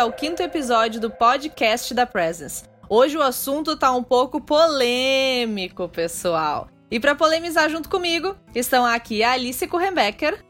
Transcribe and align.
ao 0.00 0.10
quinto 0.10 0.42
episódio 0.42 0.98
do 0.98 1.10
podcast 1.10 1.92
da 1.92 2.06
Presence. 2.06 2.64
Hoje 2.88 3.18
o 3.18 3.22
assunto 3.22 3.76
tá 3.76 3.92
um 3.92 4.02
pouco 4.02 4.40
polêmico, 4.40 5.90
pessoal. 5.90 6.68
E 6.90 6.98
para 6.98 7.14
polemizar 7.14 7.68
junto 7.68 7.90
comigo, 7.90 8.34
estão 8.54 8.86
aqui 8.86 9.22
a 9.22 9.32
Alice 9.32 9.66
Kurrenbecker. 9.68 10.42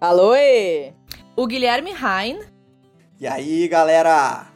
Alô! 0.00 0.34
O 1.34 1.44
Guilherme 1.44 1.90
Hein. 1.90 2.38
E 3.18 3.26
aí, 3.26 3.66
galera? 3.66 4.46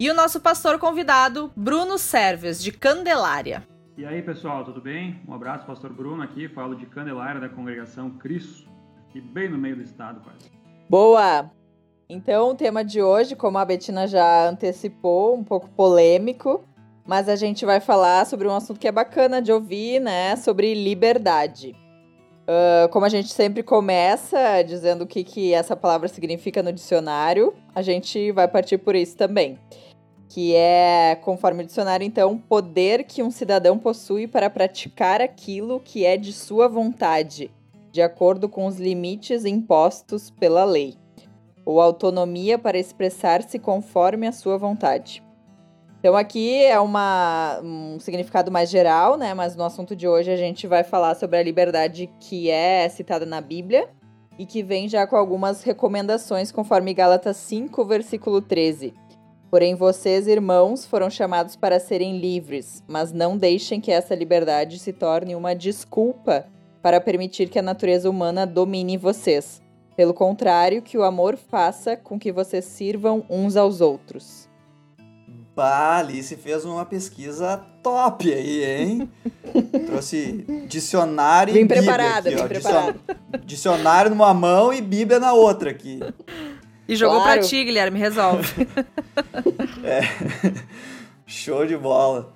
E 0.00 0.10
o 0.10 0.14
nosso 0.14 0.40
pastor 0.40 0.80
convidado, 0.80 1.52
Bruno 1.54 1.96
Serves, 1.96 2.60
de 2.60 2.72
Candelária. 2.72 3.62
E 3.96 4.04
aí, 4.04 4.20
pessoal, 4.20 4.64
tudo 4.64 4.80
bem? 4.80 5.22
Um 5.28 5.32
abraço, 5.32 5.64
pastor 5.64 5.92
Bruno 5.92 6.24
aqui, 6.24 6.48
falo 6.48 6.74
de 6.74 6.86
Candelária 6.86 7.40
da 7.40 7.48
congregação 7.48 8.10
Cristo, 8.10 8.68
e 9.14 9.20
bem 9.20 9.48
no 9.48 9.56
meio 9.56 9.76
do 9.76 9.82
estado, 9.82 10.20
quase. 10.22 10.50
Boa! 10.90 11.55
Então, 12.08 12.50
o 12.50 12.54
tema 12.54 12.84
de 12.84 13.02
hoje, 13.02 13.34
como 13.34 13.58
a 13.58 13.64
Betina 13.64 14.06
já 14.06 14.48
antecipou, 14.48 15.34
um 15.34 15.42
pouco 15.42 15.68
polêmico, 15.70 16.62
mas 17.04 17.28
a 17.28 17.34
gente 17.34 17.66
vai 17.66 17.80
falar 17.80 18.24
sobre 18.26 18.46
um 18.46 18.54
assunto 18.54 18.78
que 18.78 18.86
é 18.86 18.92
bacana 18.92 19.42
de 19.42 19.50
ouvir, 19.50 20.00
né? 20.00 20.36
Sobre 20.36 20.72
liberdade. 20.72 21.74
Uh, 22.42 22.88
como 22.90 23.04
a 23.04 23.08
gente 23.08 23.32
sempre 23.32 23.60
começa 23.64 24.62
dizendo 24.62 25.02
o 25.02 25.06
que, 25.06 25.24
que 25.24 25.52
essa 25.52 25.74
palavra 25.74 26.06
significa 26.06 26.62
no 26.62 26.72
dicionário, 26.72 27.52
a 27.74 27.82
gente 27.82 28.30
vai 28.30 28.46
partir 28.46 28.78
por 28.78 28.94
isso 28.94 29.16
também. 29.16 29.58
Que 30.28 30.54
é, 30.54 31.18
conforme 31.22 31.64
o 31.64 31.66
dicionário, 31.66 32.06
então, 32.06 32.38
poder 32.38 33.02
que 33.02 33.20
um 33.20 33.32
cidadão 33.32 33.76
possui 33.78 34.28
para 34.28 34.48
praticar 34.48 35.20
aquilo 35.20 35.80
que 35.80 36.04
é 36.04 36.16
de 36.16 36.32
sua 36.32 36.68
vontade, 36.68 37.50
de 37.90 38.00
acordo 38.00 38.48
com 38.48 38.66
os 38.66 38.78
limites 38.78 39.44
impostos 39.44 40.30
pela 40.30 40.64
lei 40.64 40.96
ou 41.66 41.80
autonomia 41.80 42.56
para 42.56 42.78
expressar-se 42.78 43.58
conforme 43.58 44.26
a 44.26 44.32
sua 44.32 44.56
vontade. 44.56 45.22
Então 45.98 46.16
aqui 46.16 46.62
é 46.62 46.78
uma, 46.78 47.60
um 47.64 47.98
significado 47.98 48.50
mais 48.50 48.70
geral, 48.70 49.16
né? 49.16 49.34
Mas 49.34 49.56
no 49.56 49.64
assunto 49.64 49.96
de 49.96 50.06
hoje 50.06 50.30
a 50.30 50.36
gente 50.36 50.66
vai 50.66 50.84
falar 50.84 51.16
sobre 51.16 51.36
a 51.36 51.42
liberdade 51.42 52.08
que 52.20 52.48
é 52.48 52.88
citada 52.88 53.26
na 53.26 53.40
Bíblia 53.40 53.88
e 54.38 54.46
que 54.46 54.62
vem 54.62 54.88
já 54.88 55.04
com 55.04 55.16
algumas 55.16 55.64
recomendações 55.64 56.52
conforme 56.52 56.94
Gálatas 56.94 57.36
5, 57.38 57.84
versículo 57.84 58.40
13. 58.40 58.94
Porém, 59.50 59.74
vocês, 59.74 60.28
irmãos, 60.28 60.84
foram 60.84 61.08
chamados 61.08 61.56
para 61.56 61.80
serem 61.80 62.18
livres, 62.18 62.84
mas 62.86 63.12
não 63.12 63.36
deixem 63.36 63.80
que 63.80 63.90
essa 63.90 64.14
liberdade 64.14 64.78
se 64.78 64.92
torne 64.92 65.34
uma 65.34 65.54
desculpa 65.54 66.46
para 66.82 67.00
permitir 67.00 67.48
que 67.48 67.58
a 67.58 67.62
natureza 67.62 68.08
humana 68.08 68.46
domine 68.46 68.96
vocês. 68.96 69.62
Pelo 69.96 70.12
contrário, 70.12 70.82
que 70.82 70.98
o 70.98 71.02
amor 71.02 71.36
faça 71.36 71.96
com 71.96 72.18
que 72.18 72.30
vocês 72.30 72.64
sirvam 72.66 73.24
uns 73.30 73.56
aos 73.56 73.80
outros. 73.80 74.46
Bah, 75.54 75.96
Alice 75.98 76.36
fez 76.36 76.66
uma 76.66 76.84
pesquisa 76.84 77.56
top 77.82 78.30
aí, 78.30 78.62
hein? 78.62 79.10
Trouxe 79.86 80.44
dicionário 80.68 81.54
bem 81.54 81.62
e 81.62 81.64
Bíblia 81.64 81.82
preparada, 81.82 82.28
aqui, 82.28 82.36
bem 82.36 82.44
ó. 82.44 82.48
preparada. 82.48 82.96
Dicionário 83.44 84.10
numa 84.10 84.34
mão 84.34 84.70
e 84.70 84.82
Bíblia 84.82 85.18
na 85.18 85.32
outra 85.32 85.70
aqui. 85.70 85.98
E 86.86 86.94
jogou 86.94 87.20
Claro. 87.22 87.40
pra 87.40 87.48
ti, 87.48 87.64
Guilherme, 87.64 87.98
resolve. 87.98 88.52
É. 89.82 90.00
Show 91.26 91.64
de 91.66 91.76
bola. 91.76 92.32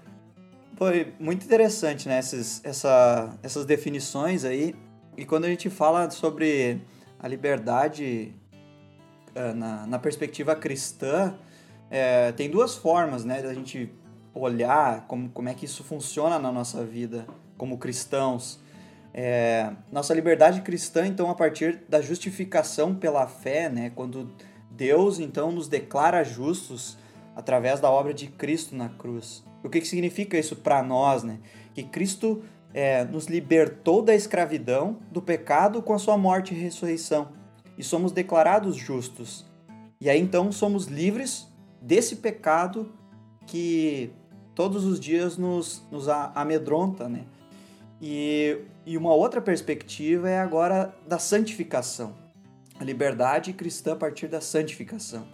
Foi 0.77 1.13
muito 1.19 1.45
interessante, 1.45 2.09
né? 2.09 2.19
Essas, 2.19 2.61
essa, 2.65 3.31
essas 3.43 3.65
definições 3.67 4.45
aí. 4.45 4.75
E 5.17 5.25
quando 5.27 5.45
a 5.45 5.49
gente 5.49 5.69
fala 5.69 6.09
sobre 6.11 6.81
a 7.23 7.29
liberdade 7.29 8.35
eh, 9.35 9.53
na, 9.53 9.87
na 9.87 9.99
perspectiva 9.99 10.57
cristã, 10.57 11.35
eh, 11.91 12.33
tem 12.33 12.51
duas 12.51 12.77
formas, 12.77 13.25
né? 13.25 13.43
Da 13.43 13.53
gente 13.55 13.93
olhar 14.35 15.07
como, 15.07 15.29
como 15.31 15.49
é 15.49 15.55
que 15.55 15.65
isso 15.65 15.85
funciona 15.85 16.39
na 16.39 16.51
nossa 16.51 16.85
vida 16.85 17.27
como 17.57 17.79
cristãos. 17.79 18.59
É, 19.13 19.73
nossa 19.91 20.15
liberdade 20.15 20.63
cristã, 20.63 21.07
então, 21.07 21.29
a 21.29 21.35
partir 21.35 21.83
da 21.89 22.01
justificação 22.01 22.95
pela 22.95 23.27
fé, 23.27 23.69
né? 23.69 23.91
Quando 23.95 24.31
Deus, 24.71 25.19
então, 25.19 25.51
nos 25.51 25.69
declara 25.69 26.25
justos 26.25 26.97
através 27.35 27.81
da 27.81 27.91
obra 27.91 28.15
de 28.15 28.29
Cristo 28.29 28.75
na 28.75 28.89
cruz. 28.89 29.45
O 29.63 29.69
que, 29.69 29.81
que 29.81 29.87
significa 29.87 30.39
isso 30.39 30.57
para 30.57 30.83
nós, 30.83 31.23
né? 31.23 31.39
Que 31.75 31.83
Cristo 31.83 32.43
é, 32.73 33.05
nos 33.05 33.27
libertou 33.27 34.03
da 34.03 34.15
escravidão, 34.15 34.99
do 35.11 35.21
pecado 35.21 35.83
com 35.83 35.93
a 35.93 35.99
sua 35.99 36.17
morte 36.17 36.55
e 36.55 36.59
ressurreição. 36.59 37.29
E 37.77 37.83
somos 37.83 38.13
declarados 38.13 38.77
justos. 38.77 39.47
E 40.01 40.09
aí, 40.09 40.21
então, 40.21 40.53
somos 40.53 40.87
livres 40.87 41.49
desse 41.81 42.17
pecado 42.17 42.93
que 43.47 44.13
todos 44.55 44.85
os 44.85 45.01
dias 45.01 45.37
nos, 45.37 45.83
nos 45.91 46.09
amedronta, 46.09 47.09
né? 47.09 47.25
E, 48.01 48.59
e 48.87 48.97
uma 48.97 49.13
outra 49.13 49.41
perspectiva 49.41 50.29
é 50.29 50.39
agora 50.39 50.95
da 51.07 51.19
santificação. 51.19 52.15
A 52.79 52.85
liberdade 52.85 53.53
cristã 53.53 53.93
a 53.93 53.97
partir 53.97 54.27
da 54.27 54.41
santificação, 54.41 55.27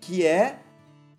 que 0.00 0.24
é 0.24 0.60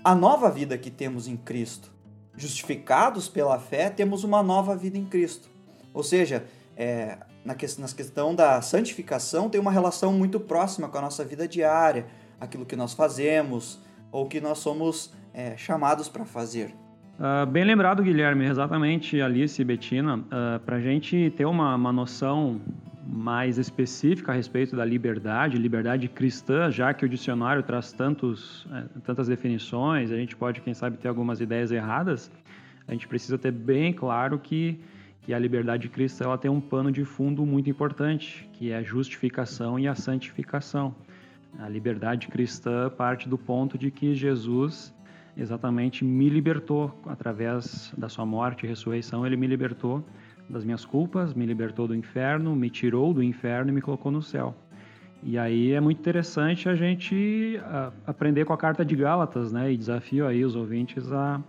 a 0.01 0.15
nova 0.15 0.49
vida 0.49 0.77
que 0.77 0.89
temos 0.89 1.27
em 1.27 1.35
Cristo. 1.35 1.91
Justificados 2.37 3.27
pela 3.27 3.59
fé, 3.59 3.89
temos 3.89 4.23
uma 4.23 4.43
nova 4.43 4.75
vida 4.75 4.97
em 4.97 5.05
Cristo. 5.05 5.49
Ou 5.93 6.03
seja, 6.03 6.45
é, 6.75 7.17
na, 7.43 7.55
que, 7.55 7.65
na 7.79 7.87
questão 7.87 8.35
da 8.35 8.61
santificação, 8.61 9.49
tem 9.49 9.59
uma 9.59 9.71
relação 9.71 10.13
muito 10.13 10.39
próxima 10.39 10.87
com 10.87 10.97
a 10.97 11.01
nossa 11.01 11.25
vida 11.25 11.47
diária, 11.47 12.05
aquilo 12.39 12.65
que 12.65 12.75
nós 12.75 12.93
fazemos 12.93 13.79
ou 14.11 14.27
que 14.27 14.39
nós 14.39 14.59
somos 14.59 15.11
é, 15.33 15.57
chamados 15.57 16.07
para 16.07 16.23
fazer. 16.23 16.73
Ah, 17.19 17.47
bem 17.47 17.63
lembrado, 17.63 18.03
Guilherme, 18.03 18.45
exatamente, 18.45 19.19
Alice 19.19 19.59
e 19.59 19.65
Betina, 19.65 20.23
para 20.65 20.75
a 20.75 20.79
gente 20.79 21.33
ter 21.35 21.45
uma, 21.45 21.75
uma 21.75 21.91
noção 21.91 22.61
mais 23.17 23.57
específica 23.57 24.31
a 24.31 24.35
respeito 24.35 24.75
da 24.75 24.85
liberdade, 24.85 25.57
liberdade 25.57 26.07
cristã, 26.07 26.69
já 26.69 26.93
que 26.93 27.03
o 27.03 27.09
dicionário 27.09 27.63
traz 27.63 27.91
tantos, 27.91 28.67
eh, 28.71 28.83
tantas 29.03 29.27
definições, 29.27 30.11
a 30.11 30.15
gente 30.15 30.35
pode, 30.35 30.61
quem 30.61 30.73
sabe, 30.73 30.97
ter 30.97 31.07
algumas 31.07 31.41
ideias 31.41 31.71
erradas, 31.71 32.31
a 32.87 32.91
gente 32.91 33.07
precisa 33.07 33.35
ter 33.37 33.51
bem 33.51 33.91
claro 33.91 34.37
que, 34.37 34.79
que 35.23 35.33
a 35.33 35.39
liberdade 35.39 35.89
cristã 35.89 36.25
ela 36.25 36.37
tem 36.37 36.49
um 36.49 36.61
pano 36.61 36.91
de 36.91 37.03
fundo 37.03 37.43
muito 37.43 37.69
importante, 37.69 38.47
que 38.53 38.71
é 38.71 38.77
a 38.77 38.83
justificação 38.83 39.79
e 39.79 39.87
a 39.87 39.95
santificação. 39.95 40.95
A 41.59 41.67
liberdade 41.67 42.27
cristã 42.27 42.87
parte 42.87 43.27
do 43.27 43.37
ponto 43.37 43.79
de 43.79 43.89
que 43.89 44.13
Jesus 44.13 44.93
exatamente 45.35 46.05
me 46.05 46.29
libertou 46.29 46.95
através 47.07 47.91
da 47.97 48.09
sua 48.09 48.25
morte 48.25 48.65
e 48.65 48.69
ressurreição, 48.69 49.25
ele 49.25 49.35
me 49.35 49.47
libertou 49.47 50.03
das 50.49 50.63
minhas 50.63 50.85
culpas, 50.85 51.33
me 51.33 51.45
libertou 51.45 51.87
do 51.87 51.95
inferno, 51.95 52.55
me 52.55 52.69
tirou 52.69 53.13
do 53.13 53.21
inferno 53.21 53.71
e 53.71 53.73
me 53.73 53.81
colocou 53.81 54.11
no 54.11 54.21
céu. 54.21 54.55
E 55.23 55.37
aí 55.37 55.73
é 55.73 55.81
muito 55.81 55.99
interessante 55.99 56.69
a 56.69 56.75
gente 56.75 57.59
a, 57.63 57.91
aprender 58.05 58.45
com 58.45 58.53
a 58.53 58.57
carta 58.57 58.85
de 58.85 58.95
Gálatas, 58.95 59.51
né? 59.51 59.71
E 59.71 59.77
desafio 59.77 60.25
aí 60.25 60.45
os 60.45 60.55
ouvintes 60.55 61.11
a, 61.11 61.41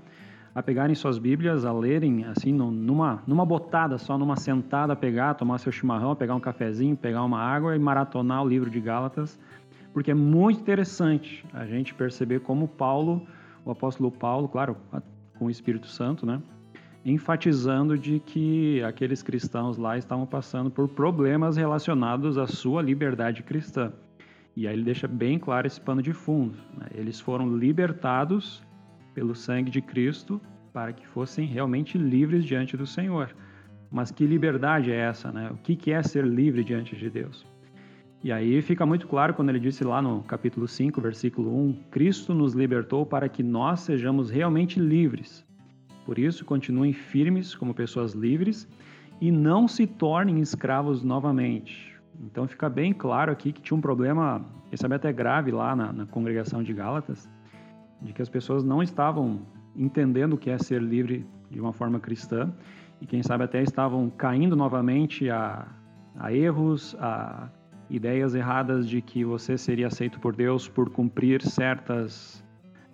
a 0.55 0.63
pegarem 0.63 0.95
suas 0.95 1.19
Bíblias, 1.19 1.65
a 1.65 1.73
lerem 1.73 2.25
assim 2.25 2.53
numa 2.53 3.23
numa 3.27 3.45
botada 3.45 3.99
só, 3.99 4.19
numa 4.19 4.37
sentada, 4.37 4.97
pegar, 4.97 5.35
tomar 5.35 5.59
seu 5.59 5.71
chimarrão, 5.71 6.17
pegar 6.17 6.35
um 6.35 6.41
cafezinho, 6.41 6.97
pegar 6.97 7.23
uma 7.23 7.41
água 7.41 7.77
e 7.77 7.79
maratonar 7.79 8.43
o 8.43 8.49
livro 8.49 8.71
de 8.71 8.81
Gálatas, 8.81 9.39
porque 9.93 10.11
é 10.11 10.15
muito 10.15 10.61
interessante 10.61 11.44
a 11.53 11.67
gente 11.67 11.94
perceber 11.94 12.41
como 12.41 12.67
Paulo, 12.67 13.27
o 13.65 13.71
apóstolo 13.71 14.11
Paulo, 14.11 14.49
claro, 14.49 14.77
com 15.39 15.44
o 15.44 15.51
Espírito 15.51 15.87
Santo, 15.87 16.27
né? 16.27 16.41
Enfatizando 17.10 17.96
de 17.96 18.20
que 18.20 18.82
aqueles 18.82 19.22
cristãos 19.22 19.76
lá 19.76 19.96
estavam 19.96 20.26
passando 20.26 20.70
por 20.70 20.88
problemas 20.88 21.56
relacionados 21.56 22.37
à 22.37 22.46
sua 22.46 22.82
liberdade 22.82 23.43
cristã. 23.43 23.93
E 24.56 24.66
aí 24.66 24.75
ele 24.75 24.82
deixa 24.82 25.06
bem 25.06 25.38
claro 25.38 25.66
esse 25.66 25.81
pano 25.81 26.02
de 26.02 26.12
fundo. 26.12 26.58
né? 26.76 26.88
Eles 26.94 27.20
foram 27.20 27.56
libertados 27.56 28.62
pelo 29.14 29.34
sangue 29.34 29.70
de 29.70 29.81
Cristo 29.81 30.40
para 30.72 30.93
que 30.93 31.06
fossem 31.06 31.46
realmente 31.46 31.96
livres 31.96 32.44
diante 32.44 32.76
do 32.76 32.87
Senhor. 32.87 33.34
Mas 33.90 34.10
que 34.10 34.26
liberdade 34.26 34.93
é 34.93 34.96
essa, 34.96 35.32
né? 35.32 35.50
O 35.50 35.56
que 35.56 35.90
é 35.93 36.02
ser 36.02 36.25
livre 36.26 36.62
diante 36.62 36.94
de 36.94 37.08
Deus? 37.08 37.46
E 38.22 38.32
aí 38.32 38.60
fica 38.60 38.84
muito 38.84 39.06
claro 39.06 39.32
quando 39.32 39.49
ele 39.49 39.60
disse 39.60 39.84
lá 39.84 40.02
no 40.02 40.22
capítulo 40.25 40.66
5, 40.66 41.00
versículo 41.00 41.56
1, 41.69 41.84
Cristo 41.90 42.34
nos 42.34 42.52
libertou 42.52 43.06
para 43.06 43.28
que 43.28 43.43
nós 43.43 43.81
sejamos 43.81 44.28
realmente 44.28 44.81
livres. 44.81 45.48
Por 46.08 46.19
isso, 46.19 46.43
continuem 46.43 46.94
firmes 46.94 47.55
como 47.55 47.75
pessoas 47.75 48.14
livres 48.14 48.66
e 49.20 49.31
não 49.31 49.69
se 49.69 49.87
tornem 49.87 50.40
escravos 50.40 51.02
novamente. 51.02 51.94
Então 52.19 52.49
fica 52.49 52.66
bem 52.66 52.94
claro 52.94 53.31
aqui 53.31 53.52
que 53.52 53.60
tinha 53.60 53.76
um 53.76 53.81
problema, 53.82 54.43
quem 54.70 54.78
sabe 54.78 54.94
até 54.94 55.12
grave 55.12 55.50
lá 55.50 55.76
na, 55.76 55.93
na 55.93 56.06
congregação 56.06 56.62
de 56.62 56.72
Gálatas, 56.72 57.28
de 58.00 58.14
que 58.14 58.22
as 58.22 58.28
pessoas 58.31 58.64
não 58.64 58.82
estavam 58.82 59.43
entendendo 59.76 60.32
o 60.32 60.38
que 60.38 60.49
é 60.49 60.56
ser 60.56 60.81
livre 60.81 61.26
de 61.50 61.60
uma 61.60 61.75
forma 61.75 62.00
cristã 62.00 62.50
e 63.02 63.06
quem 63.06 63.22
sabe 63.22 63.44
até 63.44 63.62
estavam 63.62 64.08
caindo 64.08 64.56
novamente 64.56 65.28
a, 65.28 65.69
a 66.16 66.32
erros, 66.32 66.96
a, 66.99 67.50
ideias 67.90 68.34
erradas 68.34 68.88
de 68.88 69.02
que 69.02 69.26
você 69.26 69.58
seria 69.58 69.88
aceito 69.88 70.19
por 70.20 70.34
Deus 70.34 70.70
por 70.70 70.88
cumprir 70.88 71.43
certas, 71.43 72.43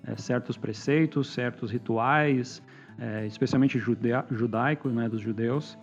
é, 0.03 0.17
certos 0.17 0.57
preceitos, 0.59 1.33
certos 1.33 1.71
rituais, 1.71 2.61
é, 2.99 3.27
especialmente 3.27 3.79
judaico, 3.79 4.89
né, 4.89 5.09
dos 5.09 5.21
judeus. 5.21 5.79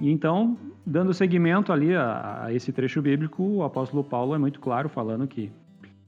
E 0.00 0.10
então, 0.10 0.56
dando 0.86 1.12
seguimento 1.12 1.72
ali 1.72 1.94
a, 1.94 2.44
a, 2.44 2.52
esse 2.52 2.72
trecho 2.72 3.02
bíblico, 3.02 3.42
o 3.42 3.62
apóstolo 3.62 4.02
Paulo 4.02 4.34
é 4.34 4.38
muito 4.38 4.58
claro 4.60 4.88
falando 4.88 5.26
que, 5.28 5.52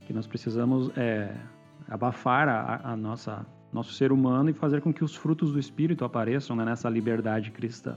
que 0.00 0.12
nós 0.12 0.26
precisamos 0.26 0.90
é, 0.96 1.34
abafar 1.88 2.48
a, 2.48 2.92
a, 2.92 2.96
nossa 2.96 3.44
nosso 3.72 3.94
ser 3.94 4.12
humano 4.12 4.50
e 4.50 4.52
fazer 4.52 4.82
com 4.82 4.92
que 4.92 5.02
os 5.02 5.16
frutos 5.16 5.50
do 5.50 5.58
Espírito 5.58 6.04
apareçam 6.04 6.54
né, 6.54 6.62
nessa 6.62 6.90
liberdade 6.90 7.50
cristã. 7.50 7.96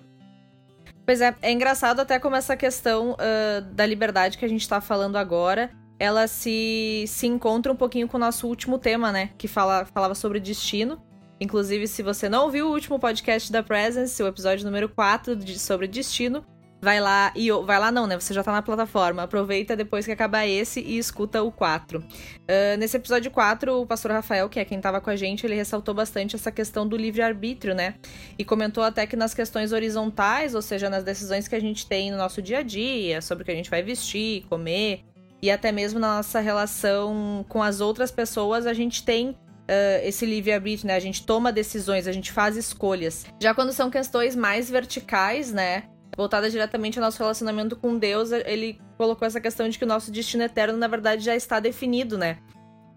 Pois 1.05 1.19
é, 1.19 1.35
é 1.41 1.51
engraçado 1.51 1.99
até 1.99 2.17
como 2.17 2.35
essa 2.35 2.55
questão 2.55 3.11
uh, 3.11 3.61
da 3.73 3.85
liberdade 3.85 4.37
que 4.37 4.45
a 4.45 4.47
gente 4.47 4.61
está 4.61 4.79
falando 4.79 5.17
agora, 5.17 5.69
ela 5.99 6.27
se, 6.27 7.05
se 7.07 7.27
encontra 7.27 7.71
um 7.71 7.75
pouquinho 7.75 8.07
com 8.07 8.17
o 8.17 8.19
nosso 8.19 8.47
último 8.47 8.77
tema, 8.79 9.11
né? 9.11 9.29
Que 9.37 9.47
fala, 9.47 9.85
falava 9.85 10.15
sobre 10.15 10.39
destino. 10.39 11.01
Inclusive, 11.39 11.87
se 11.87 12.01
você 12.01 12.29
não 12.29 12.45
ouviu 12.45 12.67
o 12.67 12.71
último 12.71 12.99
podcast 12.99 13.51
da 13.51 13.61
Presence, 13.61 14.21
o 14.21 14.27
episódio 14.27 14.65
número 14.65 14.87
4 14.87 15.35
de, 15.35 15.59
sobre 15.59 15.87
destino, 15.87 16.45
vai 16.81 17.01
lá 17.01 17.33
e 17.35 17.51
vai 17.51 17.79
lá 17.79 17.91
não, 17.91 18.05
né? 18.05 18.17
Você 18.17 18.33
já 18.33 18.43
tá 18.43 18.51
na 18.51 18.61
plataforma. 18.61 19.23
Aproveita 19.23 19.75
depois 19.75 20.05
que 20.05 20.11
acabar 20.11 20.45
esse 20.45 20.79
e 20.79 20.97
escuta 20.97 21.41
o 21.41 21.51
4. 21.51 21.99
Uh, 21.99 22.03
ah, 22.47 22.77
nesse 22.77 22.95
episódio 22.95 23.31
4, 23.31 23.81
o 23.81 23.85
pastor 23.85 24.11
Rafael, 24.11 24.47
que 24.47 24.59
é 24.59 24.65
quem 24.65 24.79
tava 24.79 25.01
com 25.01 25.09
a 25.09 25.15
gente, 25.15 25.45
ele 25.45 25.55
ressaltou 25.55 25.93
bastante 25.93 26.35
essa 26.35 26.51
questão 26.51 26.87
do 26.87 26.95
livre-arbítrio, 26.95 27.73
né? 27.73 27.95
E 28.37 28.45
comentou 28.45 28.83
até 28.83 29.07
que 29.07 29.15
nas 29.15 29.33
questões 29.33 29.71
horizontais, 29.71 30.53
ou 30.55 30.61
seja, 30.61 30.89
nas 30.89 31.03
decisões 31.03 31.47
que 31.47 31.55
a 31.55 31.59
gente 31.59 31.87
tem 31.87 32.11
no 32.11 32.17
nosso 32.17 32.41
dia 32.41 32.59
a 32.59 32.63
dia, 32.63 33.21
sobre 33.21 33.41
o 33.41 33.45
que 33.45 33.51
a 33.51 33.55
gente 33.55 33.69
vai 33.69 33.81
vestir, 33.81 34.43
comer, 34.43 35.03
e 35.41 35.51
até 35.51 35.71
mesmo 35.71 35.99
na 35.99 36.17
nossa 36.17 36.39
relação 36.39 37.45
com 37.49 37.61
as 37.61 37.81
outras 37.81 38.11
pessoas, 38.11 38.65
a 38.65 38.73
gente 38.73 39.03
tem 39.03 39.35
Uh, 39.65 39.97
esse 40.03 40.25
livre-arbítrio, 40.25 40.87
né? 40.87 40.95
A 40.95 40.99
gente 40.99 41.25
toma 41.25 41.51
decisões, 41.51 42.07
a 42.07 42.11
gente 42.11 42.31
faz 42.31 42.55
escolhas. 42.55 43.25
Já 43.41 43.53
quando 43.53 43.73
são 43.73 43.89
questões 43.89 44.35
mais 44.35 44.69
verticais, 44.69 45.51
né? 45.51 45.85
Voltada 46.15 46.49
diretamente 46.49 46.99
ao 46.99 47.05
nosso 47.05 47.17
relacionamento 47.17 47.75
com 47.75 47.97
Deus, 47.97 48.31
ele 48.31 48.79
colocou 48.95 49.27
essa 49.27 49.41
questão 49.41 49.67
de 49.67 49.77
que 49.77 49.83
o 49.83 49.87
nosso 49.87 50.11
destino 50.11 50.43
eterno, 50.43 50.77
na 50.77 50.87
verdade, 50.87 51.23
já 51.23 51.35
está 51.35 51.59
definido, 51.59 52.17
né? 52.17 52.37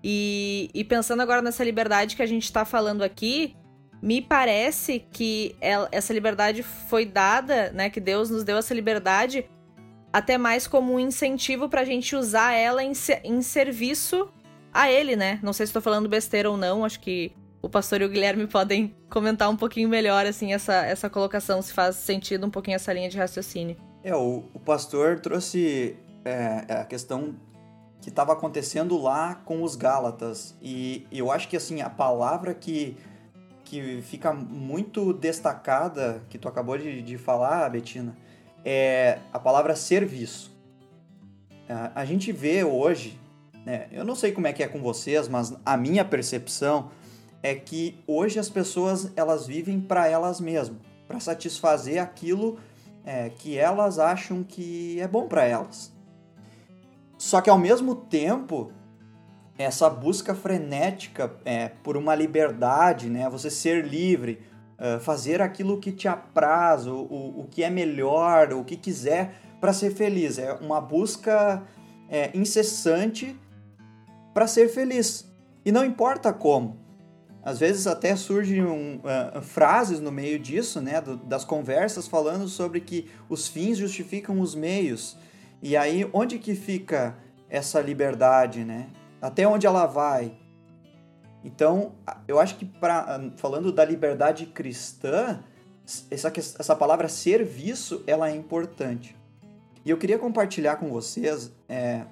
E, 0.05 0.71
e 0.75 0.85
pensando 0.85 1.23
agora 1.23 1.43
nessa 1.43 1.65
liberdade 1.65 2.15
que 2.15 2.23
a 2.23 2.27
gente 2.27 2.45
está 2.45 2.65
falando 2.65 3.03
aqui, 3.03 3.57
me 4.01 4.23
parece 4.23 5.01
que 5.11 5.57
ela, 5.61 5.89
essa 5.91 6.13
liberdade 6.13 6.63
foi 6.63 7.05
dada, 7.05 7.73
né? 7.73 7.91
Que 7.91 8.01
Deus 8.01 8.31
nos 8.31 8.45
deu 8.45 8.57
essa 8.59 8.75
liberdade 8.75 9.49
até 10.13 10.39
mais 10.39 10.67
como 10.67 10.95
um 10.95 11.01
incentivo 11.01 11.69
para 11.69 11.83
a 11.83 11.85
gente 11.85 12.17
usar 12.17 12.53
ela 12.53 12.83
em, 12.83 12.93
em 13.25 13.43
serviço 13.43 14.29
a 14.79 14.91
ele, 14.93 15.17
né? 15.17 15.41
Não 15.43 15.53
sei 15.53 15.67
se 15.67 15.71
estou 15.71 15.83
falando 15.83 16.09
besteira 16.09 16.49
ou 16.49 16.57
não, 16.57 16.85
acho 16.85 17.01
que 17.01 17.33
o 17.61 17.69
pastor 17.69 18.01
e 18.01 18.05
o 18.05 18.09
Guilherme 18.09 18.47
podem 18.47 18.95
comentar 19.11 19.51
um 19.51 19.57
pouquinho 19.57 19.89
melhor, 19.89 20.25
assim, 20.25 20.53
essa, 20.53 20.87
essa 20.87 21.11
colocação, 21.11 21.61
se 21.61 21.73
faz 21.73 21.97
sentido 21.97 22.47
um 22.47 22.51
pouquinho 22.51 22.77
essa 22.77 22.93
linha 22.93 23.09
de 23.09 23.19
raciocínio. 23.19 23.77
É, 24.05 24.15
o, 24.15 24.45
o 24.55 24.61
pastor 24.61 25.19
trouxe 25.19 25.97
é, 26.25 26.65
é 26.69 26.75
a 26.75 26.85
questão 26.85 27.35
que 28.01 28.09
estava 28.09 28.33
acontecendo 28.33 28.97
lá 28.97 29.35
com 29.35 29.65
os 29.65 29.75
Gálatas. 29.75 30.57
E, 30.63 31.09
eu 31.11 31.33
acho 31.33 31.49
que, 31.49 31.57
assim, 31.57 31.81
a 31.81 31.91
palavra 31.91 32.55
que, 32.55 32.97
que 33.65 34.01
fica 34.03 34.33
muito 34.33 35.13
destacada, 35.13 36.23
que 36.31 36.39
tu 36.39 36.47
acabou 36.47 36.79
de, 36.79 37.03
de 37.03 37.19
falar, 37.19 37.69
Betina, 37.69 38.17
é 38.65 39.19
a 39.33 39.41
palavra 39.41 39.75
serviço. 39.75 40.57
A, 41.69 42.01
a 42.01 42.05
gente 42.05 42.31
vê 42.31 42.63
hoje 42.63 43.19
né? 43.69 43.87
Eu 43.93 44.03
não 44.03 44.15
sei 44.15 44.33
como 44.33 44.47
é 44.47 44.53
que 44.55 44.63
é 44.63 44.67
com 44.67 44.81
vocês, 44.81 45.29
mas 45.29 45.55
a 45.63 45.77
minha 45.77 46.03
percepção 46.03 46.91
é 47.43 47.55
que 47.55 48.03
hoje 48.07 48.39
as 48.39 48.49
pessoas 48.49 49.13
elas 49.15 49.47
vivem 49.47 49.79
para 49.79 50.09
elas 50.09 50.41
mesmas, 50.41 50.79
para 51.07 51.21
satisfazer 51.21 52.01
aquilo 52.01 52.59
é, 53.05 53.29
que 53.29 53.59
elas 53.59 53.99
acham 53.99 54.43
que 54.43 54.99
é 54.99 55.07
bom 55.07 55.29
para 55.29 55.45
elas. 55.45 55.93
Só 57.19 57.43
que 57.43 57.51
ao 57.51 57.59
mesmo 57.59 57.95
tempo 57.95 58.73
essa 59.59 59.91
busca 59.91 60.35
frenética 60.35 61.37
é, 61.45 61.69
por 61.69 61.95
uma 61.95 62.15
liberdade, 62.15 63.11
né? 63.11 63.29
Você 63.29 63.51
ser 63.51 63.85
livre, 63.85 64.41
fazer 65.01 65.43
aquilo 65.43 65.81
que 65.81 65.91
te 65.91 66.07
apraz, 66.07 66.87
o, 66.87 66.95
o, 66.95 67.41
o, 67.41 67.49
que 67.51 67.65
é 67.65 67.69
melhor, 67.69 68.53
o 68.53 68.63
que 68.63 68.77
quiser 68.77 69.35
para 69.61 69.73
ser 69.73 69.91
feliz. 69.91 70.39
É 70.39 70.53
uma 70.53 70.81
busca 70.81 71.65
é, 72.09 72.31
incessante 72.33 73.37
para 74.39 74.47
ser 74.47 74.69
feliz. 74.69 75.29
E 75.65 75.73
não 75.73 75.85
importa 75.85 76.33
como. 76.33 76.79
Às 77.43 77.59
vezes 77.59 77.89
até 77.89 78.15
surgem 78.15 78.65
um, 78.65 78.99
uh, 78.99 79.43
frases 79.43 79.99
no 79.99 80.13
meio 80.13 80.39
disso, 80.39 80.81
né, 80.81 81.01
do, 81.01 81.17
das 81.17 81.45
conversas 81.45 82.07
falando 82.07 82.47
sobre 82.47 82.81
que 82.81 83.11
os 83.29 83.49
fins 83.49 83.79
justificam 83.79 84.39
os 84.39 84.55
meios. 84.55 85.17
E 85.61 85.77
aí 85.77 86.09
onde 86.13 86.39
que 86.39 86.55
fica 86.55 87.17
essa 87.51 87.81
liberdade, 87.81 88.65
né? 88.65 88.87
Até 89.21 89.45
onde 89.45 89.67
ela 89.67 89.87
vai? 89.87 90.39
Então, 91.43 91.95
eu 92.29 92.39
acho 92.39 92.55
que 92.59 92.65
para 92.65 93.33
falando 93.39 93.73
da 93.73 93.85
liberdade 93.85 94.47
cristã, 94.47 95.43
essa, 96.09 96.33
essa 96.37 96.77
palavra 96.77 97.09
serviço, 97.09 98.05
ela 98.07 98.31
é 98.31 98.37
importante. 98.37 99.17
E 99.85 99.91
eu 99.91 99.97
queria 99.97 100.17
compartilhar 100.17 100.77
com 100.77 100.91
vocês 100.91 101.51
é, 101.69 102.05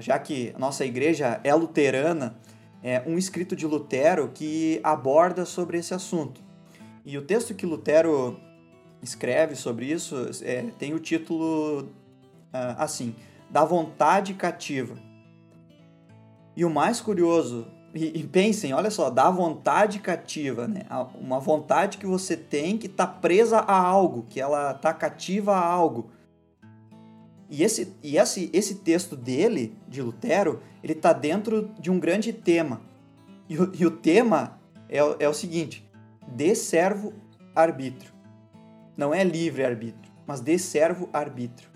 já 0.00 0.18
que 0.18 0.54
nossa 0.58 0.84
igreja 0.84 1.40
é 1.44 1.54
luterana, 1.54 2.36
é 2.82 3.02
um 3.06 3.18
escrito 3.18 3.54
de 3.54 3.66
Lutero 3.66 4.30
que 4.32 4.80
aborda 4.82 5.44
sobre 5.44 5.78
esse 5.78 5.94
assunto. 5.94 6.40
E 7.04 7.16
o 7.16 7.22
texto 7.22 7.54
que 7.54 7.66
Lutero 7.66 8.38
escreve 9.02 9.54
sobre 9.54 9.86
isso 9.86 10.30
é, 10.42 10.62
tem 10.78 10.94
o 10.94 10.98
título 10.98 11.82
uh, 11.82 12.76
assim: 12.78 13.14
Da 13.50 13.64
vontade 13.64 14.34
cativa. 14.34 14.96
E 16.56 16.64
o 16.64 16.70
mais 16.70 17.00
curioso, 17.00 17.66
e, 17.94 18.20
e, 18.20 18.24
pensem, 18.24 18.72
olha 18.72 18.90
só, 18.90 19.08
da 19.08 19.30
vontade 19.30 19.98
cativa, 19.98 20.68
né? 20.68 20.82
Uma 21.18 21.38
vontade 21.38 21.96
que 21.96 22.06
você 22.06 22.36
tem 22.36 22.76
que 22.76 22.86
está 22.86 23.06
presa 23.06 23.58
a 23.58 23.78
algo, 23.78 24.26
que 24.28 24.40
ela 24.40 24.72
está 24.72 24.92
cativa 24.92 25.54
a 25.54 25.64
algo. 25.64 26.10
E 27.50 27.64
esse, 27.64 27.92
e 28.00 28.16
esse, 28.16 28.48
esse 28.52 28.76
texto 28.76 29.16
dele, 29.16 29.76
de 29.88 30.00
Lutero, 30.00 30.62
ele 30.82 30.92
está 30.92 31.12
dentro 31.12 31.68
de 31.80 31.90
um 31.90 31.98
grande 31.98 32.32
tema. 32.32 32.80
E 33.48 33.58
o, 33.58 33.72
e 33.74 33.84
o 33.84 33.90
tema 33.90 34.60
é, 34.88 34.98
é 34.98 35.28
o 35.28 35.34
seguinte: 35.34 35.84
de 36.28 36.54
servo 36.54 37.12
arbítrio. 37.54 38.12
Não 38.96 39.12
é 39.12 39.24
livre 39.24 39.64
arbítrio, 39.64 40.12
mas 40.26 40.40
de 40.40 40.56
servo 40.58 41.08
arbítrio. 41.12 41.68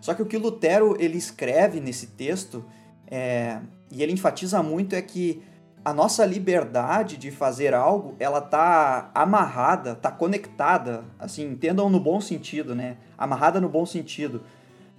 Só 0.00 0.14
que 0.14 0.22
o 0.22 0.26
que 0.26 0.38
Lutero 0.38 0.96
ele 0.98 1.18
escreve 1.18 1.78
nesse 1.78 2.06
texto, 2.08 2.64
é, 3.08 3.60
e 3.90 4.02
ele 4.02 4.12
enfatiza 4.12 4.62
muito, 4.62 4.94
é 4.94 5.02
que 5.02 5.42
a 5.86 5.94
nossa 5.94 6.26
liberdade 6.26 7.16
de 7.16 7.30
fazer 7.30 7.72
algo, 7.72 8.16
ela 8.18 8.40
tá 8.40 9.08
amarrada, 9.14 9.94
tá 9.94 10.10
conectada, 10.10 11.04
assim, 11.16 11.48
entendam 11.48 11.88
no 11.88 12.00
bom 12.00 12.20
sentido, 12.20 12.74
né? 12.74 12.96
Amarrada 13.16 13.60
no 13.60 13.68
bom 13.68 13.86
sentido, 13.86 14.42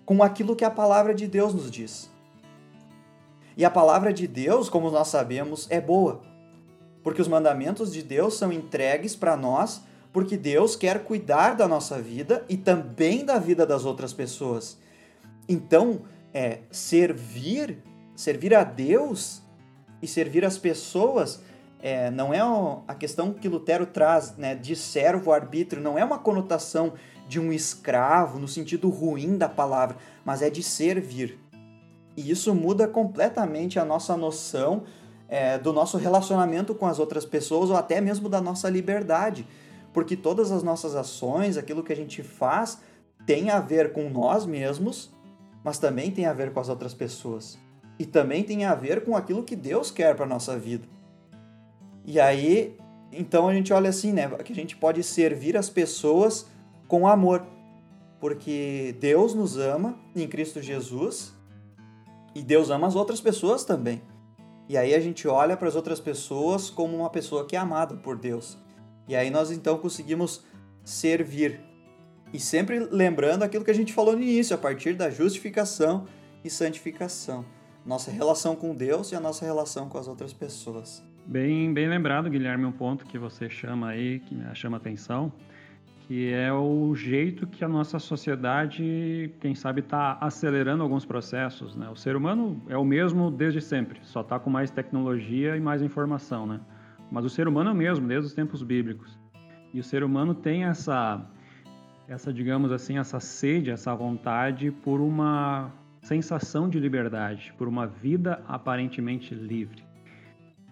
com 0.06 0.24
aquilo 0.24 0.56
que 0.56 0.63
a 0.63 0.72
palavra 0.72 1.13
de 1.13 1.27
Deus 1.27 1.53
nos 1.53 1.70
diz. 1.70 2.10
E 3.58 3.65
a 3.65 3.70
palavra 3.70 4.13
de 4.13 4.27
Deus, 4.27 4.70
como 4.70 4.89
nós 4.89 5.10
sabemos, 5.10 5.67
é 5.70 5.82
boa, 5.82 6.22
porque 7.03 7.22
os 7.22 7.27
mandamentos 7.27 7.91
de 7.91 8.01
Deus 8.01 8.38
são 8.38 8.50
entregues 8.50 9.13
para 9.13 9.36
nós, 9.36 9.82
porque 10.13 10.38
Deus 10.38 10.77
quer 10.77 11.03
cuidar 11.03 11.56
da 11.58 11.67
nossa 11.67 12.01
vida 12.01 12.46
e 12.48 12.56
também 12.56 13.25
da 13.25 13.38
vida 13.38 13.65
das 13.65 13.84
outras 13.84 14.13
pessoas. 14.13 14.77
Então, 15.50 16.03
é 16.34 16.60
servir, 16.72 17.84
servir 18.15 18.56
a 18.56 18.63
Deus 18.63 19.46
e 20.01 20.08
servir 20.08 20.46
as 20.46 20.58
pessoas 20.58 21.42
é, 21.80 22.10
não 22.10 22.34
é 22.34 22.39
a 22.88 22.96
questão 22.96 23.34
que 23.34 23.48
Lutero 23.48 23.86
traz 23.86 24.36
né, 24.36 24.56
de 24.56 24.75
servo-arbítrio, 24.75 25.82
não 25.82 25.98
é 25.98 26.04
uma 26.04 26.18
conotação 26.18 26.94
de 27.27 27.39
um 27.39 27.51
escravo 27.51 28.39
no 28.39 28.48
sentido 28.48 28.89
ruim 28.89 29.38
da 29.38 29.48
palavra, 29.48 29.98
mas 30.25 30.42
é 30.42 30.50
de 30.50 30.63
servir. 30.63 31.38
E 32.16 32.32
isso 32.32 32.54
muda 32.56 32.88
completamente 32.88 33.80
a 33.80 33.86
nossa 33.86 34.18
noção 34.18 34.84
é, 35.30 35.58
do 35.58 35.72
nosso 35.72 35.98
relacionamento 35.98 36.74
com 36.74 36.88
as 36.88 37.00
outras 37.00 37.25
pessoas 37.25 37.70
ou 37.70 37.75
até 37.75 38.01
mesmo 38.01 38.27
da 38.27 38.42
nossa 38.42 38.70
liberdade, 38.70 39.48
porque 39.94 40.16
todas 40.16 40.51
as 40.51 40.63
nossas 40.63 40.96
ações, 40.96 41.58
aquilo 41.58 41.84
que 41.84 41.94
a 41.94 41.96
gente 41.96 42.24
faz, 42.24 42.80
tem 43.25 43.50
a 43.50 43.60
ver 43.60 43.92
com 43.92 44.10
nós 44.10 44.46
mesmos, 44.46 45.13
mas 45.63 45.77
também 45.77 46.10
tem 46.10 46.25
a 46.25 46.34
ver 46.34 46.54
com 46.54 46.60
as 46.60 46.70
outras 46.70 46.94
pessoas 46.94 47.60
e 48.00 48.06
também 48.06 48.44
tem 48.44 48.66
a 48.66 48.75
ver 48.75 49.04
com 49.04 49.16
aquilo 49.16 49.44
que 49.44 49.56
Deus 49.56 49.89
quer 49.89 50.16
para 50.16 50.25
nossa 50.25 50.58
vida. 50.58 50.88
E 52.06 52.20
aí, 52.20 52.77
então 53.12 53.48
a 53.48 53.54
gente 53.54 53.74
olha 53.74 53.89
assim, 53.89 54.13
né, 54.13 54.30
que 54.44 54.54
a 54.54 54.56
gente 54.56 54.75
pode 54.77 55.04
servir 55.04 55.58
as 55.58 55.70
pessoas 55.70 56.48
com 56.88 57.08
amor. 57.08 57.46
porque 58.20 58.96
Deus 59.00 59.34
nos 59.34 59.58
ama 59.58 59.98
em 60.16 60.27
Cristo 60.27 60.62
Jesus 60.62 61.34
e 62.34 62.42
Deus 62.42 62.70
ama 62.70 62.88
as 62.88 62.96
outras 62.96 63.22
pessoas 63.22 63.63
também. 63.63 64.01
E 64.70 64.75
aí 64.77 64.94
a 64.94 65.00
gente 65.00 65.27
olha 65.27 65.56
para 65.56 65.68
as 65.68 65.75
outras 65.75 66.00
pessoas 66.00 66.70
como 66.70 66.98
uma 66.98 67.10
pessoa 67.10 67.46
que 67.46 67.56
é 67.56 67.60
amada 67.60 67.96
por 67.96 68.18
Deus. 68.18 68.58
E 69.08 69.16
aí 69.16 69.30
nós 69.30 69.51
então 69.51 69.77
conseguimos 69.77 70.44
servir. 70.84 71.62
E 72.34 72.39
sempre 72.39 72.80
lembrando 72.80 73.44
aquilo 73.44 73.63
que 73.63 73.72
a 73.72 73.75
gente 73.75 73.94
falou 73.94 74.16
no 74.16 74.22
início, 74.22 74.54
a 74.54 74.60
partir 74.60 74.96
da 74.96 75.10
justificação 75.10 76.06
e 76.44 76.50
santificação. 76.50 77.46
Nossa 77.88 78.12
relação 78.12 78.53
com 78.53 78.75
Deus 78.75 79.13
e 79.13 79.15
a 79.15 79.20
nossa 79.22 79.46
relação 79.46 79.88
com 79.88 79.98
as 79.98 80.10
outras 80.10 80.34
pessoas. 80.34 81.01
Bem, 81.25 81.74
bem 81.74 81.88
lembrado, 81.88 82.29
Guilherme, 82.29 82.65
um 82.65 82.72
ponto 82.72 83.06
que 83.06 83.17
você 83.17 83.50
chama 83.50 83.88
aí, 83.88 84.20
que 84.20 84.36
me 84.36 84.44
chama 84.53 84.75
atenção, 84.75 85.32
que 86.01 86.34
é 86.34 86.51
o 86.51 86.94
jeito 86.96 87.48
que 87.48 87.63
a 87.63 87.67
nossa 87.67 87.98
sociedade, 87.98 89.34
quem 89.39 89.56
sabe, 89.56 89.79
está 89.79 90.17
acelerando 90.20 90.84
alguns 90.84 91.06
processos. 91.06 91.77
Né? 91.77 91.88
O 91.89 91.96
ser 91.96 92.17
humano 92.17 92.62
é 92.67 92.77
o 92.77 92.84
mesmo 92.84 93.32
desde 93.32 93.62
sempre, 93.62 94.01
só 94.03 94.20
está 94.20 94.38
com 94.38 94.50
mais 94.50 94.70
tecnologia 94.70 95.56
e 95.56 95.62
mais 95.62 95.82
informação, 95.82 96.46
né? 96.46 96.60
Mas 97.10 97.24
o 97.24 97.29
ser 97.29 97.48
humano 97.48 97.70
é 97.70 97.74
o 97.74 97.75
mesmo 97.75 98.06
desde 98.06 98.27
os 98.27 98.34
tempos 98.34 98.62
bíblicos. 98.62 99.17
E 99.74 99.79
o 99.79 99.84
ser 99.84 100.03
humano 100.03 100.36
tem 100.36 100.65
essa, 100.65 101.25
essa 102.06 102.34
digamos 102.34 102.70
assim, 102.70 102.98
essa 102.98 103.22
sede, 103.22 103.72
essa 103.72 103.96
vontade 103.96 104.72
por 104.72 105.00
uma 105.00 105.72
sensação 106.07 106.69
de 106.69 106.79
liberdade, 106.79 107.53
por 107.57 107.67
uma 107.67 107.85
vida 107.85 108.41
aparentemente 108.47 109.35
livre. 109.35 109.83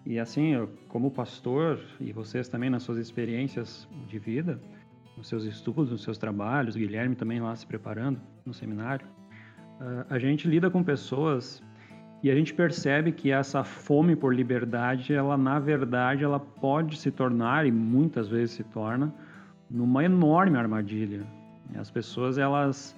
E 0.05 0.17
assim, 0.17 0.53
eu, 0.53 0.69
como 0.87 1.11
pastor 1.11 1.77
e 1.99 2.13
vocês 2.13 2.47
também 2.47 2.69
nas 2.69 2.83
suas 2.83 2.97
experiências 2.97 3.85
de 4.07 4.17
vida, 4.17 4.57
nos 5.17 5.27
seus 5.27 5.43
estudos, 5.43 5.91
nos 5.91 6.03
seus 6.03 6.17
trabalhos, 6.17 6.77
Guilherme 6.77 7.15
também 7.15 7.41
lá 7.41 7.53
se 7.53 7.67
preparando 7.67 8.21
no 8.45 8.53
seminário, 8.53 9.05
uh, 9.81 10.05
a 10.09 10.17
gente 10.17 10.47
lida 10.47 10.69
com 10.69 10.81
pessoas 10.81 11.61
e 12.23 12.31
a 12.31 12.35
gente 12.35 12.53
percebe 12.53 13.11
que 13.11 13.29
essa 13.29 13.61
fome 13.65 14.15
por 14.15 14.33
liberdade, 14.33 15.13
ela 15.13 15.37
na 15.37 15.59
verdade, 15.59 16.23
ela 16.23 16.39
pode 16.39 16.97
se 16.97 17.11
tornar 17.11 17.65
e 17.65 17.71
muitas 17.73 18.29
vezes 18.29 18.51
se 18.51 18.63
torna 18.63 19.13
numa 19.69 20.01
enorme 20.01 20.57
armadilha. 20.57 21.27
As 21.75 21.91
pessoas 21.91 22.37
elas 22.37 22.95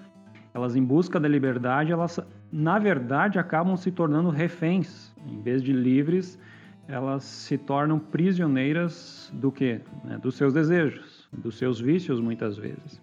elas 0.58 0.76
em 0.76 0.84
busca 0.84 1.20
da 1.20 1.28
liberdade, 1.28 1.92
elas 1.92 2.20
na 2.52 2.80
verdade 2.80 3.38
acabam 3.38 3.78
se 3.78 3.92
tornando 3.92 4.32
reféns, 4.32 5.14
em 5.28 5.40
vez 5.40 5.62
de 5.62 5.72
livres, 5.72 6.40
elas 6.88 7.24
se 7.24 7.60
tornam 7.60 8.00
prisioneiras 8.00 9.32
do 9.36 9.52
que? 9.52 9.80
Né? 10.04 10.18
Dos 10.18 10.36
seus 10.36 10.54
desejos, 10.54 11.30
dos 11.32 11.60
seus 11.60 11.80
vícios, 11.80 12.20
muitas 12.20 12.58
vezes. 12.58 13.00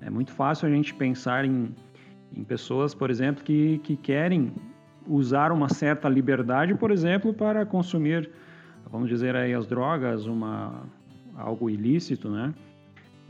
É 0.00 0.08
muito 0.08 0.30
fácil 0.30 0.68
a 0.68 0.70
gente 0.70 0.94
pensar 0.94 1.44
em, 1.44 1.74
em 2.32 2.44
pessoas, 2.44 2.94
por 2.94 3.10
exemplo, 3.10 3.42
que, 3.42 3.78
que 3.78 3.96
querem 3.96 4.52
usar 5.04 5.50
uma 5.50 5.68
certa 5.68 6.08
liberdade, 6.08 6.76
por 6.76 6.92
exemplo, 6.92 7.34
para 7.34 7.66
consumir, 7.66 8.30
vamos 8.88 9.08
dizer 9.08 9.34
aí, 9.34 9.52
as 9.52 9.66
drogas, 9.66 10.26
uma, 10.26 10.84
algo 11.34 11.68
ilícito, 11.68 12.30
né? 12.30 12.54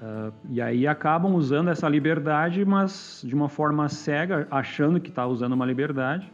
Uh, 0.01 0.33
e 0.51 0.61
aí 0.61 0.87
acabam 0.87 1.35
usando 1.35 1.71
essa 1.71 1.89
liberdade, 1.89 2.65
mas 2.65 3.23
de 3.25 3.35
uma 3.35 3.49
forma 3.49 3.89
cega, 3.89 4.47
achando 4.51 5.01
que 5.01 5.09
está 5.09 5.27
usando 5.27 5.53
uma 5.53 5.65
liberdade, 5.65 6.31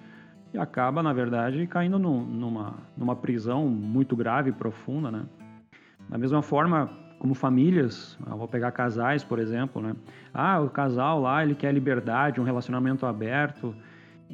e 0.52 0.58
acaba, 0.58 1.02
na 1.02 1.12
verdade, 1.12 1.66
caindo 1.66 1.98
no, 1.98 2.24
numa, 2.24 2.74
numa 2.96 3.14
prisão 3.14 3.68
muito 3.68 4.16
grave 4.16 4.50
e 4.50 4.52
profunda, 4.52 5.10
né? 5.10 5.24
Da 6.08 6.18
mesma 6.18 6.42
forma, 6.42 6.90
como 7.20 7.34
famílias, 7.34 8.18
vou 8.26 8.48
pegar 8.48 8.72
casais, 8.72 9.22
por 9.22 9.38
exemplo, 9.38 9.80
né? 9.80 9.94
Ah, 10.34 10.60
o 10.60 10.68
casal 10.68 11.20
lá, 11.20 11.44
ele 11.44 11.54
quer 11.54 11.72
liberdade, 11.72 12.40
um 12.40 12.44
relacionamento 12.44 13.06
aberto, 13.06 13.74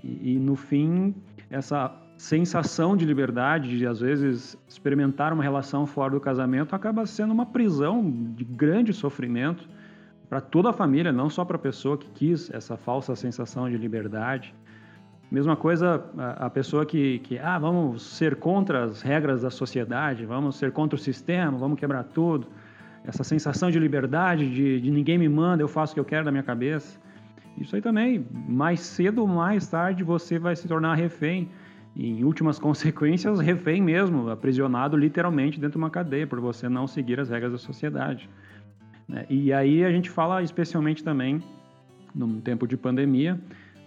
e, 0.02 0.34
e 0.34 0.38
no 0.38 0.56
fim, 0.56 1.14
essa 1.50 1.92
sensação 2.16 2.96
de 2.96 3.04
liberdade, 3.04 3.78
de 3.78 3.86
às 3.86 4.00
vezes 4.00 4.56
experimentar 4.68 5.32
uma 5.32 5.42
relação 5.42 5.86
fora 5.86 6.12
do 6.12 6.20
casamento, 6.20 6.74
acaba 6.74 7.04
sendo 7.06 7.32
uma 7.32 7.46
prisão 7.46 8.10
de 8.34 8.44
grande 8.44 8.92
sofrimento 8.92 9.68
para 10.28 10.40
toda 10.40 10.70
a 10.70 10.72
família, 10.72 11.12
não 11.12 11.28
só 11.28 11.44
para 11.44 11.56
a 11.56 11.58
pessoa 11.58 11.96
que 11.96 12.08
quis 12.10 12.50
essa 12.50 12.76
falsa 12.76 13.14
sensação 13.14 13.68
de 13.70 13.76
liberdade. 13.76 14.54
Mesma 15.30 15.56
coisa 15.56 16.04
a, 16.16 16.48
pessoa 16.48 16.86
que, 16.86 17.18
que, 17.20 17.38
ah, 17.38 17.58
vamos 17.58 18.02
ser 18.02 18.36
contra 18.36 18.84
as 18.84 19.02
regras 19.02 19.42
da 19.42 19.50
sociedade, 19.50 20.24
vamos 20.24 20.56
ser 20.56 20.72
contra 20.72 20.96
o 20.96 20.98
sistema, 20.98 21.58
vamos 21.58 21.78
quebrar 21.78 22.04
tudo. 22.04 22.46
Essa 23.04 23.24
sensação 23.24 23.70
de 23.70 23.78
liberdade, 23.78 24.48
de, 24.48 24.80
de 24.80 24.90
ninguém 24.90 25.18
me 25.18 25.28
manda, 25.28 25.62
eu 25.62 25.68
faço 25.68 25.92
o 25.92 25.94
que 25.94 26.00
eu 26.00 26.04
quero 26.04 26.24
da 26.24 26.30
minha 26.30 26.42
cabeça. 26.42 26.98
Isso 27.58 27.74
aí 27.74 27.82
também, 27.82 28.26
mais 28.48 28.80
cedo 28.80 29.20
ou 29.22 29.26
mais 29.26 29.66
tarde, 29.68 30.04
você 30.04 30.38
vai 30.38 30.54
se 30.54 30.68
tornar 30.68 30.94
refém. 30.94 31.48
E, 31.96 32.10
em 32.10 32.24
últimas 32.24 32.58
consequências, 32.60 33.40
refém 33.40 33.82
mesmo, 33.82 34.28
aprisionado 34.28 34.96
literalmente 34.96 35.58
dentro 35.58 35.72
de 35.72 35.78
uma 35.78 35.90
cadeia, 35.90 36.26
por 36.26 36.38
você 36.38 36.68
não 36.68 36.86
seguir 36.86 37.18
as 37.18 37.30
regras 37.30 37.52
da 37.52 37.58
sociedade. 37.58 38.28
Né? 39.08 39.24
E 39.30 39.52
aí 39.52 39.84
a 39.84 39.90
gente 39.90 40.10
fala 40.10 40.42
especialmente 40.42 41.02
também, 41.02 41.42
num 42.14 42.40
tempo 42.40 42.66
de 42.66 42.76
pandemia, 42.76 43.40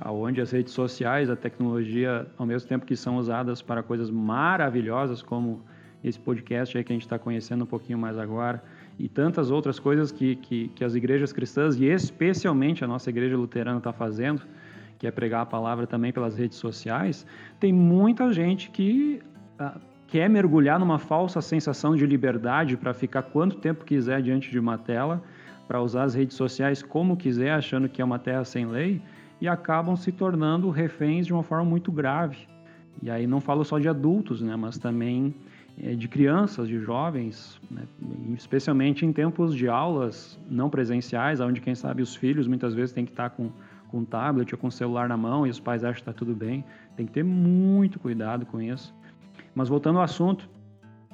onde 0.05 0.39
as 0.39 0.51
redes 0.51 0.73
sociais, 0.73 1.29
a 1.29 1.35
tecnologia, 1.35 2.25
ao 2.37 2.45
mesmo 2.45 2.67
tempo 2.67 2.85
que 2.85 2.95
são 2.95 3.17
usadas 3.17 3.61
para 3.61 3.83
coisas 3.83 4.09
maravilhosas, 4.09 5.21
como 5.21 5.61
esse 6.03 6.17
podcast 6.17 6.77
aí 6.77 6.83
que 6.83 6.93
a 6.93 6.95
gente 6.95 7.05
está 7.05 7.19
conhecendo 7.19 7.63
um 7.63 7.67
pouquinho 7.67 7.97
mais 7.97 8.17
agora, 8.17 8.63
e 8.97 9.09
tantas 9.09 9.51
outras 9.51 9.79
coisas 9.79 10.11
que, 10.11 10.35
que, 10.37 10.69
que 10.69 10.83
as 10.83 10.95
igrejas 10.95 11.33
cristãs, 11.33 11.75
e 11.75 11.85
especialmente 11.85 12.83
a 12.83 12.87
nossa 12.87 13.09
igreja 13.09 13.35
luterana 13.35 13.79
está 13.79 13.91
fazendo, 13.91 14.41
que 14.99 15.07
é 15.07 15.11
pregar 15.11 15.41
a 15.41 15.45
palavra 15.45 15.87
também 15.87 16.11
pelas 16.11 16.37
redes 16.37 16.57
sociais, 16.57 17.25
tem 17.59 17.71
muita 17.71 18.31
gente 18.33 18.69
que 18.69 19.21
uh, 19.59 19.79
quer 20.07 20.29
mergulhar 20.29 20.77
numa 20.77 20.99
falsa 20.99 21.41
sensação 21.41 21.95
de 21.95 22.05
liberdade 22.05 22.75
para 22.75 22.93
ficar 22.93 23.23
quanto 23.23 23.55
tempo 23.55 23.85
quiser 23.85 24.21
diante 24.21 24.51
de 24.51 24.59
uma 24.59 24.77
tela, 24.77 25.23
para 25.67 25.81
usar 25.81 26.03
as 26.03 26.15
redes 26.15 26.35
sociais 26.35 26.83
como 26.83 27.15
quiser, 27.15 27.51
achando 27.51 27.87
que 27.87 28.01
é 28.01 28.05
uma 28.05 28.19
terra 28.19 28.43
sem 28.43 28.65
lei, 28.65 29.01
e 29.39 29.47
acabam 29.47 29.95
se 29.95 30.11
tornando 30.11 30.69
reféns 30.69 31.25
de 31.25 31.33
uma 31.33 31.43
forma 31.43 31.63
muito 31.63 31.91
grave. 31.91 32.47
E 33.01 33.09
aí 33.09 33.25
não 33.25 33.39
falo 33.39 33.63
só 33.63 33.79
de 33.79 33.87
adultos, 33.87 34.41
né, 34.41 34.55
mas 34.55 34.77
também 34.77 35.33
é, 35.81 35.93
de 35.93 36.07
crianças, 36.09 36.67
de 36.67 36.77
jovens, 36.79 37.61
né, 37.71 37.83
especialmente 38.35 39.05
em 39.05 39.13
tempos 39.13 39.55
de 39.55 39.69
aulas 39.69 40.37
não 40.49 40.69
presenciais, 40.69 41.39
onde 41.39 41.61
quem 41.61 41.73
sabe 41.75 42.01
os 42.01 42.15
filhos 42.15 42.47
muitas 42.47 42.73
vezes 42.73 42.91
têm 42.91 43.05
que 43.05 43.11
estar 43.11 43.29
com 43.29 43.49
com 43.89 44.05
tablet 44.05 44.53
ou 44.53 44.59
com 44.59 44.71
celular 44.71 45.09
na 45.09 45.17
mão 45.17 45.45
e 45.45 45.49
os 45.49 45.59
pais 45.59 45.83
acham 45.83 45.95
que 45.95 46.01
está 46.01 46.13
tudo 46.13 46.35
bem. 46.35 46.63
Tem 46.95 47.05
que 47.05 47.11
ter 47.11 47.23
muito 47.23 47.99
cuidado 47.99 48.45
com 48.45 48.61
isso. 48.61 48.95
Mas 49.53 49.67
voltando 49.67 49.97
ao 49.97 50.03
assunto, 50.03 50.49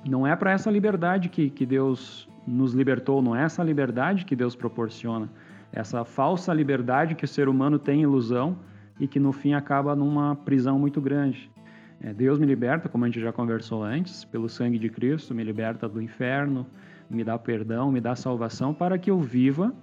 não 0.08 0.28
é 0.28 0.36
para 0.36 0.52
essa 0.52 0.70
liberdade 0.70 1.30
que, 1.30 1.50
que 1.50 1.66
Deus 1.66 2.30
nos 2.46 2.74
libertou, 2.74 3.22
não 3.22 3.36
é 3.36 3.44
essa 3.44 3.64
liberdade 3.64 4.26
que 4.26 4.36
Deus 4.36 4.56
proporciona 4.56 5.30
essa 5.76 6.06
falsa 6.06 6.54
liberdade 6.54 7.16
que 7.16 7.26
o 7.26 7.28
ser 7.28 7.50
humano 7.50 7.78
tem 7.78 8.02
ilusão 8.02 8.58
e 8.98 9.08
que 9.08 9.20
no 9.20 9.34
fim 9.34 9.54
acaba 9.54 9.94
numa 9.94 10.34
prisão 10.34 10.80
muito 10.80 11.02
grande. 11.02 11.52
É, 12.00 12.14
Deus 12.14 12.40
me 12.40 12.46
liberta, 12.46 12.88
como 12.88 13.04
a 13.04 13.08
gente 13.08 13.20
já 13.20 13.32
conversou 13.32 13.84
antes, 13.84 14.24
pelo 14.24 14.48
sangue 14.48 14.80
de 14.80 14.90
Cristo, 14.90 15.36
me 15.36 15.44
liberta 15.44 15.88
do 15.88 16.02
inferno, 16.02 16.66
me 17.10 17.26
dá 17.26 17.38
perdão, 17.38 17.92
me 17.92 18.00
dá 18.00 18.16
salvação 18.16 18.74
para 18.74 18.98
que 18.98 19.12
eu 19.12 19.20
viva 19.20 19.74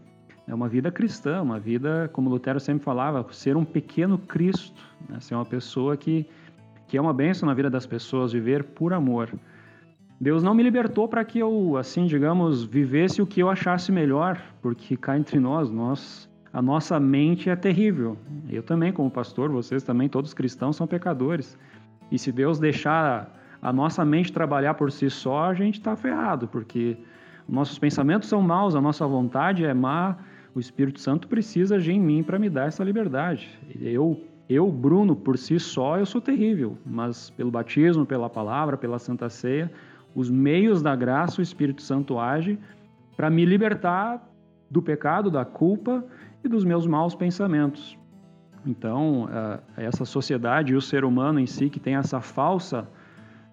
é 0.47 0.55
uma 0.55 0.69
vida 0.69 0.91
cristã, 0.91 1.41
uma 1.41 1.59
vida, 1.59 2.11
como 2.13 2.29
Lutero 2.29 2.59
sempre 2.59 2.85
falava, 2.85 3.27
ser 3.33 3.57
um 3.57 3.65
pequeno 3.65 4.19
Cristo, 4.19 4.83
né? 5.09 5.21
ser 5.21 5.35
uma 5.35 5.45
pessoa 5.45 5.97
que, 5.97 6.27
que 6.89 6.97
é 6.97 7.01
uma 7.01 7.13
bênção 7.13 7.47
na 7.47 7.55
vida 7.55 7.71
das 7.71 7.87
pessoas, 7.87 8.33
viver 8.33 8.65
por 8.65 8.93
amor. 8.93 9.31
Deus 10.21 10.43
não 10.43 10.55
me 10.55 10.63
libertou 10.63 11.09
para 11.09 11.25
que 11.25 11.39
eu, 11.39 11.77
assim, 11.77 12.07
digamos, 12.07 12.63
vivesse 12.63 13.21
o 13.21 13.27
que 13.27 13.41
eu 13.41 13.51
achasse 13.51 13.91
melhor, 13.91 14.41
porque 14.61 14.97
cá 14.97 15.19
entre 15.19 15.41
nós, 15.41 15.71
nós, 15.71 16.31
a 16.53 16.63
nossa 16.63 17.01
mente 17.01 17.51
é 17.51 17.57
terrível. 17.57 18.17
Eu 18.49 18.63
também, 18.63 18.93
como 18.93 19.11
pastor, 19.11 19.51
vocês 19.51 19.83
também, 19.83 20.09
todos 20.09 20.33
cristãos 20.33 20.77
são 20.77 20.87
pecadores. 20.87 21.59
E 22.11 22.19
se 22.19 22.31
Deus 22.31 22.59
deixar 22.61 23.37
a 23.61 23.73
nossa 23.73 24.05
mente 24.05 24.33
trabalhar 24.33 24.75
por 24.75 24.93
si 24.93 25.09
só, 25.09 25.45
a 25.45 25.55
gente 25.55 25.79
está 25.79 25.97
ferrado, 25.97 26.47
porque 26.47 26.97
nossos 27.49 27.79
pensamentos 27.79 28.29
são 28.29 28.41
maus, 28.41 28.75
a 28.75 28.81
nossa 28.81 29.07
vontade 29.07 29.65
é 29.65 29.75
má. 29.75 30.17
O 30.55 30.61
Espírito 30.61 31.01
Santo 31.01 31.29
precisa 31.29 31.77
agir 31.77 31.93
em 31.93 32.01
mim 32.01 32.23
para 32.23 32.39
me 32.39 32.51
dar 32.51 32.67
essa 32.67 32.85
liberdade. 32.85 33.49
Eu, 33.81 34.21
eu, 34.49 34.71
Bruno, 34.71 35.17
por 35.17 35.39
si 35.39 35.59
só, 35.59 35.99
eu 35.99 36.05
sou 36.05 36.21
terrível, 36.21 36.77
mas 36.85 37.31
pelo 37.31 37.51
batismo, 37.51 38.05
pela 38.05 38.29
palavra, 38.29 38.77
pela 38.77 38.99
Santa 38.99 39.29
Ceia, 39.31 39.73
os 40.15 40.31
meios 40.31 40.83
da 40.83 40.95
graça, 40.95 41.41
o 41.41 41.43
Espírito 41.43 41.81
Santo 41.81 42.19
age 42.19 42.59
para 43.17 43.31
me 43.31 43.45
libertar 43.45 44.29
do 44.71 44.83
pecado, 44.83 45.31
da 45.31 45.45
culpa 45.45 46.05
e 46.45 46.49
dos 46.49 46.65
meus 46.65 46.87
maus 46.87 47.15
pensamentos. 47.15 47.97
Então, 48.67 49.29
essa 49.77 50.05
sociedade 50.05 50.73
e 50.73 50.77
o 50.77 50.81
ser 50.81 51.05
humano 51.05 51.41
em 51.41 51.47
si 51.47 51.71
que 51.71 51.81
tem 51.81 51.97
essa 51.97 52.21
falsa 52.21 52.89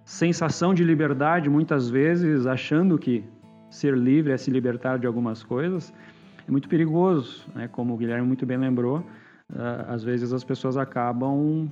sensação 0.03 0.73
de 0.73 0.83
liberdade, 0.83 1.49
muitas 1.49 1.89
vezes 1.89 2.45
achando 2.45 2.97
que 2.97 3.23
ser 3.69 3.95
livre 3.97 4.33
é 4.33 4.37
se 4.37 4.51
libertar 4.51 4.97
de 4.99 5.07
algumas 5.07 5.43
coisas, 5.43 5.93
é 6.49 6.51
muito 6.51 6.67
perigoso, 6.67 7.45
né? 7.53 7.69
Como 7.71 7.93
o 7.93 7.97
Guilherme 7.97 8.27
muito 8.27 8.43
bem 8.43 8.57
lembrou, 8.57 8.97
uh, 8.97 9.05
às 9.87 10.03
vezes 10.03 10.33
as 10.33 10.43
pessoas 10.43 10.77
acabam 10.77 11.69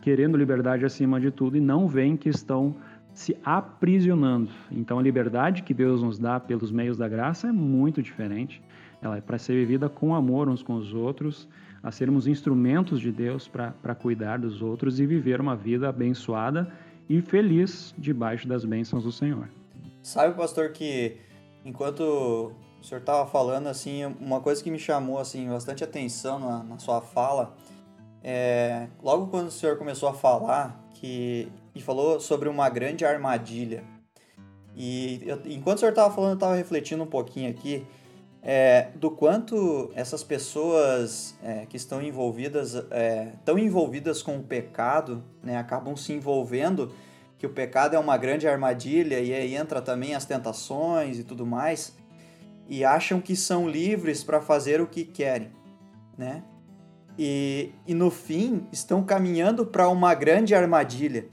querendo 0.00 0.34
liberdade 0.34 0.86
acima 0.86 1.20
de 1.20 1.30
tudo 1.30 1.58
e 1.58 1.60
não 1.60 1.86
veem 1.86 2.16
que 2.16 2.30
estão 2.30 2.74
se 3.12 3.36
aprisionando. 3.44 4.50
Então 4.72 4.98
a 4.98 5.02
liberdade 5.02 5.62
que 5.62 5.74
Deus 5.74 6.02
nos 6.02 6.18
dá 6.18 6.40
pelos 6.40 6.72
meios 6.72 6.96
da 6.96 7.06
graça 7.06 7.48
é 7.48 7.52
muito 7.52 8.02
diferente. 8.02 8.62
Ela 9.02 9.18
é 9.18 9.20
para 9.20 9.36
ser 9.36 9.52
vivida 9.52 9.90
com 9.90 10.14
amor 10.14 10.48
uns 10.48 10.62
com 10.62 10.74
os 10.76 10.94
outros, 10.94 11.46
a 11.82 11.90
sermos 11.90 12.26
instrumentos 12.26 13.00
de 13.00 13.12
Deus 13.12 13.46
para 13.46 13.94
cuidar 13.94 14.38
dos 14.38 14.62
outros 14.62 14.98
e 14.98 15.06
viver 15.06 15.38
uma 15.38 15.54
vida 15.54 15.86
abençoada 15.86 16.72
e 17.10 17.20
feliz 17.20 17.94
debaixo 17.98 18.48
das 18.48 18.64
bênçãos 18.64 19.04
do 19.04 19.12
Senhor. 19.12 19.48
Sabe, 20.02 20.34
pastor, 20.34 20.70
que 20.70 21.18
enquanto 21.64 22.54
o 22.80 22.84
senhor 22.84 23.00
estava 23.00 23.26
falando, 23.26 23.66
assim, 23.66 24.04
uma 24.20 24.40
coisa 24.40 24.62
que 24.62 24.70
me 24.70 24.78
chamou 24.78 25.18
assim 25.18 25.48
bastante 25.48 25.82
atenção 25.82 26.38
na, 26.38 26.62
na 26.62 26.78
sua 26.78 27.00
fala, 27.00 27.56
é, 28.22 28.88
logo 29.02 29.28
quando 29.28 29.48
o 29.48 29.50
senhor 29.50 29.76
começou 29.76 30.08
a 30.08 30.14
falar 30.14 30.80
que 30.94 31.50
e 31.74 31.80
falou 31.80 32.18
sobre 32.18 32.48
uma 32.48 32.68
grande 32.68 33.04
armadilha. 33.04 33.84
E 34.76 35.22
eu, 35.24 35.40
enquanto 35.46 35.78
o 35.78 35.80
senhor 35.80 35.90
estava 35.90 36.12
falando, 36.12 36.30
eu 36.30 36.34
estava 36.34 36.54
refletindo 36.54 37.02
um 37.02 37.06
pouquinho 37.06 37.50
aqui 37.50 37.86
é, 38.42 38.88
do 38.94 39.10
quanto 39.10 39.90
essas 39.94 40.22
pessoas 40.22 41.36
é, 41.42 41.66
que 41.66 41.76
estão 41.76 42.00
envolvidas, 42.00 42.74
é, 42.90 43.32
tão 43.44 43.58
envolvidas 43.58 44.22
com 44.22 44.38
o 44.38 44.42
pecado, 44.42 45.22
né, 45.42 45.56
acabam 45.56 45.96
se 45.96 46.12
envolvendo 46.12 46.92
que 47.38 47.46
o 47.46 47.50
pecado 47.50 47.94
é 47.94 47.98
uma 47.98 48.16
grande 48.16 48.48
armadilha 48.48 49.20
e 49.20 49.32
aí 49.32 49.54
entra 49.54 49.80
também 49.80 50.14
as 50.14 50.24
tentações 50.24 51.18
e 51.18 51.24
tudo 51.24 51.46
mais, 51.46 51.96
e 52.68 52.84
acham 52.84 53.20
que 53.20 53.34
são 53.34 53.68
livres 53.68 54.22
para 54.22 54.40
fazer 54.40 54.80
o 54.80 54.86
que 54.86 55.04
querem, 55.04 55.50
né? 56.16 56.42
E, 57.18 57.72
e 57.86 57.94
no 57.94 58.10
fim 58.10 58.66
estão 58.70 59.02
caminhando 59.02 59.66
para 59.66 59.88
uma 59.88 60.14
grande 60.14 60.54
armadilha. 60.54 61.26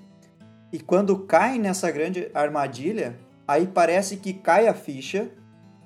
E 0.72 0.80
quando 0.80 1.20
caem 1.20 1.60
nessa 1.60 1.92
grande 1.92 2.30
armadilha, 2.34 3.20
aí 3.48 3.68
parece 3.68 4.18
que 4.18 4.34
cai 4.34 4.68
a 4.68 4.74
ficha 4.74 5.30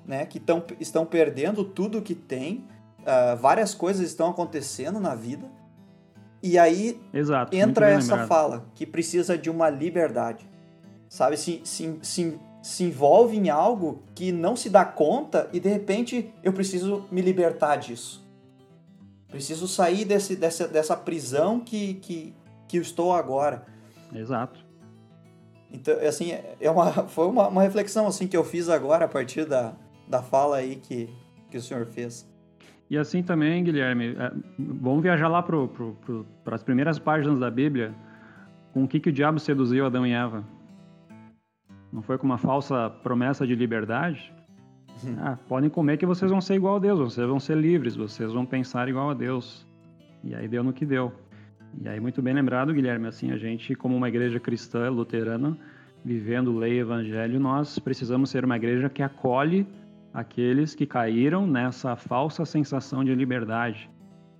né, 0.06 0.24
que 0.26 0.40
tão, 0.40 0.64
estão 0.80 1.04
perdendo 1.04 1.64
tudo 1.64 2.02
que 2.02 2.14
tem, 2.14 2.64
uh, 3.00 3.36
várias 3.36 3.74
coisas 3.74 4.06
estão 4.06 4.30
acontecendo 4.30 4.98
na 4.98 5.14
vida, 5.14 5.48
e 6.42 6.58
aí 6.58 7.00
Exato, 7.12 7.54
entra 7.54 7.90
essa 7.90 8.12
lembrado. 8.12 8.28
fala, 8.28 8.66
que 8.74 8.86
precisa 8.86 9.36
de 9.36 9.50
uma 9.50 9.68
liberdade. 9.68 10.48
Sabe, 11.08 11.36
se, 11.36 11.60
se, 11.64 11.98
se, 12.02 12.40
se 12.62 12.84
envolve 12.84 13.36
em 13.36 13.48
algo 13.48 14.02
que 14.14 14.32
não 14.32 14.54
se 14.54 14.68
dá 14.68 14.84
conta 14.84 15.48
e 15.52 15.60
de 15.60 15.68
repente 15.68 16.32
eu 16.42 16.52
preciso 16.52 17.06
me 17.10 17.20
libertar 17.20 17.76
disso. 17.76 18.28
Preciso 19.28 19.68
sair 19.68 20.04
desse, 20.04 20.36
dessa, 20.36 20.66
dessa 20.66 20.96
prisão 20.96 21.60
que, 21.60 21.94
que, 21.94 22.34
que 22.66 22.78
eu 22.78 22.82
estou 22.82 23.14
agora. 23.14 23.64
Exato. 24.12 24.64
Então, 25.72 25.94
assim, 26.06 26.32
é 26.60 26.70
uma, 26.70 26.90
foi 27.08 27.26
uma, 27.26 27.48
uma 27.48 27.62
reflexão 27.62 28.06
assim 28.06 28.26
que 28.26 28.36
eu 28.36 28.44
fiz 28.44 28.68
agora 28.68 29.04
a 29.04 29.08
partir 29.08 29.46
da, 29.46 29.74
da 30.08 30.20
fala 30.20 30.56
aí 30.56 30.76
que, 30.76 31.08
que 31.50 31.56
o 31.56 31.62
senhor 31.62 31.86
fez. 31.86 32.28
E 32.90 32.98
assim 32.98 33.22
também, 33.22 33.62
Guilherme, 33.62 34.16
é, 34.18 34.32
vamos 34.58 35.00
viajar 35.00 35.28
lá 35.28 35.40
para 35.42 35.56
as 36.52 36.62
primeiras 36.64 36.98
páginas 36.98 37.38
da 37.38 37.48
Bíblia, 37.48 37.94
com 38.72 38.82
o 38.82 38.88
que, 38.88 38.98
que 38.98 39.10
o 39.10 39.12
diabo 39.12 39.38
seduziu 39.38 39.86
Adão 39.86 40.04
e 40.04 40.12
Eva. 40.12 40.44
Não 41.92 42.02
foi 42.02 42.18
com 42.18 42.26
uma 42.26 42.38
falsa 42.38 42.90
promessa 43.02 43.46
de 43.46 43.54
liberdade? 43.54 44.32
Uhum. 45.02 45.16
Ah, 45.18 45.38
podem 45.48 45.70
comer 45.70 45.96
que 45.96 46.06
vocês 46.06 46.30
vão 46.30 46.40
ser 46.40 46.54
igual 46.54 46.76
a 46.76 46.78
Deus, 46.78 46.98
vocês 46.98 47.26
vão 47.26 47.40
ser 47.40 47.56
livres, 47.56 47.96
vocês 47.96 48.32
vão 48.32 48.44
pensar 48.46 48.88
igual 48.88 49.10
a 49.10 49.14
Deus. 49.14 49.66
E 50.22 50.34
aí 50.34 50.46
deu 50.46 50.62
no 50.62 50.72
que 50.72 50.84
deu. 50.84 51.12
E 51.80 51.88
aí, 51.88 52.00
muito 52.00 52.20
bem 52.20 52.34
lembrado, 52.34 52.72
Guilherme, 52.74 53.06
assim, 53.06 53.30
a 53.30 53.38
gente, 53.38 53.74
como 53.74 53.96
uma 53.96 54.08
igreja 54.08 54.40
cristã 54.40 54.90
luterana, 54.90 55.56
vivendo 56.04 56.56
lei 56.56 56.74
e 56.74 56.78
evangelho, 56.78 57.38
nós 57.38 57.78
precisamos 57.78 58.30
ser 58.30 58.44
uma 58.44 58.56
igreja 58.56 58.88
que 58.88 59.02
acolhe 59.02 59.66
aqueles 60.12 60.74
que 60.74 60.86
caíram 60.86 61.46
nessa 61.46 61.94
falsa 61.96 62.44
sensação 62.44 63.04
de 63.04 63.14
liberdade, 63.14 63.88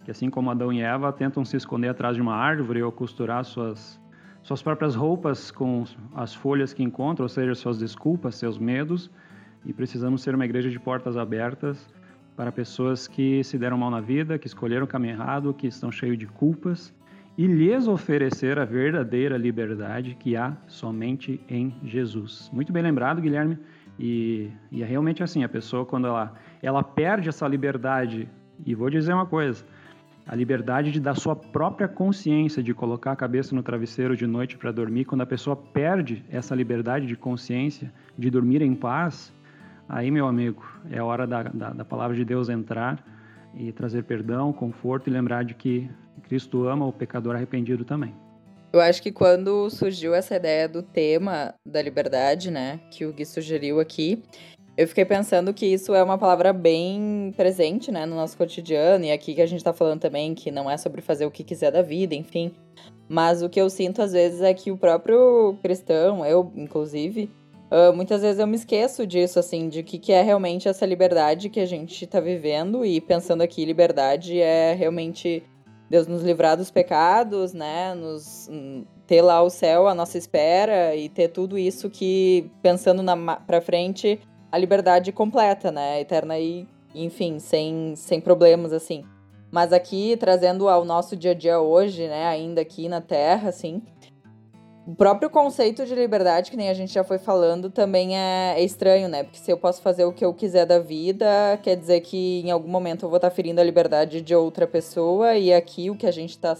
que 0.05 0.11
assim 0.11 0.29
como 0.29 0.51
Adão 0.51 0.73
e 0.73 0.81
Eva 0.81 1.13
tentam 1.13 1.45
se 1.45 1.57
esconder 1.57 1.89
atrás 1.89 2.17
de 2.17 2.23
uma 2.23 2.35
árvore 2.35 2.83
ou 2.83 2.91
costurar 2.91 3.45
suas 3.45 4.01
suas 4.43 4.63
próprias 4.63 4.95
roupas 4.95 5.51
com 5.51 5.85
as 6.15 6.35
folhas 6.35 6.73
que 6.73 6.83
encontram, 6.83 7.25
ou 7.25 7.29
seja, 7.29 7.55
suas 7.55 7.79
desculpas, 7.79 8.35
seus 8.35 8.59
medos, 8.59 9.11
e 9.65 9.73
precisamos 9.73 10.23
ser 10.23 10.35
uma 10.35 10.45
igreja 10.45 10.71
de 10.71 10.79
portas 10.79 11.17
abertas 11.17 11.93
para 12.37 12.51
pessoas 12.51 13.07
que 13.07 13.45
se 13.45 13.59
deram 13.59 13.77
mal 13.77 13.91
na 13.91 14.01
vida, 14.01 14.39
que 14.39 14.47
escolheram 14.47 14.85
o 14.85 14.89
caminho 14.89 15.15
errado, 15.15 15.53
que 15.53 15.67
estão 15.67 15.93
cheios 15.93 16.17
de 16.17 16.27
culpas, 16.27 16.95
e 17.37 17.47
lhes 17.47 17.87
oferecer 17.87 18.59
a 18.59 18.65
verdadeira 18.65 19.37
liberdade 19.37 20.17
que 20.19 20.37
há 20.37 20.57
somente 20.67 21.41
em 21.49 21.75
Jesus. 21.85 22.51
Muito 22.53 22.73
bem 22.73 22.83
lembrado, 22.83 23.21
Guilherme. 23.21 23.59
E, 23.99 24.51
e 24.73 24.83
é 24.83 24.87
realmente 24.87 25.23
assim, 25.23 25.45
a 25.45 25.49
pessoa 25.49 25.85
quando 25.85 26.07
ela, 26.07 26.33
ela 26.63 26.83
perde 26.83 27.29
essa 27.29 27.47
liberdade, 27.47 28.29
e 28.65 28.75
vou 28.75 28.89
dizer 28.89 29.13
uma 29.13 29.27
coisa, 29.27 29.65
a 30.31 30.37
liberdade 30.37 30.93
de 30.93 31.01
dar 31.01 31.17
sua 31.17 31.35
própria 31.35 31.89
consciência, 31.89 32.63
de 32.63 32.73
colocar 32.73 33.11
a 33.11 33.17
cabeça 33.17 33.53
no 33.53 33.65
travesseiro 33.65 34.17
de 34.17 34.29
noite 34.29 34.57
para 34.57 34.71
dormir, 34.71 35.05
quando 35.05 35.23
a 35.23 35.27
pessoa 35.27 35.57
perde 35.57 36.25
essa 36.31 36.55
liberdade 36.55 37.05
de 37.05 37.17
consciência, 37.17 37.93
de 38.17 38.31
dormir 38.31 38.63
em 38.63 38.73
paz, 38.73 39.35
aí, 39.89 40.09
meu 40.09 40.29
amigo, 40.29 40.65
é 40.89 41.03
hora 41.03 41.27
da, 41.27 41.43
da, 41.43 41.71
da 41.71 41.85
palavra 41.85 42.15
de 42.15 42.25
Deus 42.25 42.49
entrar 42.49 43.05
e 43.57 43.73
trazer 43.73 44.05
perdão, 44.05 44.53
conforto 44.53 45.11
e 45.11 45.13
lembrar 45.13 45.45
de 45.45 45.53
que 45.53 45.91
Cristo 46.23 46.69
ama 46.69 46.87
o 46.87 46.93
pecador 46.93 47.35
arrependido 47.35 47.85
também. 47.85 48.15
Eu 48.73 48.81
acho 48.81 49.03
que 49.03 49.11
quando 49.11 49.69
surgiu 49.69 50.15
essa 50.15 50.37
ideia 50.37 50.69
do 50.69 50.81
tema 50.81 51.53
da 51.67 51.83
liberdade, 51.83 52.53
né, 52.53 52.79
que 52.89 53.05
o 53.05 53.13
Gui 53.13 53.27
sugeriu 53.27 53.81
aqui, 53.81 54.23
eu 54.77 54.89
fiquei 54.89 55.05
pensando 55.05 55.53
que 55.53 55.67
isso 55.67 55.95
é 55.95 56.03
uma 56.03 56.17
palavra 56.17 56.53
bem 56.53 57.35
presente, 57.37 57.91
né, 57.91 58.07
no 58.07 58.17
nosso 58.17 58.37
cotidiano, 58.37 59.05
e 59.05 59.13
aqui 59.13 59.35
que 59.35 59.43
a 59.43 59.47
gente 59.47 59.63
tá 59.63 59.73
falando 59.73 60.01
também 60.01 60.35
que 60.35 60.51
não 60.51 60.71
é 60.71 60.77
sobre 60.77 61.01
fazer 61.01 61.27
o 61.27 61.31
que 61.31 61.45
quiser 61.45 61.71
da 61.71 61.83
vida, 61.83 62.15
enfim. 62.15 62.53
Mas 63.09 63.43
o 63.43 63.49
que 63.49 63.61
eu 63.61 63.69
sinto 63.69 64.01
às 64.01 64.13
vezes 64.13 64.41
é 64.41 64.55
que 64.55 64.71
o 64.71 64.77
próprio 64.77 65.57
cristão, 65.63 66.25
eu 66.25 66.51
inclusive, 66.57 67.29
uh, 67.71 67.93
muitas 67.93 68.23
vezes 68.23 68.39
eu 68.39 68.47
me 68.47 68.57
esqueço 68.57 69.07
disso, 69.07 69.39
assim, 69.39 69.69
de 69.69 69.83
que, 69.83 69.99
que 69.99 70.13
é 70.13 70.23
realmente 70.23 70.69
essa 70.69 70.87
liberdade 70.87 71.49
que 71.49 71.61
a 71.61 71.67
gente 71.67 72.07
tá 72.07 72.21
vivendo, 72.21 72.85
e 72.85 73.01
pensando 73.01 73.43
aqui, 73.43 73.65
liberdade 73.65 74.41
é 74.41 74.73
realmente 74.75 75.43
Deus 75.91 76.07
nos 76.07 76.23
livrar 76.23 76.57
dos 76.57 76.71
pecados, 76.71 77.53
né? 77.53 77.95
Nos 77.95 78.49
hum, 78.49 78.85
ter 79.09 79.23
lá 79.23 79.43
o 79.43 79.51
céu 79.51 79.89
à 79.89 79.95
nossa 79.95 80.17
espera 80.17 80.95
e 80.95 81.09
ter 81.09 81.29
tudo 81.29 81.59
isso 81.59 81.91
que 81.91 82.49
pensando 82.63 83.03
na 83.03 83.37
para 83.37 83.61
frente 83.61 84.21
a 84.51 84.59
liberdade 84.59 85.13
completa, 85.13 85.71
né? 85.71 86.01
Eterna 86.01 86.39
e 86.39 86.67
enfim, 86.95 87.39
sem 87.39 87.95
sem 87.97 88.21
problemas 88.21 88.73
assim. 88.73 89.05
Mas 89.51 89.73
aqui 89.73 90.17
trazendo 90.19 90.69
ao 90.69 90.85
nosso 90.85 91.17
dia 91.17 91.33
a 91.33 91.35
dia 91.35 91.61
hoje, 91.61 92.07
né, 92.07 92.27
ainda 92.27 92.61
aqui 92.61 92.89
na 92.89 93.01
Terra, 93.01 93.49
assim, 93.49 93.83
o 94.91 94.95
próprio 94.95 95.31
conceito 95.31 95.87
de 95.87 95.95
liberdade, 95.95 96.51
que 96.51 96.57
nem 96.57 96.69
a 96.69 96.75
gente 96.75 96.93
já 96.93 97.05
foi 97.05 97.19
falando, 97.19 97.71
também 97.71 98.17
é, 98.17 98.55
é, 98.57 98.65
estranho, 98.65 99.09
né? 99.09 99.23
Porque 99.23 99.39
se 99.39 99.51
eu 99.51 99.57
posso 99.57 99.81
fazer 99.83 100.05
o 100.05 100.13
que 100.13 100.25
eu 100.25 100.35
quiser 100.35 100.67
da 100.67 100.81
vida, 100.81 101.59
quer 101.63 101.77
dizer 101.77 102.01
que 102.01 102.41
em 102.41 102.51
algum 102.51 102.69
momento 102.69 103.05
eu 103.05 103.09
vou 103.09 103.17
estar 103.17 103.31
ferindo 103.31 103.61
a 103.61 103.65
liberdade 103.65 104.21
de 104.21 104.35
outra 104.35 104.67
pessoa. 104.67 105.37
E 105.37 105.53
aqui 105.53 105.91
o 105.91 105.97
que 105.97 106.07
a 106.07 106.11
gente 106.11 106.31
está 106.31 106.57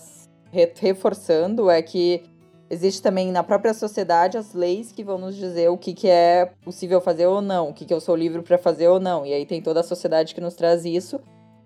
reforçando 0.53 1.69
é 1.69 1.83
que 1.83 2.23
existe 2.71 3.03
também 3.03 3.33
na 3.33 3.43
própria 3.43 3.75
sociedade 3.75 4.39
as 4.39 4.55
leis 4.55 4.93
que 4.93 5.03
vão 5.03 5.19
nos 5.19 5.35
dizer 5.35 5.69
o 5.69 5.77
que, 5.77 5.93
que 5.93 6.09
é 6.09 6.53
possível 6.65 7.01
fazer 7.01 7.27
ou 7.27 7.43
não, 7.43 7.71
o 7.71 7.75
que, 7.75 7.85
que 7.85 7.93
eu 7.93 8.01
sou 8.01 8.15
livre 8.15 8.41
para 8.43 8.57
fazer 8.57 8.87
ou 8.87 9.01
não. 9.01 9.27
E 9.27 9.35
aí 9.35 9.45
tem 9.45 9.61
toda 9.61 9.81
a 9.81 9.83
sociedade 9.83 10.35
que 10.35 10.41
nos 10.41 10.55
traz 10.55 10.85
isso. 10.85 11.21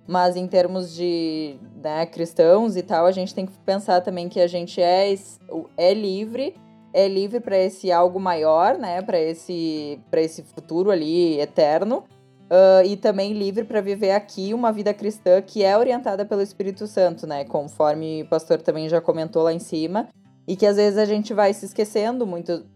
Mas 0.06 0.36
em 0.36 0.46
termos 0.46 0.94
de 0.94 1.56
né, 1.82 2.04
cristãos 2.06 2.76
e 2.76 2.82
tal, 2.82 3.06
a 3.06 3.12
gente 3.12 3.34
tem 3.34 3.46
que 3.46 3.52
pensar 3.64 4.00
também 4.02 4.28
que 4.28 4.38
a 4.40 4.46
gente 4.46 4.80
é, 4.80 5.14
é 5.78 5.94
livre, 5.94 6.54
é 6.92 7.08
livre 7.08 7.40
para 7.40 7.56
esse 7.56 7.90
algo 7.90 8.20
maior, 8.20 8.76
né? 8.76 9.00
Para 9.00 9.18
esse, 9.18 9.98
esse 10.12 10.42
futuro 10.42 10.90
ali 10.90 11.40
eterno. 11.40 12.04
Uh, 12.44 12.84
e 12.84 12.96
também 12.96 13.32
livre 13.32 13.64
para 13.64 13.80
viver 13.80 14.10
aqui 14.10 14.52
uma 14.52 14.70
vida 14.70 14.92
cristã 14.92 15.40
que 15.40 15.64
é 15.64 15.76
orientada 15.78 16.26
pelo 16.26 16.42
Espírito 16.42 16.86
Santo, 16.86 17.26
né? 17.26 17.44
Conforme 17.44 18.22
o 18.22 18.26
pastor 18.26 18.60
também 18.60 18.86
já 18.86 19.00
comentou 19.00 19.42
lá 19.42 19.54
em 19.54 19.58
cima. 19.58 20.08
E 20.46 20.56
que 20.56 20.66
às 20.66 20.76
vezes 20.76 20.98
a 20.98 21.06
gente 21.06 21.32
vai 21.32 21.54
se 21.54 21.64
esquecendo 21.64 22.26
muito 22.26 22.66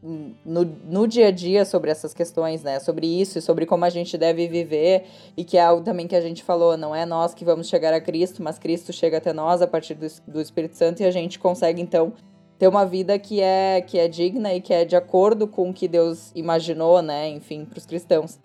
no, 0.45 0.65
no 0.65 1.07
dia 1.07 1.29
a 1.29 1.31
dia 1.31 1.67
sobre 1.67 1.91
essas 1.91 2.15
questões, 2.15 2.63
né? 2.63 2.81
Sobre 2.81 3.07
isso 3.07 3.39
e 3.39 3.43
sobre 3.43 3.67
como 3.67 3.85
a 3.85 3.91
gente 3.91 4.17
deve 4.17 4.49
viver. 4.49 5.05
E 5.37 5.45
que 5.45 5.59
é 5.59 5.63
algo 5.63 5.83
também 5.83 6.07
que 6.07 6.17
a 6.17 6.21
gente 6.21 6.43
falou, 6.43 6.79
não 6.79 6.95
é 6.95 7.05
nós 7.05 7.35
que 7.35 7.45
vamos 7.45 7.69
chegar 7.69 7.93
a 7.93 8.01
Cristo, 8.01 8.43
mas 8.43 8.59
Cristo 8.59 8.91
chega 8.91 9.19
até 9.19 9.35
nós 9.35 9.61
a 9.61 9.67
partir 9.67 9.95
do, 9.95 10.07
do 10.27 10.41
Espírito 10.41 10.77
Santo 10.77 11.03
e 11.03 11.05
a 11.05 11.11
gente 11.11 11.39
consegue 11.39 11.83
então 11.83 12.15
ter 12.59 12.67
uma 12.67 12.87
vida 12.87 13.19
que 13.19 13.41
é, 13.41 13.83
que 13.83 13.99
é 13.99 14.09
digna 14.09 14.55
e 14.55 14.61
que 14.61 14.73
é 14.73 14.85
de 14.85 14.97
acordo 14.97 15.47
com 15.47 15.71
o 15.71 15.75
que 15.75 15.87
Deus 15.87 16.33
imaginou, 16.35 17.03
né? 17.03 17.29
Enfim, 17.29 17.67
para 17.67 17.79
os 17.79 17.87
cristãos. 17.87 18.41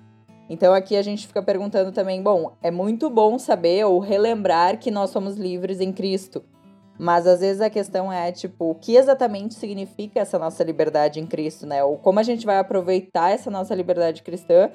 Então 0.49 0.73
aqui 0.73 0.95
a 0.95 1.01
gente 1.01 1.25
fica 1.25 1.41
perguntando 1.41 1.91
também, 1.91 2.21
bom, 2.21 2.51
é 2.61 2.69
muito 2.69 3.09
bom 3.09 3.39
saber 3.39 3.85
ou 3.85 3.99
relembrar 3.99 4.77
que 4.77 4.91
nós 4.91 5.09
somos 5.09 5.37
livres 5.37 5.79
em 5.79 5.91
Cristo. 5.91 6.43
Mas 7.03 7.27
às 7.27 7.41
vezes 7.41 7.59
a 7.59 7.69
questão 7.69 8.09
é, 8.13 8.31
tipo, 8.31 8.69
o 8.69 8.75
que 8.75 8.95
exatamente 8.95 9.55
significa 9.55 10.21
essa 10.21 10.39
nossa 10.39 10.63
liberdade 10.63 11.19
em 11.19 11.25
Cristo, 11.25 11.67
né? 11.67 11.83
Ou 11.83 11.97
como 11.97 12.17
a 12.17 12.23
gente 12.23 12.45
vai 12.45 12.57
aproveitar 12.57 13.31
essa 13.31 13.51
nossa 13.51 13.75
liberdade 13.75 14.23
cristã 14.23 14.71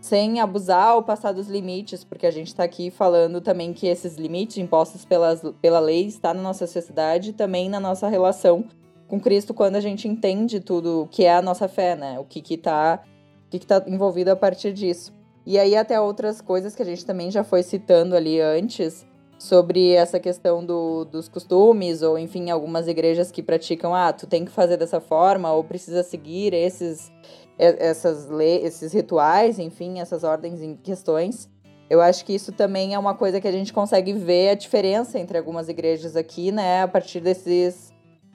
sem 0.00 0.38
abusar 0.38 0.94
ou 0.94 1.02
passar 1.02 1.32
dos 1.32 1.48
limites, 1.48 2.04
porque 2.04 2.24
a 2.24 2.30
gente 2.30 2.46
está 2.46 2.62
aqui 2.62 2.88
falando 2.88 3.40
também 3.40 3.72
que 3.72 3.88
esses 3.88 4.14
limites 4.14 4.58
impostos 4.58 5.04
pelas, 5.04 5.42
pela 5.60 5.80
lei 5.80 6.06
está 6.06 6.32
na 6.32 6.40
nossa 6.40 6.68
sociedade 6.68 7.30
e 7.30 7.32
também 7.32 7.68
na 7.68 7.80
nossa 7.80 8.06
relação 8.06 8.64
com 9.08 9.18
Cristo 9.18 9.52
quando 9.52 9.74
a 9.74 9.80
gente 9.80 10.06
entende 10.06 10.60
tudo 10.60 11.08
que 11.10 11.24
é 11.24 11.34
a 11.34 11.42
nossa 11.42 11.66
fé, 11.66 11.96
né? 11.96 12.16
O 12.20 12.24
que 12.24 12.40
que 12.40 12.56
tá, 12.56 13.02
o 13.48 13.50
que 13.50 13.58
que 13.58 13.66
tá 13.66 13.82
envolvido 13.88 14.30
a 14.30 14.36
partir 14.36 14.72
disso. 14.72 15.12
E 15.44 15.58
aí 15.58 15.74
até 15.74 16.00
outras 16.00 16.40
coisas 16.40 16.76
que 16.76 16.82
a 16.82 16.86
gente 16.86 17.04
também 17.04 17.28
já 17.28 17.42
foi 17.42 17.64
citando 17.64 18.14
ali 18.14 18.40
antes, 18.40 19.04
sobre 19.42 19.90
essa 19.90 20.20
questão 20.20 20.64
do, 20.64 21.04
dos 21.04 21.28
costumes, 21.28 22.00
ou 22.00 22.16
enfim, 22.16 22.48
algumas 22.48 22.86
igrejas 22.86 23.32
que 23.32 23.42
praticam, 23.42 23.92
ah, 23.92 24.12
tu 24.12 24.24
tem 24.24 24.44
que 24.44 24.52
fazer 24.52 24.76
dessa 24.76 25.00
forma, 25.00 25.52
ou 25.52 25.64
precisa 25.64 26.04
seguir 26.04 26.54
esses 26.54 27.10
essas 27.58 28.28
leis, 28.28 28.64
esses 28.64 28.92
rituais, 28.92 29.58
enfim, 29.58 30.00
essas 30.00 30.24
ordens 30.24 30.62
em 30.62 30.74
questões. 30.74 31.48
Eu 31.90 32.00
acho 32.00 32.24
que 32.24 32.34
isso 32.34 32.50
também 32.50 32.94
é 32.94 32.98
uma 32.98 33.14
coisa 33.14 33.40
que 33.40 33.46
a 33.46 33.52
gente 33.52 33.72
consegue 33.72 34.12
ver 34.12 34.50
a 34.50 34.54
diferença 34.54 35.18
entre 35.18 35.36
algumas 35.36 35.68
igrejas 35.68 36.16
aqui, 36.16 36.50
né? 36.50 36.82
A 36.82 36.88
partir 36.88 37.20
desses, 37.20 37.92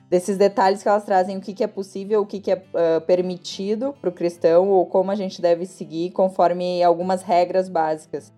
desses 0.08 0.36
detalhes 0.36 0.82
que 0.82 0.88
elas 0.88 1.04
trazem, 1.04 1.36
o 1.36 1.40
que, 1.40 1.52
que 1.52 1.64
é 1.64 1.66
possível, 1.66 2.20
o 2.20 2.26
que, 2.26 2.38
que 2.38 2.52
é 2.52 2.56
uh, 2.56 3.00
permitido 3.06 3.94
para 4.00 4.08
o 4.08 4.12
cristão, 4.12 4.68
ou 4.68 4.86
como 4.86 5.10
a 5.10 5.16
gente 5.16 5.42
deve 5.42 5.66
seguir 5.66 6.10
conforme 6.12 6.82
algumas 6.82 7.22
regras 7.22 7.68
básicas. 7.68 8.32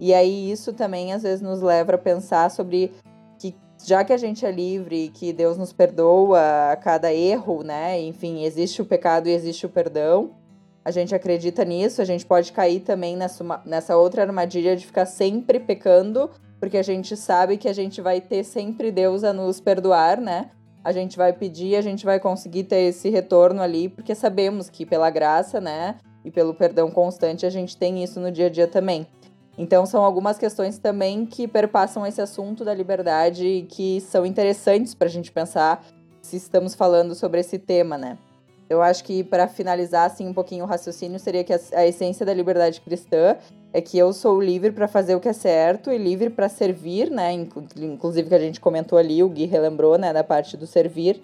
E 0.00 0.14
aí 0.14 0.50
isso 0.50 0.72
também 0.72 1.12
às 1.12 1.22
vezes 1.22 1.42
nos 1.42 1.60
leva 1.60 1.94
a 1.94 1.98
pensar 1.98 2.50
sobre 2.50 2.92
já 3.84 4.04
que 4.04 4.12
a 4.12 4.16
gente 4.16 4.44
é 4.44 4.50
livre, 4.50 5.10
que 5.14 5.32
Deus 5.32 5.56
nos 5.56 5.72
perdoa 5.72 6.72
a 6.72 6.76
cada 6.76 7.12
erro, 7.12 7.62
né? 7.62 8.00
Enfim, 8.00 8.44
existe 8.44 8.82
o 8.82 8.84
pecado 8.84 9.28
e 9.28 9.32
existe 9.32 9.66
o 9.66 9.68
perdão. 9.68 10.32
A 10.84 10.90
gente 10.90 11.14
acredita 11.14 11.64
nisso, 11.64 12.00
a 12.00 12.04
gente 12.04 12.24
pode 12.24 12.52
cair 12.52 12.80
também 12.80 13.16
nessa, 13.16 13.62
nessa 13.64 13.96
outra 13.96 14.22
armadilha 14.22 14.76
de 14.76 14.86
ficar 14.86 15.06
sempre 15.06 15.60
pecando, 15.60 16.30
porque 16.58 16.78
a 16.78 16.82
gente 16.82 17.16
sabe 17.16 17.56
que 17.56 17.68
a 17.68 17.72
gente 17.72 18.00
vai 18.00 18.20
ter 18.20 18.44
sempre 18.44 18.90
Deus 18.90 19.24
a 19.24 19.32
nos 19.32 19.60
perdoar, 19.60 20.20
né? 20.20 20.50
A 20.82 20.92
gente 20.92 21.16
vai 21.16 21.32
pedir, 21.32 21.76
a 21.76 21.82
gente 21.82 22.04
vai 22.04 22.18
conseguir 22.18 22.64
ter 22.64 22.80
esse 22.80 23.10
retorno 23.10 23.60
ali, 23.60 23.88
porque 23.88 24.14
sabemos 24.14 24.70
que 24.70 24.86
pela 24.86 25.10
graça, 25.10 25.60
né? 25.60 25.96
E 26.24 26.30
pelo 26.30 26.54
perdão 26.54 26.90
constante, 26.90 27.44
a 27.44 27.50
gente 27.50 27.76
tem 27.76 28.02
isso 28.02 28.18
no 28.18 28.30
dia 28.30 28.46
a 28.46 28.50
dia 28.50 28.66
também. 28.66 29.06
Então, 29.58 29.84
são 29.84 30.04
algumas 30.04 30.38
questões 30.38 30.78
também 30.78 31.26
que 31.26 31.46
perpassam 31.46 32.06
esse 32.06 32.20
assunto 32.20 32.64
da 32.64 32.72
liberdade 32.72 33.46
e 33.46 33.62
que 33.62 34.00
são 34.00 34.24
interessantes 34.24 34.94
para 34.94 35.08
a 35.08 35.10
gente 35.10 35.30
pensar 35.30 35.84
se 36.22 36.36
estamos 36.36 36.74
falando 36.74 37.14
sobre 37.14 37.40
esse 37.40 37.58
tema, 37.58 37.98
né? 37.98 38.16
Eu 38.70 38.80
acho 38.80 39.02
que 39.02 39.24
para 39.24 39.48
finalizar 39.48 40.06
assim 40.06 40.28
um 40.28 40.32
pouquinho 40.32 40.64
o 40.64 40.68
raciocínio 40.68 41.18
seria 41.18 41.42
que 41.42 41.52
a, 41.52 41.58
a, 41.74 41.84
essência 41.84 42.24
da 42.24 42.32
liberdade 42.32 42.80
cristã 42.80 43.36
é 43.72 43.80
que 43.80 43.98
eu 43.98 44.12
sou 44.12 44.40
livre 44.40 44.70
para 44.70 44.86
fazer 44.86 45.16
o 45.16 45.20
que 45.20 45.28
é 45.28 45.32
certo 45.32 45.90
e 45.90 45.98
livre 45.98 46.30
para 46.30 46.48
servir, 46.48 47.10
né? 47.10 47.32
Inclusive 47.32 48.28
que 48.28 48.34
a 48.34 48.38
gente 48.38 48.60
comentou 48.60 48.96
ali, 48.96 49.24
o 49.24 49.28
Gui 49.28 49.46
relembrou, 49.46 49.98
né, 49.98 50.12
da 50.12 50.22
parte 50.22 50.56
do 50.56 50.68
servir. 50.68 51.20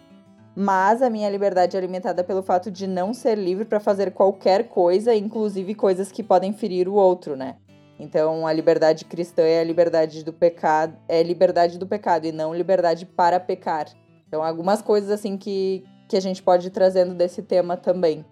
Mas 0.57 1.03
a 1.03 1.11
minha 1.11 1.31
liberdade 1.31 1.77
é 1.77 1.79
alimentada 1.79 2.25
pelo 2.25 2.43
fato 2.43 2.69
de 2.69 2.87
não 2.87 3.15
ser 3.15 3.37
livre 3.37 3.65
para 3.65 3.79
fazer 3.79 4.11
qualquer 4.11 4.69
coisa, 4.69 5.15
inclusive 5.15 5.75
coisas 5.75 6.11
que 6.11 6.25
podem 6.25 6.53
ferir 6.53 6.89
o 6.89 6.95
outro, 6.95 7.37
né? 7.37 7.57
Então, 7.99 8.47
a 8.47 8.53
liberdade 8.53 9.05
cristã 9.05 9.43
é 9.43 9.61
a 9.61 9.65
liberdade 9.65 10.25
do 10.25 10.33
pecado, 10.33 10.97
é 11.09 11.23
liberdade 11.23 11.79
do 11.79 11.87
pecado 11.87 12.27
e 12.27 12.33
não 12.33 12.55
liberdade 12.55 13.07
para 13.07 13.41
pecar. 13.41 13.87
Então, 14.29 14.43
algumas 14.43 14.83
coisas 14.83 15.11
assim 15.11 15.39
que, 15.39 15.85
que 16.09 16.17
a 16.17 16.21
gente 16.21 16.43
pode 16.43 16.67
ir 16.67 16.71
trazendo 16.71 17.15
desse 17.15 17.43
tema 17.43 17.77
também. 17.77 18.25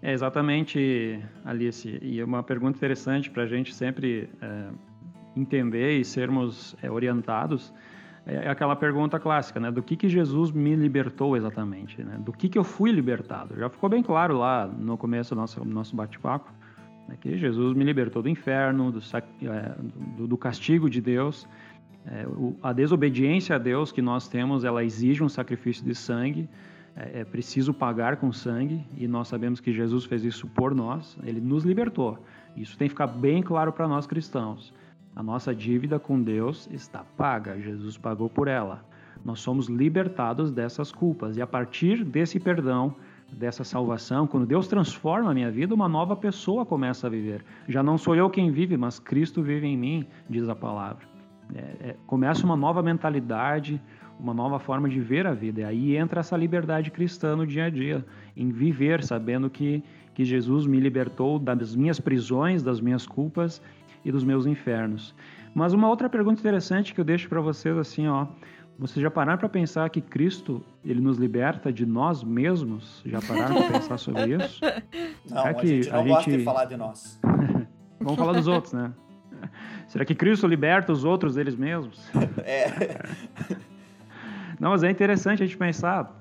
É 0.00 0.12
exatamente, 0.12 1.22
Alice. 1.44 1.98
E 2.02 2.20
é 2.20 2.24
uma 2.24 2.42
pergunta 2.42 2.76
interessante 2.76 3.30
para 3.30 3.42
a 3.42 3.46
gente 3.46 3.74
sempre 3.74 4.30
é, 4.40 4.68
entender 5.36 5.98
e 5.98 6.04
sermos 6.04 6.74
é, 6.82 6.90
orientados. 6.90 7.72
É 8.24 8.48
aquela 8.48 8.76
pergunta 8.76 9.18
clássica, 9.18 9.58
né? 9.58 9.70
Do 9.70 9.82
que, 9.82 9.96
que 9.96 10.08
Jesus 10.08 10.50
me 10.52 10.74
libertou 10.76 11.36
exatamente? 11.36 12.02
Né? 12.02 12.18
Do 12.20 12.32
que, 12.32 12.48
que 12.48 12.58
eu 12.58 12.64
fui 12.64 12.92
libertado? 12.92 13.56
Já 13.58 13.68
ficou 13.68 13.90
bem 13.90 14.02
claro 14.02 14.38
lá 14.38 14.66
no 14.66 14.96
começo 14.96 15.34
do 15.34 15.40
nosso, 15.40 15.64
nosso 15.64 15.94
bate-papo 15.94 16.52
né, 17.08 17.16
que 17.20 17.36
Jesus 17.36 17.76
me 17.76 17.84
libertou 17.84 18.22
do 18.22 18.28
inferno, 18.28 18.92
do, 18.92 19.00
é, 19.00 19.74
do, 20.16 20.26
do 20.26 20.36
castigo 20.36 20.88
de 20.88 21.00
Deus. 21.00 21.46
É, 22.06 22.26
o, 22.26 22.56
a 22.62 22.72
desobediência 22.72 23.56
a 23.56 23.58
Deus 23.58 23.92
que 23.92 24.02
nós 24.02 24.28
temos, 24.28 24.64
ela 24.64 24.82
exige 24.84 25.22
um 25.22 25.28
sacrifício 25.28 25.84
de 25.84 25.94
sangue. 25.94 26.48
É, 26.94 27.20
é, 27.20 27.24
preciso 27.24 27.72
pagar 27.72 28.16
com 28.16 28.30
sangue 28.32 28.84
e 28.98 29.08
nós 29.08 29.28
sabemos 29.28 29.60
que 29.60 29.72
Jesus 29.72 30.04
fez 30.04 30.24
isso 30.24 30.46
por 30.48 30.74
nós. 30.74 31.18
Ele 31.24 31.40
nos 31.40 31.64
libertou. 31.64 32.18
Isso 32.56 32.76
tem 32.76 32.86
que 32.86 32.92
ficar 32.92 33.06
bem 33.06 33.42
claro 33.42 33.72
para 33.72 33.88
nós 33.88 34.06
cristãos. 34.06 34.74
A 35.14 35.22
nossa 35.22 35.54
dívida 35.54 35.98
com 35.98 36.22
Deus 36.22 36.68
está 36.70 37.04
paga. 37.16 37.58
Jesus 37.60 37.96
pagou 37.96 38.28
por 38.28 38.48
ela. 38.48 38.84
Nós 39.24 39.40
somos 39.40 39.68
libertados 39.68 40.50
dessas 40.50 40.90
culpas 40.90 41.36
e 41.36 41.42
a 41.42 41.46
partir 41.46 42.04
desse 42.04 42.40
perdão 42.40 42.94
dessa 43.32 43.64
salvação, 43.64 44.26
quando 44.26 44.46
Deus 44.46 44.68
transforma 44.68 45.30
a 45.30 45.34
minha 45.34 45.50
vida, 45.50 45.74
uma 45.74 45.88
nova 45.88 46.14
pessoa 46.14 46.66
começa 46.66 47.06
a 47.06 47.10
viver. 47.10 47.44
Já 47.66 47.82
não 47.82 47.96
sou 47.96 48.14
eu 48.14 48.28
quem 48.28 48.50
vive, 48.50 48.76
mas 48.76 48.98
Cristo 48.98 49.42
vive 49.42 49.66
em 49.66 49.76
mim, 49.76 50.06
diz 50.28 50.48
a 50.48 50.54
palavra. 50.54 51.06
É, 51.54 51.58
é, 51.88 51.96
começa 52.06 52.44
uma 52.44 52.56
nova 52.56 52.82
mentalidade, 52.82 53.80
uma 54.18 54.34
nova 54.34 54.58
forma 54.58 54.88
de 54.88 55.00
ver 55.00 55.26
a 55.26 55.32
vida. 55.32 55.62
E 55.62 55.64
aí 55.64 55.96
entra 55.96 56.20
essa 56.20 56.36
liberdade 56.36 56.90
cristã 56.90 57.34
no 57.34 57.46
dia 57.46 57.64
a 57.64 57.70
dia, 57.70 58.04
em 58.36 58.50
viver 58.50 59.02
sabendo 59.02 59.50
que, 59.50 59.82
que 60.14 60.24
Jesus 60.24 60.66
me 60.66 60.78
libertou 60.78 61.38
das 61.38 61.74
minhas 61.74 61.98
prisões, 61.98 62.62
das 62.62 62.80
minhas 62.80 63.06
culpas 63.06 63.60
e 64.04 64.12
dos 64.12 64.24
meus 64.24 64.46
infernos. 64.46 65.14
Mas 65.54 65.72
uma 65.72 65.88
outra 65.88 66.08
pergunta 66.08 66.40
interessante 66.40 66.94
que 66.94 67.00
eu 67.00 67.04
deixo 67.04 67.28
para 67.28 67.40
vocês 67.40 67.76
assim, 67.76 68.06
ó, 68.08 68.26
vocês 68.82 69.00
já 69.00 69.10
pararam 69.12 69.38
para 69.38 69.48
pensar 69.48 69.88
que 69.90 70.00
Cristo 70.00 70.60
ele 70.84 71.00
nos 71.00 71.16
liberta 71.16 71.72
de 71.72 71.86
nós 71.86 72.24
mesmos? 72.24 73.00
Já 73.06 73.20
pararam 73.22 73.54
para 73.54 73.78
pensar 73.78 73.96
sobre 73.96 74.34
isso? 74.34 74.60
Não, 75.30 75.42
Será 75.42 75.54
que 75.54 75.60
a 75.60 75.68
gente 75.68 75.90
não 75.90 76.00
a 76.00 76.02
gosta 76.02 76.30
gente... 76.30 76.38
de 76.40 76.44
falar 76.44 76.64
de 76.64 76.76
nós. 76.76 77.20
Vamos 78.00 78.16
falar 78.18 78.32
dos 78.32 78.48
outros, 78.48 78.72
né? 78.72 78.92
Será 79.86 80.04
que 80.04 80.16
Cristo 80.16 80.48
liberta 80.48 80.92
os 80.92 81.04
outros 81.04 81.36
deles 81.36 81.54
mesmos? 81.54 82.10
É. 82.44 82.66
Não, 84.58 84.70
mas 84.70 84.82
é 84.82 84.90
interessante 84.90 85.44
a 85.44 85.46
gente 85.46 85.56
pensar. 85.56 86.12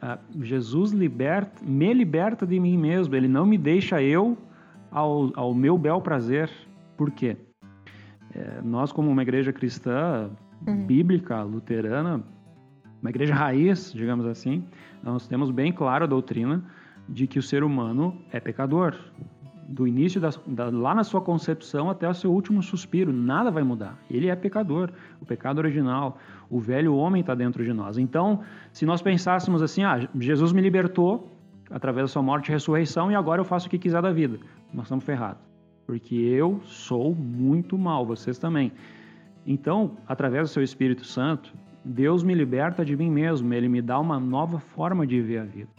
Ah, 0.00 0.18
Jesus 0.42 0.92
liberta, 0.92 1.64
me 1.64 1.92
liberta 1.94 2.46
de 2.46 2.60
mim 2.60 2.76
mesmo. 2.76 3.14
Ele 3.14 3.28
não 3.28 3.46
me 3.46 3.56
deixa 3.56 4.02
eu 4.02 4.36
ao, 4.90 5.30
ao 5.34 5.54
meu 5.54 5.78
bel 5.78 6.02
prazer. 6.02 6.50
Por 6.98 7.10
quê? 7.10 7.36
É, 8.34 8.60
nós, 8.62 8.92
como 8.92 9.10
uma 9.10 9.22
igreja 9.22 9.52
cristã, 9.52 10.30
uhum. 10.66 10.86
bíblica, 10.86 11.42
luterana, 11.42 12.22
uma 13.00 13.10
igreja 13.10 13.34
raiz, 13.34 13.92
digamos 13.92 14.26
assim, 14.26 14.64
nós 15.02 15.26
temos 15.26 15.50
bem 15.50 15.72
claro 15.72 16.04
a 16.04 16.06
doutrina 16.06 16.62
de 17.08 17.26
que 17.26 17.38
o 17.38 17.42
ser 17.42 17.64
humano 17.64 18.16
é 18.30 18.38
pecador. 18.38 18.94
Do 19.66 19.86
início, 19.86 20.20
da, 20.20 20.30
da, 20.48 20.68
lá 20.68 20.94
na 20.94 21.04
sua 21.04 21.20
concepção 21.20 21.88
até 21.88 22.08
o 22.08 22.12
seu 22.12 22.32
último 22.32 22.60
suspiro, 22.60 23.12
nada 23.12 23.52
vai 23.52 23.62
mudar. 23.62 23.96
Ele 24.10 24.28
é 24.28 24.34
pecador, 24.34 24.90
o 25.20 25.24
pecado 25.24 25.58
original, 25.58 26.18
o 26.50 26.58
velho 26.58 26.94
homem 26.94 27.20
está 27.20 27.36
dentro 27.36 27.64
de 27.64 27.72
nós. 27.72 27.96
Então, 27.96 28.40
se 28.72 28.84
nós 28.84 29.00
pensássemos 29.00 29.62
assim, 29.62 29.84
ah, 29.84 30.08
Jesus 30.18 30.52
me 30.52 30.60
libertou 30.60 31.30
através 31.70 32.04
da 32.04 32.08
sua 32.08 32.22
morte 32.22 32.48
e 32.48 32.52
ressurreição 32.52 33.12
e 33.12 33.14
agora 33.14 33.40
eu 33.40 33.44
faço 33.44 33.68
o 33.68 33.70
que 33.70 33.78
quiser 33.78 34.02
da 34.02 34.12
vida, 34.12 34.38
nós 34.74 34.86
estamos 34.86 35.04
ferrados. 35.04 35.40
Porque 35.86 36.16
eu 36.16 36.60
sou 36.64 37.14
muito 37.14 37.78
mal, 37.78 38.04
vocês 38.04 38.38
também. 38.38 38.72
Então, 39.46 39.96
através 40.06 40.48
do 40.48 40.52
seu 40.52 40.62
Espírito 40.62 41.04
Santo, 41.04 41.52
Deus 41.84 42.22
me 42.22 42.34
liberta 42.34 42.84
de 42.84 42.96
mim 42.96 43.10
mesmo, 43.10 43.52
ele 43.54 43.68
me 43.68 43.80
dá 43.80 43.98
uma 43.98 44.20
nova 44.20 44.58
forma 44.58 45.06
de 45.06 45.20
ver 45.20 45.38
a 45.38 45.44
vida. 45.44 45.70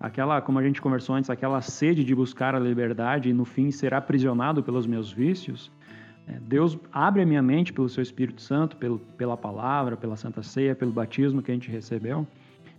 Aquela, 0.00 0.40
como 0.40 0.58
a 0.58 0.62
gente 0.62 0.82
conversou 0.82 1.14
antes, 1.14 1.30
aquela 1.30 1.60
sede 1.60 2.02
de 2.02 2.12
buscar 2.12 2.56
a 2.56 2.58
liberdade 2.58 3.30
e 3.30 3.32
no 3.32 3.44
fim 3.44 3.70
ser 3.70 3.94
aprisionado 3.94 4.60
pelos 4.62 4.84
meus 4.84 5.12
vícios, 5.12 5.70
é, 6.26 6.38
Deus 6.40 6.76
abre 6.92 7.22
a 7.22 7.26
minha 7.26 7.42
mente 7.42 7.72
pelo 7.72 7.88
seu 7.88 8.02
Espírito 8.02 8.42
Santo, 8.42 8.76
pelo, 8.76 8.98
pela 8.98 9.36
palavra, 9.36 9.96
pela 9.96 10.16
Santa 10.16 10.42
Ceia, 10.42 10.74
pelo 10.74 10.90
batismo 10.90 11.40
que 11.40 11.52
a 11.52 11.54
gente 11.54 11.70
recebeu. 11.70 12.26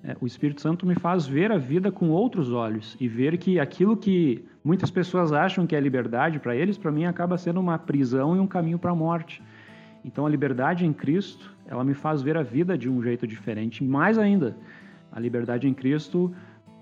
É, 0.04 0.18
o 0.20 0.28
Espírito 0.28 0.60
Santo 0.60 0.86
me 0.86 0.96
faz 0.96 1.26
ver 1.26 1.50
a 1.50 1.58
vida 1.58 1.90
com 1.90 2.10
outros 2.10 2.52
olhos 2.52 2.98
e 3.00 3.08
ver 3.08 3.38
que 3.38 3.58
aquilo 3.58 3.96
que 3.96 4.44
muitas 4.62 4.92
pessoas 4.92 5.32
acham 5.32 5.66
que 5.66 5.78
é 5.78 5.80
liberdade 5.80 6.40
para 6.40 6.54
eles, 6.54 6.78
para 6.78 6.92
mim 6.92 7.06
acaba 7.06 7.38
sendo 7.38 7.60
uma 7.62 7.78
prisão 7.78 8.36
e 8.36 8.40
um 8.40 8.48
caminho 8.48 8.78
para 8.78 8.92
a 8.92 8.96
morte. 8.96 9.42
Então 10.04 10.26
a 10.26 10.30
liberdade 10.30 10.86
em 10.86 10.94
Cristo, 10.94 11.56
ela 11.66 11.84
me 11.84 11.94
faz 11.94 12.22
ver 12.22 12.38
a 12.38 12.44
vida 12.44 12.78
de 12.78 12.90
um 12.90 13.02
jeito 13.02 13.26
diferente. 13.26 13.84
Mais 13.84 14.18
ainda, 14.18 14.56
a 15.12 15.20
liberdade 15.20 15.68
em 15.68 15.74
Cristo 15.74 16.34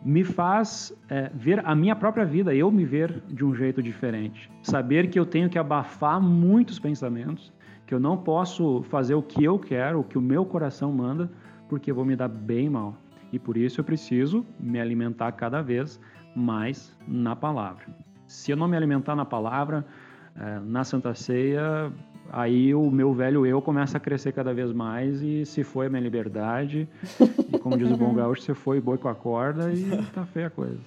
me 0.04 0.24
faz 0.24 0.92
é, 1.10 1.30
ver 1.34 1.64
a 1.66 1.76
minha 1.76 1.96
própria 1.96 2.26
vida, 2.26 2.54
eu 2.56 2.72
me 2.72 2.84
ver 2.84 3.22
de 3.28 3.46
um 3.46 3.54
jeito 3.54 3.84
diferente. 3.84 4.50
Saber 4.64 5.10
que 5.10 5.20
eu 5.20 5.26
tenho 5.26 5.50
que 5.50 5.60
abafar 5.60 6.20
muitos 6.20 6.80
pensamentos, 6.80 7.54
que 7.86 7.94
eu 7.94 8.00
não 8.00 8.18
posso 8.18 8.82
fazer 8.84 9.14
o 9.14 9.22
que 9.22 9.44
eu 9.44 9.60
quero, 9.60 10.00
o 10.00 10.04
que 10.04 10.18
o 10.18 10.22
meu 10.22 10.44
coração 10.44 10.92
manda, 10.92 11.30
porque 11.70 11.92
eu 11.92 11.96
vou 11.96 12.06
me 12.06 12.16
dar 12.16 12.28
bem 12.28 12.70
mal. 12.70 12.98
E 13.32 13.38
por 13.38 13.56
isso 13.56 13.80
eu 13.80 13.86
preciso 13.86 14.46
me 14.60 14.80
alimentar 14.80 15.32
cada 15.34 15.62
vez 15.62 16.00
mais 16.36 16.98
na 17.08 17.36
palavra. 17.36 17.86
Se 18.26 18.52
eu 18.52 18.58
não 18.58 18.68
me 18.68 18.78
alimentar 18.78 19.16
na 19.16 19.26
palavra, 19.26 19.86
é, 20.36 20.60
na 20.60 20.84
Santa 20.84 21.14
Ceia, 21.14 21.92
aí 22.32 22.74
o 22.74 22.90
meu 22.90 23.14
velho 23.14 23.46
eu 23.46 23.62
começa 23.62 23.98
a 23.98 24.00
crescer 24.00 24.32
cada 24.32 24.54
vez 24.54 24.72
mais 24.72 25.22
e 25.22 25.46
se 25.46 25.64
foi 25.64 25.88
a 25.88 25.90
minha 25.90 26.02
liberdade, 26.02 26.88
e 27.52 27.58
como 27.60 27.78
diz 27.78 27.92
o 27.92 27.98
bom 27.98 28.14
gaúcho, 28.16 28.42
você 28.42 28.54
foi 28.54 28.80
boi 28.80 28.98
com 28.98 29.08
a 29.08 29.16
corda 29.16 29.74
e 29.74 29.86
tá 30.14 30.26
feia 30.26 30.48
a 30.48 30.50
coisa. 30.50 30.80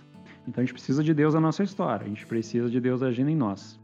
Então 0.46 0.62
a 0.62 0.64
gente 0.64 0.74
precisa 0.74 1.02
de 1.02 1.14
Deus 1.14 1.34
na 1.34 1.40
nossa 1.40 1.62
história, 1.62 2.04
a 2.04 2.08
gente 2.08 2.26
precisa 2.26 2.68
de 2.68 2.80
Deus 2.80 3.02
agindo 3.02 3.30
em 3.30 3.36
nós. 3.36 3.80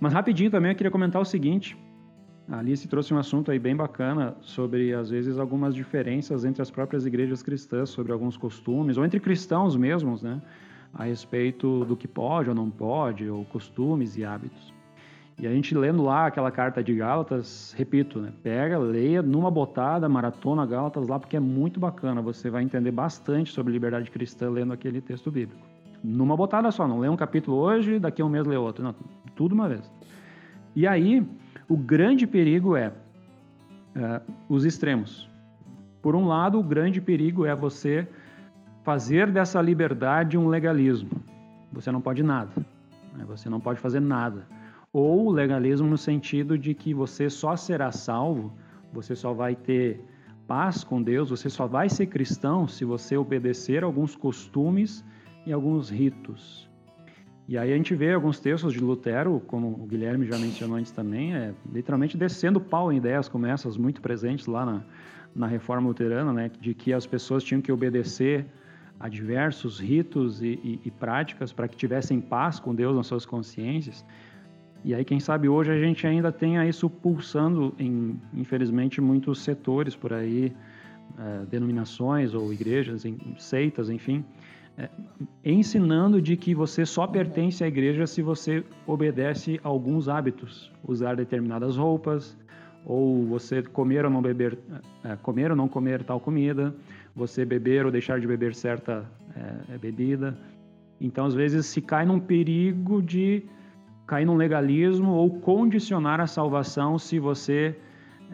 Mas 0.00 0.12
rapidinho 0.12 0.50
também 0.50 0.72
eu 0.72 0.76
queria 0.76 0.90
comentar 0.90 1.20
o 1.20 1.24
seguinte, 1.24 1.76
a 2.48 2.58
Alice 2.58 2.86
trouxe 2.88 3.14
um 3.14 3.18
assunto 3.18 3.50
aí 3.50 3.58
bem 3.58 3.74
bacana 3.74 4.36
sobre, 4.40 4.92
às 4.92 5.10
vezes, 5.10 5.38
algumas 5.38 5.74
diferenças 5.74 6.44
entre 6.44 6.60
as 6.60 6.70
próprias 6.70 7.06
igrejas 7.06 7.42
cristãs, 7.42 7.90
sobre 7.90 8.12
alguns 8.12 8.36
costumes, 8.36 8.98
ou 8.98 9.04
entre 9.04 9.20
cristãos 9.20 9.76
mesmos, 9.76 10.22
né? 10.22 10.42
A 10.92 11.04
respeito 11.04 11.84
do 11.84 11.96
que 11.96 12.08
pode 12.08 12.48
ou 12.48 12.54
não 12.54 12.68
pode, 12.68 13.28
ou 13.28 13.44
costumes 13.46 14.16
e 14.16 14.24
hábitos. 14.24 14.71
E 15.42 15.46
a 15.48 15.50
gente 15.50 15.74
lendo 15.74 16.04
lá 16.04 16.28
aquela 16.28 16.52
carta 16.52 16.84
de 16.84 16.94
Gálatas, 16.94 17.74
repito, 17.76 18.20
né? 18.20 18.32
Pega, 18.44 18.78
leia 18.78 19.20
numa 19.20 19.50
botada, 19.50 20.08
maratona 20.08 20.64
Gálatas 20.64 21.08
lá, 21.08 21.18
porque 21.18 21.36
é 21.36 21.40
muito 21.40 21.80
bacana. 21.80 22.22
Você 22.22 22.48
vai 22.48 22.62
entender 22.62 22.92
bastante 22.92 23.50
sobre 23.50 23.72
liberdade 23.72 24.08
cristã 24.08 24.48
lendo 24.48 24.72
aquele 24.72 25.00
texto 25.00 25.32
bíblico. 25.32 25.60
Numa 26.00 26.36
botada 26.36 26.70
só, 26.70 26.86
não 26.86 27.00
lê 27.00 27.08
um 27.08 27.16
capítulo 27.16 27.56
hoje, 27.56 27.98
daqui 27.98 28.22
a 28.22 28.24
um 28.24 28.28
mês 28.28 28.46
lê 28.46 28.56
outro. 28.56 28.84
Não, 28.84 28.94
tudo 29.34 29.52
uma 29.52 29.68
vez. 29.68 29.90
E 30.76 30.86
aí, 30.86 31.26
o 31.68 31.76
grande 31.76 32.24
perigo 32.24 32.76
é, 32.76 32.92
é 33.96 34.20
os 34.48 34.64
extremos. 34.64 35.28
Por 36.00 36.14
um 36.14 36.24
lado, 36.24 36.60
o 36.60 36.62
grande 36.62 37.00
perigo 37.00 37.44
é 37.44 37.54
você 37.56 38.06
fazer 38.84 39.28
dessa 39.28 39.60
liberdade 39.60 40.38
um 40.38 40.46
legalismo. 40.46 41.10
Você 41.72 41.90
não 41.90 42.00
pode 42.00 42.22
nada. 42.22 42.52
Né? 43.12 43.24
Você 43.26 43.50
não 43.50 43.58
pode 43.58 43.80
fazer 43.80 43.98
nada. 43.98 44.46
Ou 44.92 45.30
legalismo 45.30 45.88
no 45.88 45.96
sentido 45.96 46.58
de 46.58 46.74
que 46.74 46.92
você 46.92 47.30
só 47.30 47.56
será 47.56 47.90
salvo, 47.90 48.52
você 48.92 49.16
só 49.16 49.32
vai 49.32 49.56
ter 49.56 49.98
paz 50.46 50.84
com 50.84 51.02
Deus, 51.02 51.30
você 51.30 51.48
só 51.48 51.66
vai 51.66 51.88
ser 51.88 52.06
cristão 52.06 52.68
se 52.68 52.84
você 52.84 53.16
obedecer 53.16 53.82
alguns 53.82 54.14
costumes 54.14 55.02
e 55.46 55.52
alguns 55.52 55.88
ritos. 55.88 56.70
E 57.48 57.56
aí 57.56 57.72
a 57.72 57.76
gente 57.76 57.94
vê 57.94 58.12
alguns 58.12 58.38
textos 58.38 58.74
de 58.74 58.80
Lutero, 58.80 59.40
como 59.46 59.68
o 59.68 59.86
Guilherme 59.86 60.26
já 60.26 60.38
mencionou 60.38 60.76
antes 60.76 60.92
também, 60.92 61.34
é 61.34 61.54
literalmente 61.72 62.16
descendo 62.16 62.60
pau 62.60 62.92
em 62.92 62.98
ideias 62.98 63.28
como 63.28 63.46
essas, 63.46 63.78
muito 63.78 64.02
presentes 64.02 64.46
lá 64.46 64.66
na, 64.66 64.84
na 65.34 65.46
Reforma 65.46 65.88
Luterana, 65.88 66.34
né, 66.34 66.50
de 66.60 66.74
que 66.74 66.92
as 66.92 67.06
pessoas 67.06 67.42
tinham 67.42 67.62
que 67.62 67.72
obedecer 67.72 68.46
a 69.00 69.08
diversos 69.08 69.80
ritos 69.80 70.42
e, 70.42 70.60
e, 70.62 70.80
e 70.84 70.90
práticas 70.90 71.52
para 71.52 71.66
que 71.66 71.76
tivessem 71.76 72.20
paz 72.20 72.60
com 72.60 72.74
Deus 72.74 72.94
nas 72.94 73.06
suas 73.06 73.26
consciências. 73.26 74.04
E 74.84 74.94
aí, 74.94 75.04
quem 75.04 75.20
sabe 75.20 75.48
hoje 75.48 75.70
a 75.70 75.78
gente 75.78 76.04
ainda 76.06 76.32
tenha 76.32 76.66
isso 76.66 76.90
pulsando 76.90 77.72
em, 77.78 78.20
infelizmente, 78.34 79.00
muitos 79.00 79.40
setores 79.40 79.94
por 79.94 80.12
aí, 80.12 80.52
é, 81.18 81.44
denominações 81.46 82.34
ou 82.34 82.52
igrejas, 82.52 83.04
em, 83.04 83.16
seitas, 83.38 83.88
enfim, 83.88 84.24
é, 84.76 84.88
ensinando 85.44 86.20
de 86.20 86.36
que 86.36 86.52
você 86.52 86.84
só 86.84 87.06
pertence 87.06 87.62
à 87.62 87.68
igreja 87.68 88.08
se 88.08 88.22
você 88.22 88.64
obedece 88.84 89.60
a 89.62 89.68
alguns 89.68 90.08
hábitos, 90.08 90.72
usar 90.82 91.14
determinadas 91.14 91.76
roupas, 91.76 92.36
ou 92.84 93.24
você 93.26 93.62
comer 93.62 94.04
ou 94.04 94.10
não 94.10 94.20
beber, 94.20 94.58
é, 95.04 95.14
comer 95.14 95.52
ou 95.52 95.56
não 95.56 95.68
comer 95.68 96.02
tal 96.02 96.18
comida, 96.18 96.74
você 97.14 97.44
beber 97.44 97.86
ou 97.86 97.92
deixar 97.92 98.18
de 98.18 98.26
beber 98.26 98.52
certa 98.54 99.08
bebida. 99.80 100.36
Então, 101.00 101.24
às 101.24 101.34
vezes, 101.34 101.66
se 101.66 101.80
cai 101.80 102.04
num 102.04 102.20
perigo 102.20 103.00
de 103.00 103.42
cair 104.12 104.26
num 104.26 104.36
legalismo 104.36 105.12
ou 105.12 105.30
condicionar 105.40 106.20
a 106.20 106.26
salvação 106.26 106.98
se 106.98 107.18
você 107.18 107.74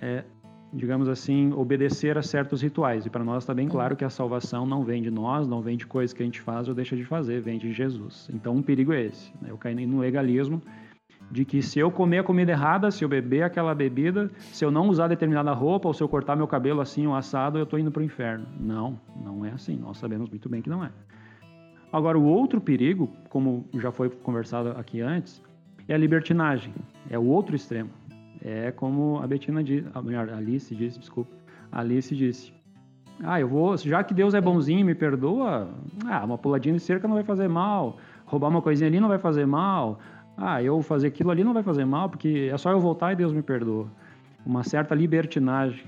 é, 0.03 0.25
digamos 0.73 1.09
assim, 1.09 1.53
obedecer 1.53 2.19
a 2.19 2.23
certos 2.23 2.61
rituais. 2.61 3.07
E 3.07 3.11
para 3.11 3.23
nós 3.23 3.45
está 3.45 3.55
bem 3.55 3.69
claro 3.69 3.95
que 3.95 4.05
a 4.05 4.11
salvação 4.11 4.67
não 4.67 4.83
vem 4.83 5.01
de 5.01 5.09
nós, 5.09 5.47
não 5.47 5.63
vem 5.63 5.77
de 5.77 5.87
coisas 5.87 6.13
que 6.13 6.21
a 6.21 6.27
gente 6.27 6.41
faz 6.41 6.67
ou 6.67 6.75
deixa 6.75 6.97
de 6.97 7.05
fazer, 7.05 7.41
vem 7.41 7.61
de 7.61 7.73
Jesus. 7.73 8.29
Então, 8.35 8.57
um 8.57 8.63
perigo 8.63 8.93
é 8.93 9.05
esse. 9.05 9.33
Né? 9.41 9.51
Eu 9.51 9.57
caí 9.57 9.87
no 9.87 10.01
legalismo 10.01 10.61
de 11.31 11.45
que 11.45 11.63
se 11.63 11.79
eu 11.79 11.93
comer 11.93 12.19
a 12.19 12.25
comida 12.25 12.51
errada, 12.51 12.91
se 12.91 13.05
eu 13.05 13.09
beber 13.09 13.45
aquela 13.45 13.73
bebida, 13.73 14.29
se 14.51 14.65
eu 14.65 14.73
não 14.73 14.89
usar 14.89 15.07
determinada 15.07 15.53
roupa 15.53 15.87
ou 15.87 15.95
se 15.95 16.03
eu 16.03 16.09
cortar 16.09 16.35
meu 16.35 16.49
cabelo 16.49 16.81
assim 16.81 17.07
ou 17.07 17.15
assado, 17.15 17.57
eu 17.57 17.63
estou 17.63 17.79
indo 17.79 17.93
para 17.93 18.01
o 18.01 18.05
inferno. 18.05 18.49
Não, 18.59 18.99
não 19.25 19.45
é 19.45 19.53
assim. 19.53 19.77
Nós 19.77 19.99
sabemos 19.99 20.29
muito 20.29 20.49
bem 20.49 20.61
que 20.61 20.69
não 20.69 20.85
é. 20.85 20.91
Agora, 21.93 22.19
o 22.19 22.25
outro 22.25 22.61
perigo, 22.61 23.09
como 23.29 23.65
já 23.75 23.93
foi 23.93 24.11
conversado 24.11 24.71
aqui 24.71 25.01
antes, 25.01 25.41
é 25.89 25.95
a 25.95 25.99
libertinagem. 25.99 26.73
É 27.11 27.19
o 27.19 27.25
outro 27.25 27.57
extremo. 27.57 27.91
É 28.45 28.71
como 28.71 29.19
a 29.21 29.27
Betina 29.27 29.65
disse, 29.65 29.87
a 29.93 30.37
Alice 30.37 30.75
disse, 30.75 30.99
desculpa, 30.99 31.31
Alice 31.73 32.15
disse. 32.15 32.53
Ah, 33.25 33.41
eu 33.41 33.49
vou, 33.49 33.77
já 33.77 34.05
que 34.05 34.15
Deus 34.15 34.33
é 34.33 34.41
bonzinho, 34.41 34.87
me 34.87 34.95
perdoa. 34.95 35.69
Ah, 36.07 36.25
uma 36.25 36.39
puladinha 36.39 36.77
de 36.77 36.81
cerca 36.81 37.09
não 37.09 37.17
vai 37.17 37.25
fazer 37.25 37.49
mal. 37.49 37.97
Roubar 38.25 38.49
uma 38.49 38.63
coisinha 38.63 38.89
ali 38.89 39.01
não 39.01 39.09
vai 39.09 39.19
fazer 39.19 39.45
mal. 39.45 39.99
Ah, 40.37 40.63
eu 40.63 40.81
fazer 40.83 41.09
aquilo 41.09 41.33
ali 41.33 41.43
não 41.43 41.53
vai 41.53 41.65
fazer 41.65 41.85
mal, 41.85 42.09
porque 42.09 42.49
é 42.53 42.57
só 42.57 42.71
eu 42.71 42.79
voltar 42.79 43.13
e 43.13 43.17
Deus 43.17 43.33
me 43.33 43.43
perdoa. 43.43 43.89
Uma 44.47 44.63
certa 44.63 44.95
libertinagem. 44.95 45.85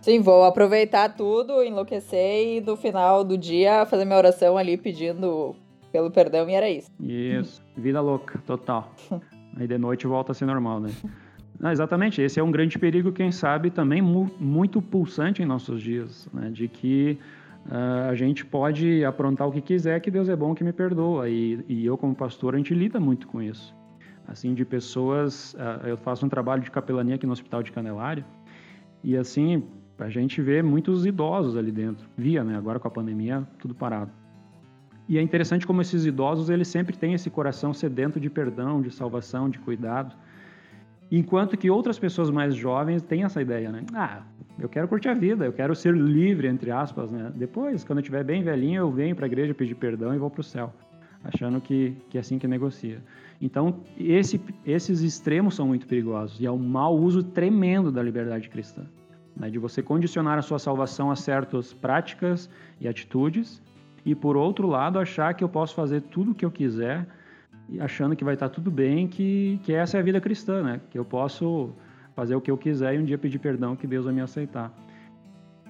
Sim, 0.00 0.20
vou 0.20 0.44
aproveitar 0.44 1.16
tudo, 1.16 1.64
enlouquecer 1.64 2.58
e 2.58 2.60
no 2.60 2.76
final 2.76 3.24
do 3.24 3.36
dia 3.36 3.84
fazer 3.86 4.04
minha 4.04 4.16
oração 4.16 4.56
ali 4.56 4.76
pedindo 4.76 5.56
pelo 5.96 6.10
perdão 6.10 6.48
e 6.50 6.52
era 6.52 6.68
isso. 6.68 6.90
Isso, 7.00 7.62
vida 7.74 8.02
louca, 8.02 8.38
total. 8.46 8.92
Aí 9.56 9.66
de 9.66 9.78
noite 9.78 10.06
volta 10.06 10.32
a 10.32 10.34
ser 10.34 10.44
normal, 10.44 10.78
né? 10.78 10.90
Ah, 11.62 11.72
exatamente, 11.72 12.20
esse 12.20 12.38
é 12.38 12.42
um 12.42 12.50
grande 12.50 12.78
perigo, 12.78 13.10
quem 13.10 13.32
sabe, 13.32 13.70
também 13.70 14.02
mu 14.02 14.30
muito 14.38 14.82
pulsante 14.82 15.42
em 15.42 15.46
nossos 15.46 15.80
dias, 15.80 16.28
né? 16.34 16.50
de 16.50 16.68
que 16.68 17.18
uh, 17.66 18.10
a 18.10 18.14
gente 18.14 18.44
pode 18.44 19.02
aprontar 19.06 19.48
o 19.48 19.50
que 19.50 19.62
quiser, 19.62 19.98
que 20.00 20.10
Deus 20.10 20.28
é 20.28 20.36
bom 20.36 20.54
que 20.54 20.62
me 20.62 20.72
perdoa. 20.72 21.30
E, 21.30 21.64
e 21.66 21.86
eu, 21.86 21.96
como 21.96 22.14
pastor, 22.14 22.54
a 22.54 22.58
gente 22.58 22.74
lida 22.74 23.00
muito 23.00 23.26
com 23.26 23.40
isso. 23.40 23.74
Assim, 24.28 24.52
de 24.52 24.66
pessoas. 24.66 25.54
Uh, 25.54 25.86
eu 25.86 25.96
faço 25.96 26.26
um 26.26 26.28
trabalho 26.28 26.60
de 26.60 26.70
capelania 26.70 27.14
aqui 27.14 27.24
no 27.24 27.32
Hospital 27.32 27.62
de 27.62 27.72
Candelária, 27.72 28.26
e 29.02 29.16
assim, 29.16 29.62
a 29.98 30.10
gente 30.10 30.42
vê 30.42 30.62
muitos 30.62 31.06
idosos 31.06 31.56
ali 31.56 31.72
dentro. 31.72 32.06
Via, 32.18 32.44
né? 32.44 32.54
Agora 32.54 32.78
com 32.78 32.86
a 32.86 32.90
pandemia, 32.90 33.48
tudo 33.58 33.74
parado. 33.74 34.12
E 35.08 35.18
é 35.18 35.22
interessante 35.22 35.66
como 35.66 35.80
esses 35.80 36.04
idosos, 36.04 36.50
eles 36.50 36.66
sempre 36.66 36.96
têm 36.96 37.14
esse 37.14 37.30
coração 37.30 37.72
sedento 37.72 38.18
de 38.18 38.28
perdão, 38.28 38.82
de 38.82 38.90
salvação, 38.90 39.48
de 39.48 39.58
cuidado. 39.58 40.14
Enquanto 41.10 41.56
que 41.56 41.70
outras 41.70 41.98
pessoas 41.98 42.30
mais 42.30 42.54
jovens 42.56 43.02
têm 43.02 43.22
essa 43.22 43.40
ideia, 43.40 43.70
né? 43.70 43.84
Ah, 43.94 44.22
eu 44.58 44.68
quero 44.68 44.88
curtir 44.88 45.08
a 45.08 45.14
vida, 45.14 45.44
eu 45.44 45.52
quero 45.52 45.74
ser 45.76 45.94
livre, 45.94 46.48
entre 46.48 46.72
aspas, 46.72 47.10
né? 47.10 47.30
Depois, 47.36 47.84
quando 47.84 47.98
eu 47.98 48.02
estiver 48.02 48.24
bem 48.24 48.42
velhinho, 48.42 48.80
eu 48.80 48.90
venho 48.90 49.14
para 49.14 49.26
a 49.26 49.28
igreja 49.28 49.54
pedir 49.54 49.76
perdão 49.76 50.12
e 50.12 50.18
vou 50.18 50.28
para 50.28 50.40
o 50.40 50.44
céu, 50.44 50.74
achando 51.22 51.60
que, 51.60 51.96
que 52.10 52.16
é 52.16 52.20
assim 52.20 52.38
que 52.38 52.48
negocia. 52.48 53.00
Então, 53.40 53.82
esse, 53.96 54.40
esses 54.64 55.02
extremos 55.02 55.54
são 55.54 55.68
muito 55.68 55.86
perigosos 55.86 56.40
e 56.40 56.46
é 56.46 56.50
um 56.50 56.58
mau 56.58 56.96
uso 56.96 57.22
tremendo 57.22 57.92
da 57.92 58.02
liberdade 58.02 58.48
cristã, 58.48 58.84
né? 59.36 59.48
de 59.50 59.58
você 59.58 59.82
condicionar 59.82 60.36
a 60.38 60.42
sua 60.42 60.58
salvação 60.58 61.12
a 61.12 61.16
certas 61.16 61.72
práticas 61.72 62.50
e 62.80 62.88
atitudes 62.88 63.62
e, 64.06 64.14
por 64.14 64.36
outro 64.36 64.66
lado, 64.68 64.98
achar 64.98 65.34
que 65.34 65.44
eu 65.44 65.48
posso 65.48 65.74
fazer 65.74 66.00
tudo 66.00 66.30
o 66.30 66.34
que 66.34 66.44
eu 66.44 66.50
quiser 66.50 67.06
achando 67.80 68.14
que 68.14 68.24
vai 68.24 68.34
estar 68.34 68.48
tudo 68.48 68.70
bem, 68.70 69.08
que, 69.08 69.60
que 69.64 69.72
essa 69.72 69.96
é 69.96 70.00
a 70.00 70.02
vida 70.02 70.20
cristã, 70.20 70.62
né? 70.62 70.80
Que 70.90 70.98
eu 70.98 71.04
posso 71.04 71.72
fazer 72.14 72.34
o 72.34 72.40
que 72.40 72.50
eu 72.50 72.56
quiser 72.56 72.94
e 72.94 72.98
um 72.98 73.04
dia 73.04 73.18
pedir 73.18 73.38
perdão 73.38 73.74
que 73.74 73.86
Deus 73.86 74.04
vai 74.04 74.14
me 74.14 74.20
aceitar. 74.20 74.72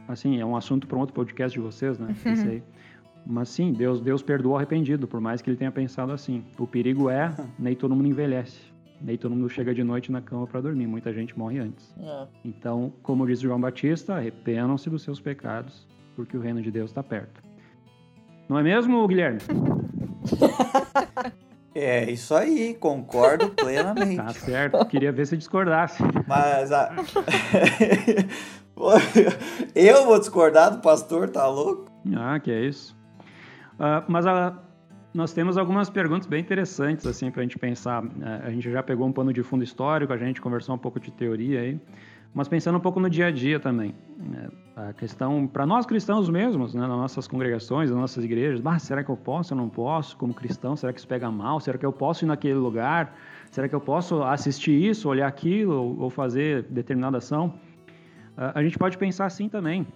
Assim, 0.07 0.39
é 0.39 0.45
um 0.45 0.55
assunto 0.55 0.87
para 0.87 0.99
outro 0.99 1.15
podcast 1.15 1.59
de 1.59 1.65
vocês, 1.65 1.99
né? 1.99 2.15
Uhum. 2.25 2.61
Mas 3.27 3.49
sim, 3.49 3.73
Deus, 3.73 4.01
Deus 4.01 4.23
perdoa 4.23 4.53
o 4.53 4.57
arrependido, 4.57 5.09
por 5.09 5.21
mais 5.21 5.43
que 5.43 5.51
ele 5.51 5.57
tenha 5.57 5.73
pensado 5.73 6.13
assim. 6.13 6.45
O 6.59 6.67
perigo 6.67 7.11
é, 7.11 7.35
nem 7.59 7.75
todo 7.75 7.97
mundo 7.97 8.07
envelhece. 8.07 8.61
Nem 9.01 9.17
todo 9.17 9.35
mundo 9.35 9.49
chega 9.49 9.75
de 9.75 9.83
noite 9.83 10.13
na 10.13 10.21
cama 10.21 10.47
para 10.47 10.61
dormir. 10.61 10.87
Muita 10.87 11.13
gente 11.13 11.37
morre 11.37 11.59
antes. 11.59 11.93
É. 11.99 12.27
Então, 12.45 12.93
como 13.03 13.27
diz 13.27 13.41
João 13.41 13.61
Batista, 13.61 14.15
arrependam-se 14.15 14.89
dos 14.89 15.03
seus 15.03 15.21
pecados, 15.21 15.87
porque 16.15 16.37
o 16.37 16.41
reino 16.41 16.63
de 16.63 16.71
Deus 16.71 16.91
está 16.91 17.03
perto. 17.03 17.46
Não 18.49 18.59
é 18.59 18.63
mesmo, 18.63 19.07
Guilherme? 19.07 19.41
É, 21.79 22.11
isso 22.11 22.35
aí, 22.35 22.73
concordo 22.73 23.51
plenamente. 23.51 24.17
Tá 24.17 24.31
certo, 24.31 24.83
queria 24.87 25.13
ver 25.13 25.27
se 25.27 25.37
discordasse. 25.37 26.03
Mas 26.27 26.73
a... 26.73 26.91
eu 29.75 30.07
vou 30.07 30.19
discordar 30.19 30.71
do 30.71 30.79
pastor, 30.79 31.29
tá 31.29 31.47
louco? 31.47 31.85
Ah, 32.17 32.41
que 32.41 32.51
é 32.51 32.63
isso. 32.63 32.97
Uh, 33.75 34.03
mas 34.09 34.27
a, 34.27 34.59
nós 35.13 35.35
temos 35.35 35.59
algumas 35.59 35.91
perguntas 35.91 36.27
bem 36.27 36.41
interessantes 36.41 37.07
assim 37.07 37.31
para 37.31 37.41
a 37.41 37.43
gente 37.43 37.59
pensar. 37.59 38.03
Uh, 38.03 38.11
a 38.45 38.51
gente 38.51 38.71
já 38.71 38.83
pegou 38.83 39.07
um 39.07 39.13
pano 39.13 39.31
de 39.31 39.43
fundo 39.43 39.63
histórico, 39.63 40.15
a 40.15 40.17
gente 40.17 40.41
conversou 40.41 40.75
um 40.75 40.79
pouco 40.79 40.99
de 40.99 41.11
teoria 41.11 41.61
aí, 41.61 41.79
mas 42.37 42.49
pensando 42.49 42.77
um 42.77 42.81
pouco 42.81 43.01
no 43.01 43.09
dia 43.09 43.29
a 43.29 43.31
dia 43.31 43.59
também. 43.59 43.95
Né? 44.19 44.49
A 44.77 44.93
questão 44.93 45.47
para 45.47 45.65
nós 45.65 45.87
cristãos 45.87 46.29
mesmos, 46.29 46.75
né, 46.75 46.83
nas 46.83 46.91
nossas 46.91 47.27
congregações, 47.27 47.91
nas 47.91 47.99
nossas 47.99 48.23
igrejas, 48.23 48.61
ah, 48.63 48.79
será 48.79 49.03
que 49.03 49.09
eu 49.09 49.17
posso? 49.17 49.55
Eu 49.55 49.57
não 49.57 49.71
posso? 49.71 50.19
Como 50.19 50.35
cristão, 50.35 50.77
será 50.77 50.93
que 50.93 50.99
isso 50.99 51.09
pega 51.09 51.31
mal? 51.31 51.61
Será 51.61 51.79
que 51.79 51.87
eu 51.87 51.95
posso 51.95 52.27
ir 52.27 52.29
naquele 52.29 52.57
lugar? 52.57 53.17
Será 53.51 53.67
que 53.67 53.75
eu 53.75 53.81
posso 53.81 54.23
assistir 54.23 54.73
isso, 54.73 55.09
olhar 55.09 55.27
aquilo 55.27 55.99
ou, 55.99 56.11
fazer 56.11 56.65
determinada 56.65 57.17
ação? 57.17 57.55
A 58.37 58.63
gente 58.63 58.79
pode 58.79 58.99
pensar 58.99 59.25
assim 59.25 59.49
também. 59.49 59.87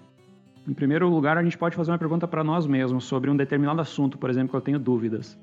Em 0.66 0.72
primeiro 0.72 1.10
lugar, 1.10 1.36
a 1.36 1.42
gente 1.42 1.58
pode 1.58 1.76
fazer 1.76 1.90
uma 1.90 1.98
pergunta 1.98 2.26
para 2.26 2.42
nós 2.42 2.66
mesmos 2.66 3.04
sobre 3.04 3.28
um 3.28 3.36
determinado 3.36 3.82
assunto, 3.82 4.16
por 4.16 4.30
exemplo, 4.30 4.48
que 4.48 4.56
eu 4.56 4.62
tenho 4.62 4.78
dúvidas. 4.78 5.38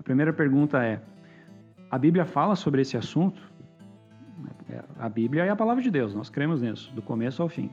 A 0.00 0.02
primeira 0.02 0.32
pergunta 0.32 0.82
é: 0.82 1.00
a 1.88 1.96
Bíblia 1.96 2.24
fala 2.24 2.56
sobre 2.56 2.82
esse 2.82 2.96
assunto? 2.96 3.40
A 4.98 5.08
Bíblia 5.08 5.44
é 5.44 5.50
a 5.50 5.56
palavra 5.56 5.82
de 5.82 5.90
Deus, 5.90 6.14
nós 6.14 6.28
cremos 6.28 6.62
nisso, 6.62 6.92
do 6.94 7.02
começo 7.02 7.42
ao 7.42 7.48
fim. 7.48 7.70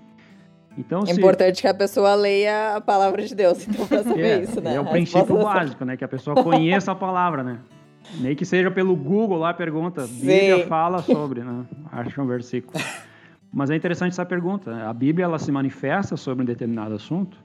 Então, 0.77 1.01
é 1.03 1.07
se... 1.07 1.19
importante 1.19 1.61
que 1.61 1.67
a 1.67 1.73
pessoa 1.73 2.15
leia 2.15 2.77
a 2.77 2.81
palavra 2.81 3.21
de 3.23 3.35
Deus, 3.35 3.67
então, 3.67 3.85
para 3.85 4.03
saber 4.03 4.21
é, 4.39 4.41
isso, 4.41 4.61
né? 4.61 4.75
É 4.75 4.79
o 4.79 4.85
princípio 4.85 5.43
básico, 5.43 5.83
né? 5.83 5.97
Que 5.97 6.03
a 6.03 6.07
pessoa 6.07 6.41
conheça 6.43 6.91
a 6.91 6.95
palavra, 6.95 7.43
né? 7.43 7.59
Nem 8.19 8.35
que 8.35 8.45
seja 8.45 8.71
pelo 8.71 8.95
Google 8.95 9.37
lá, 9.37 9.53
pergunta. 9.53 10.07
Bíblia 10.07 10.65
fala 10.67 11.01
sobre, 11.01 11.41
né? 11.41 11.65
Acha 11.91 12.21
um 12.21 12.25
versículo. 12.25 12.81
Mas 13.53 13.69
é 13.69 13.75
interessante 13.75 14.13
essa 14.13 14.25
pergunta. 14.25 14.87
A 14.87 14.93
Bíblia 14.93 15.25
ela 15.25 15.37
se 15.37 15.51
manifesta 15.51 16.15
sobre 16.15 16.43
um 16.43 16.45
determinado 16.45 16.95
assunto. 16.95 17.37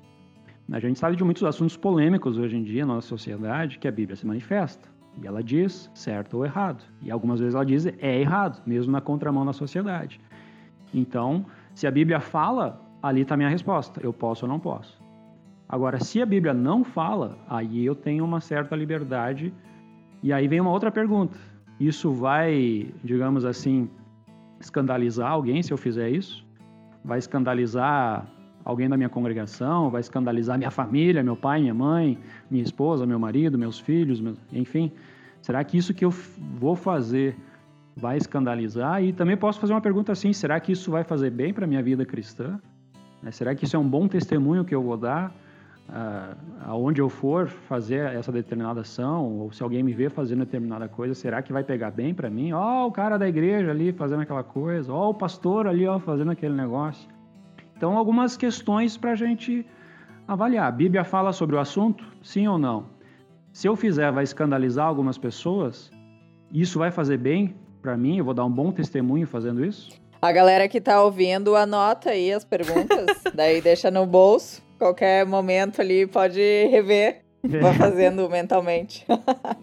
A 0.70 0.79
gente 0.79 0.98
sabe 0.98 1.16
de 1.16 1.24
muitos 1.24 1.44
assuntos 1.44 1.76
polêmicos 1.76 2.38
hoje 2.38 2.57
em 2.57 2.62
dia 2.62 2.87
na 2.87 2.94
nossa 2.94 3.09
sociedade 3.09 3.79
que 3.79 3.87
a 3.87 3.92
Bíblia 3.92 4.16
se 4.16 4.26
manifesta. 4.26 4.88
E 5.20 5.26
ela 5.26 5.42
diz 5.42 5.90
certo 5.94 6.37
ou 6.37 6.44
errado. 6.44 6.83
E 7.02 7.11
algumas 7.11 7.40
vezes 7.40 7.55
ela 7.55 7.64
diz 7.64 7.87
é 7.87 8.20
errado, 8.20 8.62
mesmo 8.66 8.92
na 8.92 9.00
contramão 9.00 9.44
da 9.44 9.52
sociedade. 9.52 10.20
Então, 10.92 11.46
se 11.74 11.87
a 11.87 11.90
Bíblia 11.90 12.20
fala, 12.20 12.81
ali 13.02 13.22
está 13.22 13.35
a 13.35 13.37
minha 13.37 13.48
resposta. 13.48 14.00
Eu 14.02 14.12
posso 14.12 14.44
ou 14.44 14.52
não 14.52 14.59
posso. 14.59 15.00
Agora, 15.68 15.98
se 15.98 16.22
a 16.22 16.26
Bíblia 16.26 16.55
não 16.55 16.85
fala, 16.85 17.38
aí 17.48 17.85
eu 17.85 17.94
tenho 17.94 18.24
uma 18.24 18.40
certa 18.40 18.76
liberdade. 18.76 19.52
E 20.22 20.33
aí 20.33 20.46
vem 20.46 20.61
uma 20.61 20.70
outra 20.70 20.90
pergunta. 20.90 21.37
Isso 21.79 22.12
vai, 22.12 22.94
digamos 23.02 23.44
assim, 23.44 23.90
escandalizar 24.61 25.31
alguém 25.31 25.62
se 25.62 25.72
eu 25.72 25.76
fizer 25.76 26.09
isso? 26.09 26.46
Vai 27.05 27.18
escandalizar 27.18 28.26
alguém 28.66 28.88
da 28.88 28.96
minha 28.96 29.09
congregação? 29.09 29.88
Vai 29.88 30.00
escandalizar 30.00 30.59
minha 30.59 30.70
família, 30.70 31.22
meu 31.22 31.37
pai, 31.37 31.61
minha 31.61 31.72
mãe, 31.72 32.18
minha 32.50 32.62
esposa, 32.62 33.07
meu 33.07 33.18
marido, 33.18 33.57
meus 33.57 33.79
filhos, 33.79 34.20
meu... 34.20 34.35
enfim? 34.52 34.92
Será 35.40 35.62
que 35.62 35.79
isso 35.79 35.94
que 35.94 36.05
eu 36.05 36.11
vou 36.11 36.74
fazer 36.74 37.37
vai 37.96 38.16
escandalizar? 38.18 39.02
E 39.02 39.12
também 39.12 39.37
posso 39.37 39.61
fazer 39.61 39.72
uma 39.72 39.81
pergunta 39.81 40.11
assim: 40.12 40.33
será 40.33 40.59
que 40.59 40.72
isso 40.72 40.90
vai 40.90 41.05
fazer 41.05 41.31
bem 41.31 41.55
para 41.55 41.66
minha 41.66 41.83
vida 41.83 42.05
cristã? 42.05 42.61
Né, 43.22 43.31
será 43.31 43.55
que 43.55 43.64
isso 43.64 43.76
é 43.76 43.79
um 43.79 43.88
bom 43.88 44.09
testemunho 44.09 44.64
que 44.64 44.74
eu 44.74 44.83
vou 44.83 44.96
dar? 44.96 45.33
uh, 45.88 46.37
aonde 46.64 47.00
eu 47.00 47.09
for 47.09 47.48
fazer 47.48 48.12
essa 48.14 48.33
determinada 48.33 48.81
ação, 48.81 49.38
ou 49.38 49.52
se 49.52 49.62
alguém 49.62 49.83
me 49.83 49.92
vê 49.92 50.09
fazendo 50.09 50.40
determinada 50.40 50.88
coisa, 50.88 51.14
será 51.14 51.42
que 51.42 51.52
vai 51.52 51.64
pegar 51.64 51.90
bem 51.90 52.14
para 52.14 52.29
mim? 52.29 52.52
Ó, 52.52 52.85
oh, 52.85 52.88
o 52.88 52.92
cara 52.92 53.18
da 53.18 53.29
igreja 53.29 53.70
ali 53.70 53.92
fazendo 53.92 54.22
aquela 54.22 54.42
coisa, 54.42 54.92
ó, 54.92 55.07
oh, 55.07 55.11
o 55.11 55.14
pastor 55.14 55.66
ali 55.66 55.87
ó, 55.87 55.98
fazendo 55.98 56.31
aquele 56.31 56.55
negócio. 56.55 57.09
Então, 57.76 57.96
algumas 57.96 58.36
questões 58.36 58.96
para 58.96 59.12
a 59.12 59.16
gente 59.16 59.66
avaliar. 60.26 60.66
A 60.66 60.70
Bíblia 60.70 61.04
fala 61.04 61.32
sobre 61.32 61.56
o 61.56 61.58
assunto? 61.58 62.04
Sim 62.22 62.48
ou 62.48 62.58
não? 62.58 62.86
Se 63.52 63.68
eu 63.68 63.76
fizer, 63.76 64.10
vai 64.12 64.24
escandalizar 64.24 64.86
algumas 64.86 65.18
pessoas? 65.18 65.90
Isso 66.52 66.78
vai 66.78 66.90
fazer 66.90 67.18
bem 67.18 67.54
para 67.82 67.96
mim? 67.96 68.18
Eu 68.18 68.24
vou 68.24 68.34
dar 68.34 68.44
um 68.44 68.50
bom 68.50 68.72
testemunho 68.72 69.26
fazendo 69.26 69.64
isso? 69.64 69.90
A 70.20 70.32
galera 70.32 70.68
que 70.68 70.78
está 70.78 71.02
ouvindo, 71.02 71.54
anota 71.54 72.10
aí 72.10 72.32
as 72.32 72.44
perguntas, 72.44 73.22
daí 73.34 73.60
deixa 73.60 73.90
no 73.90 74.06
bolso 74.06 74.66
qualquer 74.78 75.26
momento 75.26 75.80
ali 75.80 76.06
pode 76.06 76.66
rever. 76.70 77.25
Vai 77.48 77.74
fazendo 77.74 78.28
mentalmente. 78.30 79.04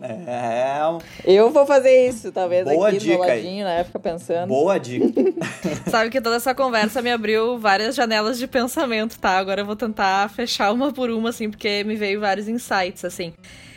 É. 0.02 0.80
Eu 1.26 1.52
vou 1.52 1.65
fazer 1.65 2.08
isso, 2.08 2.32
talvez 2.32 2.65
Boa 2.65 2.89
aqui 2.89 2.98
dica 2.98 3.13
no 3.13 3.19
ladinho, 3.19 3.67
aí. 3.67 3.78
né? 3.78 3.84
Fica 3.84 4.00
pensando. 4.00 4.50
Boa 4.50 4.78
dica. 4.78 5.06
Sabe 5.89 6.10
que 6.10 6.22
toda 6.22 6.38
essa 6.38 6.54
conversa 6.56 7.02
me 7.02 7.12
abriu 7.12 7.58
várias 7.58 7.96
janelas 7.96 8.38
de 8.38 8.48
pensamento, 8.48 9.19
tá? 9.19 9.38
Agora 9.38 9.62
eu 9.62 9.65
vou 9.65 9.76
tentar 9.76 10.30
fechar 10.30 10.72
uma 10.72 10.91
por 10.91 11.10
uma, 11.10 11.30
assim, 11.30 11.50
porque 11.50 11.84
me 11.84 11.96
veio 11.96 12.19
vários 12.19 12.48
insights, 12.48 13.06
assim. 13.06 13.34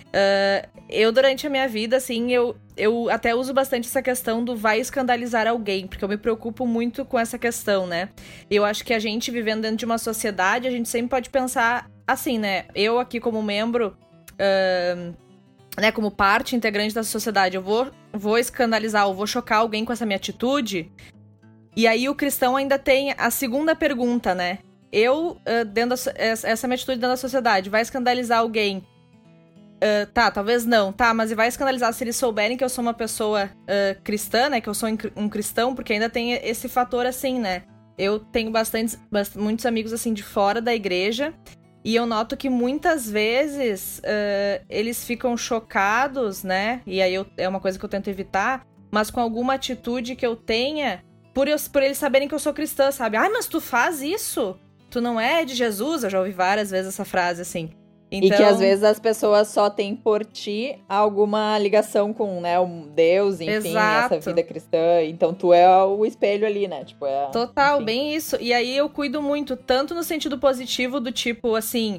Uh, 0.06 0.66
eu, 0.88 1.10
durante 1.12 1.46
a 1.46 1.50
minha 1.50 1.68
vida, 1.68 1.96
assim, 1.96 2.32
eu, 2.32 2.56
eu 2.76 3.10
até 3.10 3.34
uso 3.34 3.52
bastante 3.52 3.88
essa 3.88 4.00
questão 4.00 4.44
do 4.44 4.56
vai 4.56 4.80
escandalizar 4.80 5.46
alguém, 5.46 5.86
porque 5.86 6.04
eu 6.04 6.08
me 6.08 6.16
preocupo 6.16 6.66
muito 6.66 7.04
com 7.04 7.18
essa 7.18 7.36
questão, 7.38 7.86
né? 7.86 8.08
Eu 8.50 8.64
acho 8.64 8.84
que 8.84 8.94
a 8.94 8.98
gente, 8.98 9.30
vivendo 9.30 9.62
dentro 9.62 9.76
de 9.76 9.84
uma 9.84 9.98
sociedade, 9.98 10.66
a 10.68 10.70
gente 10.70 10.88
sempre 10.88 11.10
pode 11.10 11.28
pensar 11.28 11.90
assim, 12.06 12.38
né? 12.38 12.66
Eu 12.74 12.98
aqui 12.98 13.20
como 13.20 13.42
membro, 13.42 13.96
uh, 14.32 15.14
né, 15.80 15.92
como 15.92 16.10
parte 16.10 16.56
integrante 16.56 16.94
da 16.94 17.02
sociedade, 17.02 17.56
eu 17.56 17.62
vou, 17.62 17.90
vou 18.12 18.38
escandalizar 18.38 19.06
ou 19.06 19.14
vou 19.14 19.26
chocar 19.26 19.58
alguém 19.58 19.84
com 19.84 19.92
essa 19.92 20.06
minha 20.06 20.16
atitude. 20.16 20.90
E 21.76 21.86
aí 21.86 22.08
o 22.08 22.14
cristão 22.14 22.56
ainda 22.56 22.78
tem 22.78 23.14
a 23.18 23.30
segunda 23.30 23.74
pergunta, 23.74 24.34
né? 24.34 24.58
Eu, 24.92 25.32
uh, 25.32 25.64
dentro 25.64 25.96
da, 25.96 26.12
essa 26.16 26.66
minha 26.66 26.76
atitude 26.76 26.98
dentro 26.98 27.10
da 27.10 27.16
sociedade, 27.16 27.68
vai 27.68 27.82
escandalizar 27.82 28.38
alguém 28.38 28.84
Uh, 29.76 30.06
tá, 30.12 30.30
talvez 30.30 30.64
não. 30.64 30.92
Tá, 30.92 31.12
mas 31.12 31.32
vai 31.32 31.48
escandalizar 31.48 31.92
se 31.92 32.02
eles 32.02 32.16
souberem 32.16 32.56
que 32.56 32.64
eu 32.64 32.68
sou 32.68 32.82
uma 32.82 32.94
pessoa 32.94 33.50
uh, 33.62 34.02
cristã, 34.02 34.48
né? 34.48 34.60
Que 34.60 34.68
eu 34.68 34.74
sou 34.74 34.88
um 35.14 35.28
cristão, 35.28 35.74
porque 35.74 35.92
ainda 35.92 36.08
tem 36.08 36.32
esse 36.32 36.68
fator 36.68 37.06
assim, 37.06 37.38
né? 37.38 37.62
Eu 37.98 38.18
tenho 38.18 38.50
bastantes, 38.50 38.98
bast 39.10 39.38
muitos 39.38 39.64
amigos 39.64 39.92
assim 39.92 40.12
de 40.12 40.22
fora 40.22 40.60
da 40.60 40.74
igreja. 40.74 41.34
E 41.84 41.94
eu 41.94 42.04
noto 42.04 42.36
que 42.36 42.50
muitas 42.50 43.08
vezes 43.08 44.00
uh, 44.00 44.64
eles 44.68 45.04
ficam 45.04 45.36
chocados, 45.36 46.42
né? 46.42 46.82
E 46.86 47.00
aí 47.00 47.14
eu, 47.14 47.26
é 47.36 47.48
uma 47.48 47.60
coisa 47.60 47.78
que 47.78 47.84
eu 47.84 47.88
tento 47.88 48.08
evitar, 48.08 48.66
mas 48.90 49.10
com 49.10 49.20
alguma 49.20 49.54
atitude 49.54 50.16
que 50.16 50.26
eu 50.26 50.34
tenha, 50.34 51.04
por, 51.32 51.46
eu, 51.46 51.56
por 51.72 51.82
eles 51.82 51.98
saberem 51.98 52.26
que 52.26 52.34
eu 52.34 52.38
sou 52.38 52.52
cristã, 52.52 52.90
sabe? 52.90 53.16
Ai, 53.16 53.28
mas 53.28 53.46
tu 53.46 53.60
faz 53.60 54.02
isso? 54.02 54.58
Tu 54.90 55.00
não 55.00 55.20
é 55.20 55.44
de 55.44 55.54
Jesus? 55.54 56.02
Eu 56.02 56.10
já 56.10 56.18
ouvi 56.18 56.32
várias 56.32 56.70
vezes 56.70 56.94
essa 56.94 57.04
frase 57.04 57.42
assim. 57.42 57.70
Então... 58.10 58.28
E 58.28 58.30
que 58.30 58.42
às 58.42 58.50
então 58.50 58.58
vezes 58.58 58.84
as 58.84 59.00
pessoas 59.00 59.48
só 59.48 59.68
têm 59.68 59.96
por 59.96 60.24
ti 60.24 60.78
alguma 60.88 61.58
ligação 61.58 62.12
com, 62.12 62.40
né, 62.40 62.58
um 62.60 62.88
Deus, 62.88 63.40
enfim, 63.40 63.70
Exato. 63.70 64.14
essa 64.14 64.30
vida 64.30 64.42
cristã. 64.42 65.02
Então 65.04 65.34
tu 65.34 65.52
é 65.52 65.84
o 65.84 66.06
espelho 66.06 66.46
ali, 66.46 66.68
né? 66.68 66.84
Tipo, 66.84 67.06
é, 67.06 67.26
Total, 67.26 67.76
enfim. 67.76 67.84
bem 67.84 68.14
isso. 68.14 68.36
E 68.40 68.52
aí 68.52 68.76
eu 68.76 68.88
cuido 68.88 69.20
muito, 69.20 69.56
tanto 69.56 69.94
no 69.94 70.04
sentido 70.04 70.38
positivo 70.38 71.00
do 71.00 71.10
tipo 71.10 71.54
assim. 71.56 71.98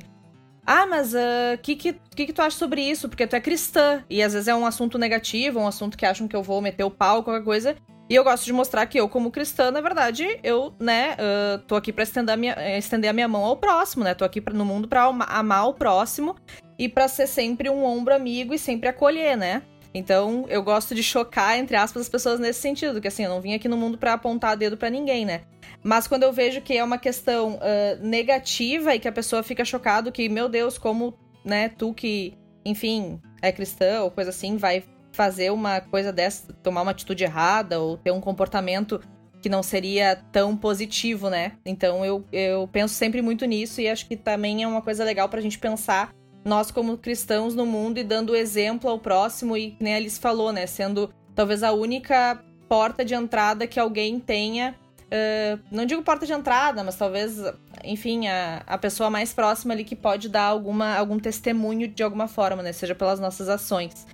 Ah, 0.66 0.86
mas 0.86 1.14
o 1.14 1.18
uh, 1.18 1.58
que, 1.62 1.78
que, 1.78 1.94
que, 1.94 2.26
que 2.26 2.34
tu 2.34 2.42
acha 2.42 2.58
sobre 2.58 2.82
isso? 2.82 3.08
Porque 3.08 3.26
tu 3.26 3.36
é 3.38 3.40
cristã. 3.40 4.04
E 4.10 4.22
às 4.22 4.34
vezes 4.34 4.50
é 4.50 4.56
um 4.56 4.66
assunto 4.66 4.98
negativo, 4.98 5.60
um 5.60 5.68
assunto 5.68 5.98
que 5.98 6.06
acham 6.06 6.28
que 6.28 6.36
eu 6.36 6.44
vou 6.44 6.62
meter 6.62 6.84
o 6.84 6.92
pau, 6.92 7.24
qualquer 7.24 7.44
coisa. 7.44 7.76
E 8.10 8.16
eu 8.16 8.24
gosto 8.24 8.46
de 8.46 8.54
mostrar 8.54 8.86
que 8.86 9.00
eu, 9.00 9.10
como 9.10 9.30
cristã, 9.30 9.70
na 9.70 9.82
verdade, 9.82 10.40
eu, 10.42 10.74
né, 10.80 11.16
uh, 11.16 11.60
tô 11.60 11.76
aqui 11.76 11.92
pra 11.92 12.04
estender 12.04 12.34
a, 12.34 12.38
minha, 12.38 12.54
eh, 12.54 12.78
estender 12.78 13.10
a 13.10 13.14
minha 13.14 13.28
mão 13.28 13.44
ao 13.44 13.58
próximo, 13.58 14.04
né? 14.04 14.14
Tô 14.14 14.24
aqui 14.24 14.40
pra, 14.40 14.54
no 14.54 14.64
mundo 14.64 14.88
pra 14.88 15.04
amar 15.04 15.68
o 15.68 15.74
próximo 15.74 16.36
e 16.80 16.88
pra 16.88 17.10
ser 17.10 17.28
sempre 17.28 17.70
um 17.70 17.84
ombro 17.84 18.14
amigo 18.14 18.54
e 18.54 18.60
sempre 18.60 18.88
acolher, 18.88 19.36
né? 19.36 19.62
Então, 19.94 20.46
eu 20.48 20.64
gosto 20.64 20.96
de 20.96 21.04
chocar, 21.04 21.58
entre 21.58 21.76
aspas, 21.76 22.04
as 22.04 22.10
pessoas 22.10 22.40
nesse 22.40 22.62
sentido, 22.62 23.02
que 23.02 23.08
assim, 23.08 23.24
eu 23.24 23.30
não 23.30 23.42
vim 23.42 23.54
aqui 23.54 23.68
no 23.68 23.76
mundo 23.76 23.98
para 23.98 24.14
apontar 24.14 24.56
dedo 24.56 24.78
para 24.78 24.90
ninguém, 24.90 25.26
né? 25.26 25.42
Mas 25.84 26.08
quando 26.08 26.24
eu 26.24 26.32
vejo 26.32 26.62
que 26.62 26.78
é 26.78 26.84
uma 26.84 26.98
questão 26.98 27.56
uh, 27.56 28.06
negativa 28.06 28.96
e 28.96 29.00
que 29.00 29.08
a 29.08 29.12
pessoa 29.12 29.44
fica 29.44 29.66
chocado 29.66 30.12
que, 30.12 30.30
meu 30.30 30.48
Deus, 30.48 30.78
como, 30.78 31.14
né, 31.44 31.70
tu 31.70 31.94
que, 31.94 32.34
enfim, 32.64 33.20
é 33.42 33.52
cristã 33.52 34.04
ou 34.04 34.12
coisa 34.12 34.30
assim, 34.30 34.56
vai 34.56 34.84
fazer 35.18 35.52
uma 35.52 35.82
coisa 35.82 36.14
dessa, 36.14 36.54
tomar 36.62 36.84
uma 36.84 36.92
atitude 36.92 37.24
errada 37.24 37.80
ou 37.80 37.98
ter 37.98 38.12
um 38.12 38.22
comportamento 38.22 39.02
que 39.42 39.50
não 39.50 39.64
seria 39.64 40.16
tão 40.32 40.56
positivo, 40.56 41.28
né? 41.28 41.54
Então 41.66 42.06
eu, 42.06 42.24
eu 42.32 42.70
penso 42.72 42.94
sempre 42.94 43.20
muito 43.20 43.44
nisso 43.46 43.82
e 43.82 43.90
acho 43.90 44.08
que 44.08 44.16
também 44.16 44.62
é 44.62 44.68
uma 44.68 44.82
coisa 44.82 45.04
legal 45.04 45.28
pra 45.28 45.42
gente 45.42 45.58
pensar 45.58 46.14
nós 46.46 46.70
como 46.70 46.98
cristãos 47.00 47.56
no 47.56 47.66
mundo 47.66 47.98
e 47.98 48.04
dando 48.04 48.36
exemplo 48.36 48.90
ao 48.90 49.00
próximo 49.00 49.58
e 49.58 49.76
nem 49.80 49.96
a 49.96 49.98
Alice 49.98 50.20
falou, 50.20 50.54
né? 50.54 50.68
Sendo 50.68 51.10
talvez 51.34 51.64
a 51.64 51.72
única 51.72 52.40
porta 52.70 53.04
de 53.04 53.16
entrada 53.16 53.66
que 53.66 53.80
alguém 53.80 54.20
tenha 54.20 54.76
Uh, 55.08 55.58
não 55.72 55.86
digo 55.86 56.02
porta 56.04 56.26
de 56.26 56.34
entrada, 56.34 56.84
mas 56.84 56.96
talvez, 56.98 57.42
enfim, 57.84 58.28
a, 58.28 58.62
a 58.68 58.78
pessoa 58.78 59.10
mais 59.10 59.34
próxima 59.34 59.74
ali 59.74 59.86
que 59.86 59.96
pode 59.96 60.28
dar 60.28 60.44
alguma, 60.44 60.96
algum 60.96 61.18
testemunho 61.18 61.88
de 61.88 62.04
alguma 62.04 62.28
forma, 62.28 62.62
né? 62.62 62.74
Seja 62.74 62.94
pelas 62.94 63.18
nossas 63.18 63.48
ações. 63.48 64.06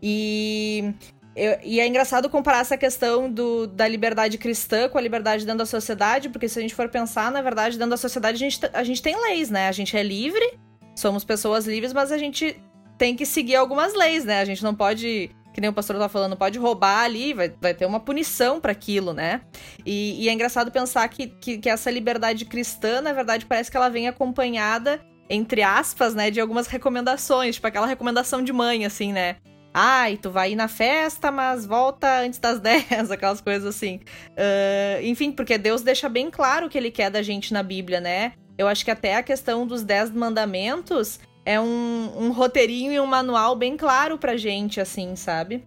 E, 0.00 0.94
eu, 1.34 1.58
e 1.64 1.80
é 1.80 1.86
engraçado 1.86 2.30
comparar 2.30 2.60
essa 2.60 2.76
questão 2.76 3.28
do, 3.28 3.66
da 3.66 3.88
liberdade 3.88 4.38
cristã 4.38 4.88
com 4.88 4.98
a 4.98 5.00
liberdade 5.00 5.44
dentro 5.44 5.58
da 5.58 5.66
sociedade, 5.66 6.28
porque 6.28 6.48
se 6.48 6.58
a 6.60 6.62
gente 6.62 6.76
for 6.76 6.88
pensar, 6.88 7.32
na 7.32 7.42
verdade, 7.42 7.76
dentro 7.76 7.90
da 7.90 7.96
sociedade 7.96 8.36
a 8.36 8.48
gente, 8.48 8.60
a 8.72 8.84
gente 8.84 9.02
tem 9.02 9.20
leis, 9.20 9.50
né? 9.50 9.66
A 9.66 9.72
gente 9.72 9.96
é 9.96 10.02
livre, 10.02 10.58
somos 10.94 11.24
pessoas 11.24 11.66
livres, 11.66 11.92
mas 11.92 12.12
a 12.12 12.18
gente 12.18 12.56
tem 12.96 13.16
que 13.16 13.26
seguir 13.26 13.56
algumas 13.56 13.94
leis, 13.94 14.24
né? 14.24 14.40
A 14.40 14.44
gente 14.44 14.62
não 14.62 14.76
pode 14.76 15.30
que 15.56 15.60
nem 15.62 15.70
o 15.70 15.72
pastor 15.72 15.96
tá 15.96 16.06
falando, 16.06 16.36
pode 16.36 16.58
roubar 16.58 17.04
ali, 17.04 17.32
vai, 17.32 17.50
vai 17.58 17.72
ter 17.72 17.86
uma 17.86 17.98
punição 17.98 18.60
para 18.60 18.72
aquilo, 18.72 19.14
né? 19.14 19.40
E, 19.86 20.22
e, 20.22 20.28
é 20.28 20.32
engraçado 20.34 20.70
pensar 20.70 21.08
que, 21.08 21.28
que, 21.28 21.56
que, 21.56 21.70
essa 21.70 21.90
liberdade 21.90 22.44
cristã, 22.44 23.00
na 23.00 23.14
verdade, 23.14 23.46
parece 23.46 23.70
que 23.70 23.76
ela 23.78 23.88
vem 23.88 24.06
acompanhada, 24.06 25.00
entre 25.30 25.62
aspas, 25.62 26.14
né, 26.14 26.30
de 26.30 26.42
algumas 26.42 26.66
recomendações, 26.66 27.54
tipo 27.54 27.66
aquela 27.66 27.86
recomendação 27.86 28.42
de 28.42 28.52
mãe, 28.52 28.84
assim, 28.84 29.14
né? 29.14 29.36
Ai, 29.72 30.18
tu 30.18 30.30
vai 30.30 30.52
ir 30.52 30.56
na 30.56 30.68
festa, 30.68 31.30
mas 31.30 31.64
volta 31.64 32.20
antes 32.20 32.38
das 32.38 32.60
10, 32.60 33.10
aquelas 33.10 33.40
coisas 33.40 33.74
assim. 33.74 34.00
Uh, 34.32 35.02
enfim, 35.04 35.32
porque 35.32 35.56
Deus 35.56 35.80
deixa 35.80 36.06
bem 36.06 36.30
claro 36.30 36.66
o 36.66 36.68
que 36.68 36.76
ele 36.76 36.90
quer 36.90 37.10
da 37.10 37.22
gente 37.22 37.50
na 37.54 37.62
Bíblia, 37.62 37.98
né? 37.98 38.34
Eu 38.58 38.68
acho 38.68 38.84
que 38.84 38.90
até 38.90 39.16
a 39.16 39.22
questão 39.22 39.66
dos 39.66 39.82
10 39.82 40.10
mandamentos 40.10 41.18
é 41.46 41.60
um, 41.60 42.10
um 42.18 42.32
roteirinho 42.32 42.92
e 42.92 42.98
um 42.98 43.06
manual 43.06 43.54
bem 43.54 43.76
claro 43.76 44.18
pra 44.18 44.36
gente, 44.36 44.80
assim, 44.80 45.14
sabe? 45.14 45.64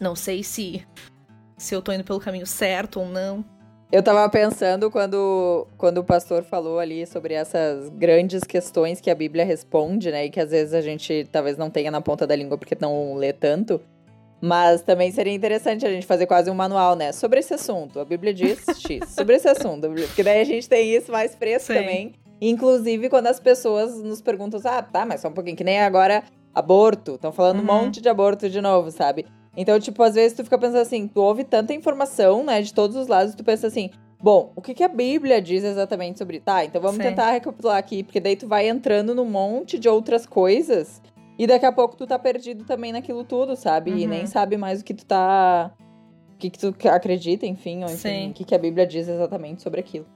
Não 0.00 0.16
sei 0.16 0.42
se, 0.42 0.84
se 1.56 1.72
eu 1.72 1.80
tô 1.80 1.92
indo 1.92 2.02
pelo 2.02 2.18
caminho 2.18 2.46
certo 2.46 2.98
ou 2.98 3.06
não. 3.06 3.44
Eu 3.92 4.02
tava 4.02 4.28
pensando 4.28 4.90
quando, 4.90 5.68
quando 5.78 5.98
o 5.98 6.04
pastor 6.04 6.42
falou 6.42 6.80
ali 6.80 7.06
sobre 7.06 7.32
essas 7.32 7.88
grandes 7.90 8.42
questões 8.42 9.00
que 9.00 9.08
a 9.08 9.14
Bíblia 9.14 9.44
responde, 9.44 10.10
né? 10.10 10.26
E 10.26 10.30
que 10.30 10.40
às 10.40 10.50
vezes 10.50 10.74
a 10.74 10.80
gente 10.80 11.26
talvez 11.30 11.56
não 11.56 11.70
tenha 11.70 11.92
na 11.92 12.00
ponta 12.00 12.26
da 12.26 12.34
língua 12.34 12.58
porque 12.58 12.76
não 12.78 13.14
lê 13.14 13.32
tanto. 13.32 13.80
Mas 14.40 14.82
também 14.82 15.10
seria 15.10 15.32
interessante 15.32 15.86
a 15.86 15.90
gente 15.90 16.06
fazer 16.06 16.26
quase 16.26 16.50
um 16.50 16.54
manual, 16.54 16.96
né? 16.96 17.12
Sobre 17.12 17.38
esse 17.38 17.54
assunto. 17.54 18.00
A 18.00 18.04
Bíblia 18.04 18.34
diz 18.34 18.64
X. 18.78 19.08
sobre 19.10 19.36
esse 19.36 19.48
assunto. 19.48 19.88
Porque 19.88 20.22
daí 20.22 20.40
a 20.40 20.44
gente 20.44 20.68
tem 20.68 20.94
isso 20.94 21.10
mais 21.10 21.34
fresco 21.34 21.72
Sim. 21.72 21.78
também. 21.78 22.14
Inclusive, 22.40 23.08
quando 23.08 23.26
as 23.26 23.40
pessoas 23.40 24.02
nos 24.02 24.20
perguntam, 24.20 24.60
ah, 24.64 24.82
tá, 24.82 25.04
mas 25.04 25.20
só 25.20 25.28
um 25.28 25.32
pouquinho, 25.32 25.56
que 25.56 25.64
nem 25.64 25.80
agora 25.80 26.22
aborto. 26.54 27.14
Estão 27.14 27.32
falando 27.32 27.58
uhum. 27.58 27.62
um 27.62 27.66
monte 27.66 28.00
de 28.00 28.08
aborto 28.08 28.48
de 28.48 28.60
novo, 28.60 28.90
sabe? 28.90 29.26
Então, 29.56 29.78
tipo, 29.80 30.02
às 30.02 30.14
vezes 30.14 30.36
tu 30.36 30.44
fica 30.44 30.58
pensando 30.58 30.80
assim, 30.80 31.08
tu 31.08 31.20
ouve 31.20 31.44
tanta 31.44 31.74
informação, 31.74 32.44
né, 32.44 32.62
de 32.62 32.72
todos 32.72 32.96
os 32.96 33.08
lados, 33.08 33.34
tu 33.34 33.42
pensa 33.42 33.66
assim, 33.66 33.90
bom, 34.20 34.52
o 34.54 34.62
que, 34.62 34.72
que 34.72 34.84
a 34.84 34.88
Bíblia 34.88 35.42
diz 35.42 35.64
exatamente 35.64 36.18
sobre. 36.18 36.38
Tá, 36.40 36.64
então 36.64 36.80
vamos 36.80 36.96
Sim. 36.96 37.02
tentar 37.02 37.32
recapitular 37.32 37.76
aqui, 37.76 38.02
porque 38.02 38.20
daí 38.20 38.36
tu 38.36 38.46
vai 38.46 38.68
entrando 38.68 39.14
num 39.14 39.24
monte 39.24 39.78
de 39.78 39.88
outras 39.88 40.26
coisas. 40.26 41.02
E 41.38 41.46
daqui 41.46 41.66
a 41.66 41.72
pouco 41.72 41.96
tu 41.96 42.06
tá 42.06 42.18
perdido 42.18 42.64
também 42.64 42.92
naquilo 42.92 43.22
tudo, 43.24 43.54
sabe? 43.54 43.92
Uhum. 43.92 43.98
E 43.98 44.06
nem 44.06 44.26
sabe 44.26 44.56
mais 44.56 44.80
o 44.80 44.84
que 44.84 44.94
tu 44.94 45.04
tá. 45.06 45.72
O 46.34 46.36
que, 46.38 46.50
que 46.50 46.58
tu 46.58 46.74
acredita, 46.88 47.46
enfim, 47.46 47.82
ou 47.82 47.90
enfim, 47.90 48.30
o 48.30 48.32
que, 48.32 48.44
que 48.44 48.54
a 48.54 48.58
Bíblia 48.58 48.86
diz 48.86 49.08
exatamente 49.08 49.60
sobre 49.60 49.80
aquilo. 49.80 50.06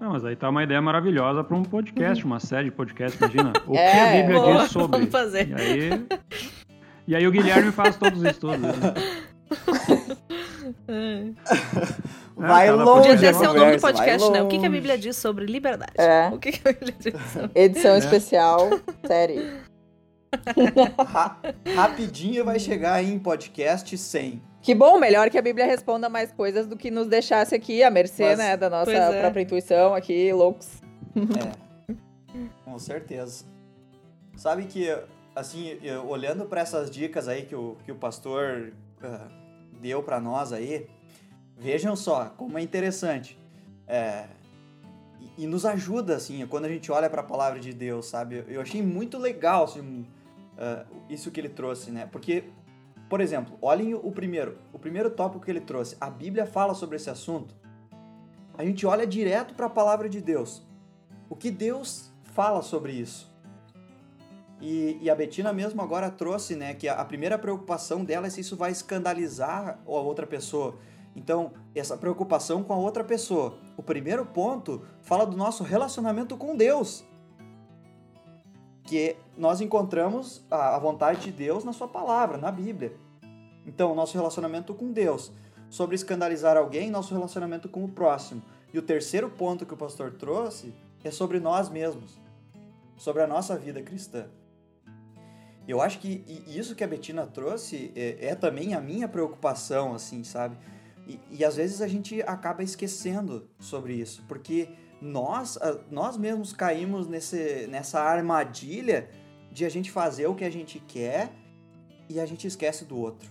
Não, 0.00 0.12
mas 0.12 0.24
aí 0.24 0.34
tá 0.34 0.48
uma 0.48 0.64
ideia 0.64 0.80
maravilhosa 0.80 1.44
para 1.44 1.54
um 1.54 1.62
podcast, 1.62 2.24
uma 2.24 2.40
série 2.40 2.70
de 2.70 2.70
podcast, 2.70 3.18
imagina. 3.18 3.52
O 3.68 3.76
é, 3.76 3.90
que 3.90 3.98
a 3.98 4.22
Bíblia 4.22 4.40
boa, 4.40 4.62
diz 4.62 4.70
sobre. 4.70 4.98
Vamos 4.98 5.12
fazer. 5.12 5.48
E 5.48 5.54
aí, 5.54 6.06
e 7.06 7.14
aí 7.14 7.26
o 7.26 7.30
Guilherme 7.30 7.70
faz 7.70 7.96
todos 7.96 8.18
os 8.18 8.24
estudos. 8.24 8.60
Né? 8.60 8.94
Vai 12.34 12.68
é, 12.68 12.72
longe. 12.72 13.10
Podia 13.10 13.34
ser 13.34 13.48
o 13.48 13.52
nome 13.52 13.76
do 13.76 13.80
podcast, 13.82 14.30
né? 14.30 14.42
O 14.42 14.48
que, 14.48 14.58
que, 14.58 14.66
a 14.66 14.70
Bíblia 14.70 14.96
diz 14.96 15.16
sobre 15.16 15.44
liberdade? 15.44 15.92
É. 15.98 16.30
O 16.32 16.38
que, 16.38 16.52
que 16.52 16.66
a 16.66 16.72
Bíblia 16.72 16.94
diz 16.98 17.14
sobre... 17.30 17.50
Edição 17.60 17.94
é. 17.94 17.98
especial, 17.98 18.70
série. 19.06 19.52
Ra 21.12 21.36
rapidinho 21.74 22.44
vai 22.44 22.58
chegar 22.58 22.94
aí 22.94 23.12
em 23.12 23.18
podcast 23.18 23.98
100. 23.98 24.49
Que 24.62 24.74
bom, 24.74 24.98
melhor 24.98 25.30
que 25.30 25.38
a 25.38 25.42
Bíblia 25.42 25.64
responda 25.64 26.08
mais 26.08 26.30
coisas 26.32 26.66
do 26.66 26.76
que 26.76 26.90
nos 26.90 27.06
deixasse 27.06 27.54
aqui 27.54 27.82
à 27.82 27.90
mercê, 27.90 28.24
Mas, 28.24 28.38
né, 28.38 28.56
da 28.56 28.68
nossa 28.68 28.92
é. 28.92 29.20
própria 29.20 29.42
intuição 29.42 29.94
aqui, 29.94 30.32
loucos. 30.32 30.82
É. 31.16 31.70
Com 32.64 32.78
certeza. 32.78 33.44
Sabe 34.36 34.64
que, 34.64 34.86
assim, 35.34 35.78
eu, 35.82 36.06
olhando 36.06 36.44
para 36.44 36.60
essas 36.60 36.90
dicas 36.90 37.26
aí 37.26 37.42
que 37.42 37.54
o, 37.54 37.76
que 37.84 37.90
o 37.90 37.94
pastor 37.94 38.72
uh, 39.02 39.30
deu 39.80 40.02
para 40.02 40.20
nós 40.20 40.52
aí, 40.52 40.86
vejam 41.56 41.96
só 41.96 42.26
como 42.36 42.58
é 42.58 42.62
interessante. 42.62 43.38
É, 43.88 44.26
e, 45.20 45.44
e, 45.44 45.46
nos 45.46 45.66
ajuda, 45.66 46.16
assim, 46.16 46.46
quando 46.46 46.66
a 46.66 46.68
gente 46.68 46.92
olha 46.92 47.10
para 47.10 47.22
a 47.22 47.24
palavra 47.24 47.58
de 47.58 47.72
Deus, 47.72 48.06
sabe? 48.06 48.44
Eu 48.46 48.60
achei 48.60 48.80
muito 48.80 49.18
legal, 49.18 49.64
assim, 49.64 50.06
uh, 50.56 50.86
isso 51.08 51.30
que 51.30 51.40
ele 51.40 51.48
trouxe, 51.48 51.90
né? 51.90 52.08
Porque 52.10 52.44
por 53.10 53.20
exemplo, 53.20 53.58
olhem 53.60 53.92
o 53.92 54.12
primeiro, 54.12 54.56
o 54.72 54.78
primeiro 54.78 55.10
tópico 55.10 55.44
que 55.44 55.50
ele 55.50 55.60
trouxe. 55.60 55.96
A 56.00 56.08
Bíblia 56.08 56.46
fala 56.46 56.74
sobre 56.74 56.94
esse 56.94 57.10
assunto. 57.10 57.52
A 58.56 58.64
gente 58.64 58.86
olha 58.86 59.04
direto 59.04 59.52
para 59.52 59.66
a 59.66 59.70
palavra 59.70 60.08
de 60.08 60.20
Deus. 60.20 60.62
O 61.28 61.34
que 61.34 61.50
Deus 61.50 62.12
fala 62.22 62.62
sobre 62.62 62.92
isso? 62.92 63.28
E, 64.60 64.96
e, 65.02 65.10
a 65.10 65.14
Betina 65.14 65.52
mesmo 65.52 65.82
agora 65.82 66.08
trouxe, 66.08 66.54
né, 66.54 66.72
que 66.72 66.86
a, 66.86 67.00
a, 67.00 67.04
primeira 67.04 67.36
preocupação 67.36 68.04
dela 68.04 68.28
é 68.28 68.30
se 68.30 68.42
isso 68.42 68.56
vai 68.56 68.70
escandalizar 68.70 69.80
a 69.84 69.90
outra 69.90 70.26
pessoa. 70.26 70.76
Então, 71.16 71.52
essa 71.74 71.96
preocupação 71.96 72.62
com 72.62 72.72
a 72.72 72.76
outra 72.76 73.02
pessoa. 73.02 73.58
O 73.76 73.82
primeiro 73.82 74.24
ponto 74.24 74.84
fala 75.00 75.26
do 75.26 75.36
nosso 75.36 75.64
relacionamento 75.64 76.36
com 76.36 76.54
Deus 76.54 77.04
que 78.90 79.16
nós 79.38 79.60
encontramos 79.60 80.44
a 80.50 80.76
vontade 80.76 81.20
de 81.20 81.30
Deus 81.30 81.62
na 81.62 81.72
sua 81.72 81.86
palavra, 81.86 82.36
na 82.36 82.50
Bíblia. 82.50 82.92
Então, 83.64 83.94
nosso 83.94 84.18
relacionamento 84.18 84.74
com 84.74 84.90
Deus, 84.90 85.30
sobre 85.68 85.94
escandalizar 85.94 86.56
alguém, 86.56 86.90
nosso 86.90 87.14
relacionamento 87.14 87.68
com 87.68 87.84
o 87.84 87.88
próximo. 87.88 88.42
E 88.74 88.78
o 88.80 88.82
terceiro 88.82 89.30
ponto 89.30 89.64
que 89.64 89.72
o 89.72 89.76
pastor 89.76 90.14
trouxe 90.14 90.74
é 91.04 91.10
sobre 91.12 91.38
nós 91.38 91.68
mesmos, 91.68 92.20
sobre 92.96 93.22
a 93.22 93.28
nossa 93.28 93.56
vida 93.56 93.80
cristã. 93.80 94.26
Eu 95.68 95.80
acho 95.80 96.00
que 96.00 96.24
isso 96.48 96.74
que 96.74 96.82
a 96.82 96.88
Betina 96.88 97.24
trouxe 97.24 97.92
é, 97.94 98.30
é 98.30 98.34
também 98.34 98.74
a 98.74 98.80
minha 98.80 99.06
preocupação, 99.06 99.94
assim, 99.94 100.24
sabe? 100.24 100.56
E, 101.06 101.20
e 101.30 101.44
às 101.44 101.54
vezes 101.54 101.80
a 101.80 101.86
gente 101.86 102.20
acaba 102.22 102.64
esquecendo 102.64 103.48
sobre 103.60 103.94
isso, 103.94 104.24
porque 104.26 104.68
nós, 105.00 105.58
nós 105.90 106.16
mesmos 106.16 106.52
caímos 106.52 107.06
nesse, 107.06 107.66
nessa 107.68 108.00
armadilha 108.00 109.08
de 109.50 109.64
a 109.64 109.68
gente 109.68 109.90
fazer 109.90 110.26
o 110.26 110.34
que 110.34 110.44
a 110.44 110.50
gente 110.50 110.78
quer 110.80 111.32
e 112.08 112.20
a 112.20 112.26
gente 112.26 112.46
esquece 112.46 112.84
do 112.84 112.98
outro. 112.98 113.30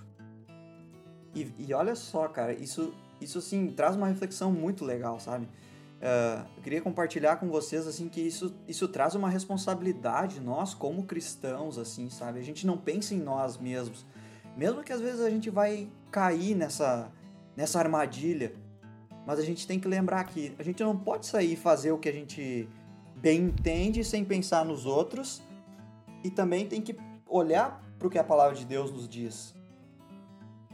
E, 1.36 1.52
e 1.60 1.74
olha 1.74 1.96
só, 1.96 2.28
cara, 2.28 2.54
isso, 2.54 2.94
isso 3.22 3.40
sim 3.42 3.68
traz 3.68 3.96
uma 3.96 4.08
reflexão 4.08 4.52
muito 4.52 4.84
legal, 4.84 5.20
sabe? 5.20 5.46
Uh, 6.00 6.48
eu 6.56 6.64
queria 6.64 6.82
compartilhar 6.82 7.36
com 7.36 7.50
vocês 7.50 7.86
assim 7.86 8.08
que 8.08 8.22
isso, 8.22 8.56
isso 8.68 8.88
traz 8.88 9.16
uma 9.16 9.30
responsabilidade 9.30 10.40
nós 10.40 10.74
como 10.74 11.04
cristãos 11.04 11.78
assim 11.78 12.10
sabe 12.10 12.40
a 12.40 12.42
gente 12.42 12.66
não 12.66 12.78
pensa 12.78 13.14
em 13.14 13.20
nós 13.20 13.58
mesmos 13.58 14.06
mesmo 14.56 14.82
que 14.82 14.94
às 14.94 15.02
vezes 15.02 15.20
a 15.20 15.30
gente 15.30 15.50
vai 15.50 15.90
cair 16.10 16.56
nessa 16.56 17.12
nessa 17.54 17.80
armadilha 17.80 18.54
mas 19.30 19.38
a 19.38 19.44
gente 19.44 19.68
tem 19.68 19.80
que 19.80 19.88
lembrar 19.88 20.24
que 20.24 20.56
a 20.58 20.64
gente 20.64 20.82
não 20.82 20.98
pode 20.98 21.28
sair 21.28 21.54
e 21.54 21.56
fazer 21.56 21.92
o 21.92 22.00
que 22.00 22.10
a 22.10 22.12
gente 22.12 22.68
bem 23.16 23.42
entende 23.42 24.04
sem 24.04 24.26
pensar 24.26 24.66
nos 24.66 24.88
outros 24.88 25.40
e 26.24 26.32
também 26.32 26.66
tem 26.66 26.82
que 26.82 26.96
olhar 27.28 27.80
para 28.00 28.08
o 28.08 28.10
que 28.10 28.18
a 28.18 28.24
palavra 28.24 28.56
de 28.56 28.66
Deus 28.66 28.92
nos 28.92 29.08
diz. 29.08 29.54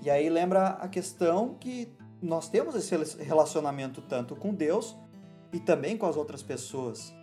E 0.02 0.10
aí 0.10 0.30
lembra 0.30 0.68
a 0.68 0.88
questão 0.88 1.56
que 1.60 1.92
nós 2.22 2.48
temos 2.48 2.76
esse 2.76 2.96
relacionamento 3.22 4.02
tanto 4.02 4.38
com 4.38 4.54
Deus 4.54 4.96
e 5.52 5.60
também 5.60 5.98
com 5.98 6.06
as 6.06 6.16
outras 6.16 6.42
pessoas. 6.42 7.14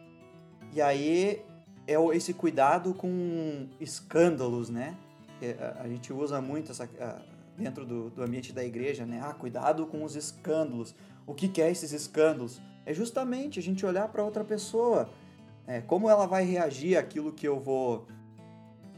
E 0.70 0.82
aí 0.82 1.42
é 1.86 1.94
esse 2.14 2.34
cuidado 2.34 2.92
com 2.92 3.70
escândalos, 3.80 4.68
né? 4.68 4.94
A 5.80 5.88
gente 5.88 6.12
usa 6.12 6.42
muito 6.42 6.72
essa, 6.72 6.86
dentro 7.56 7.84
do, 7.84 8.10
do 8.10 8.22
ambiente 8.22 8.52
da 8.52 8.64
igreja, 8.64 9.06
né? 9.06 9.20
Ah, 9.22 9.32
cuidado 9.32 9.86
com 9.86 10.04
os 10.04 10.16
escândalos. 10.16 10.94
O 11.26 11.34
que, 11.34 11.48
que 11.48 11.62
é 11.62 11.70
esses 11.70 11.92
escândalos? 11.92 12.60
É 12.84 12.92
justamente 12.92 13.58
a 13.58 13.62
gente 13.62 13.86
olhar 13.86 14.08
para 14.08 14.24
outra 14.24 14.44
pessoa, 14.44 15.08
é, 15.66 15.80
como 15.80 16.10
ela 16.10 16.26
vai 16.26 16.44
reagir 16.44 16.96
àquilo 16.96 17.32
que 17.32 17.46
eu 17.46 17.60
vou, 17.60 18.06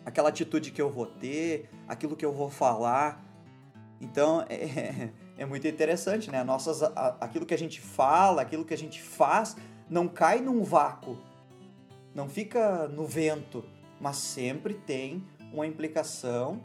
aquela 0.05 0.31
atitude 0.31 0.70
que 0.70 0.81
eu 0.81 0.91
vou 0.91 1.07
ter, 1.07 1.68
aquilo 1.87 2.16
que 2.16 2.25
eu 2.25 2.33
vou 2.33 2.49
falar. 2.49 3.22
Então 4.01 4.45
é, 4.49 5.11
é 5.37 5.45
muito 5.45 5.66
interessante, 5.68 6.31
né? 6.31 6.43
Nossas, 6.43 6.83
aquilo 7.20 7.45
que 7.45 7.55
a 7.55 7.59
gente 7.59 7.81
fala, 7.81 8.43
aquilo 8.43 8.64
que 8.64 8.75
a 8.75 8.79
gente 8.79 9.03
faz, 9.03 9.57
não 9.89 10.09
cai 10.09 10.41
num 10.41 10.62
vácuo, 10.62 11.18
não 12.14 12.29
fica 12.29 12.89
no 12.89 13.07
vento, 13.07 13.64
mas 14.01 14.16
sempre 14.16 14.75
tem 14.75 15.22
uma 15.53 15.66
implicação 15.66 16.61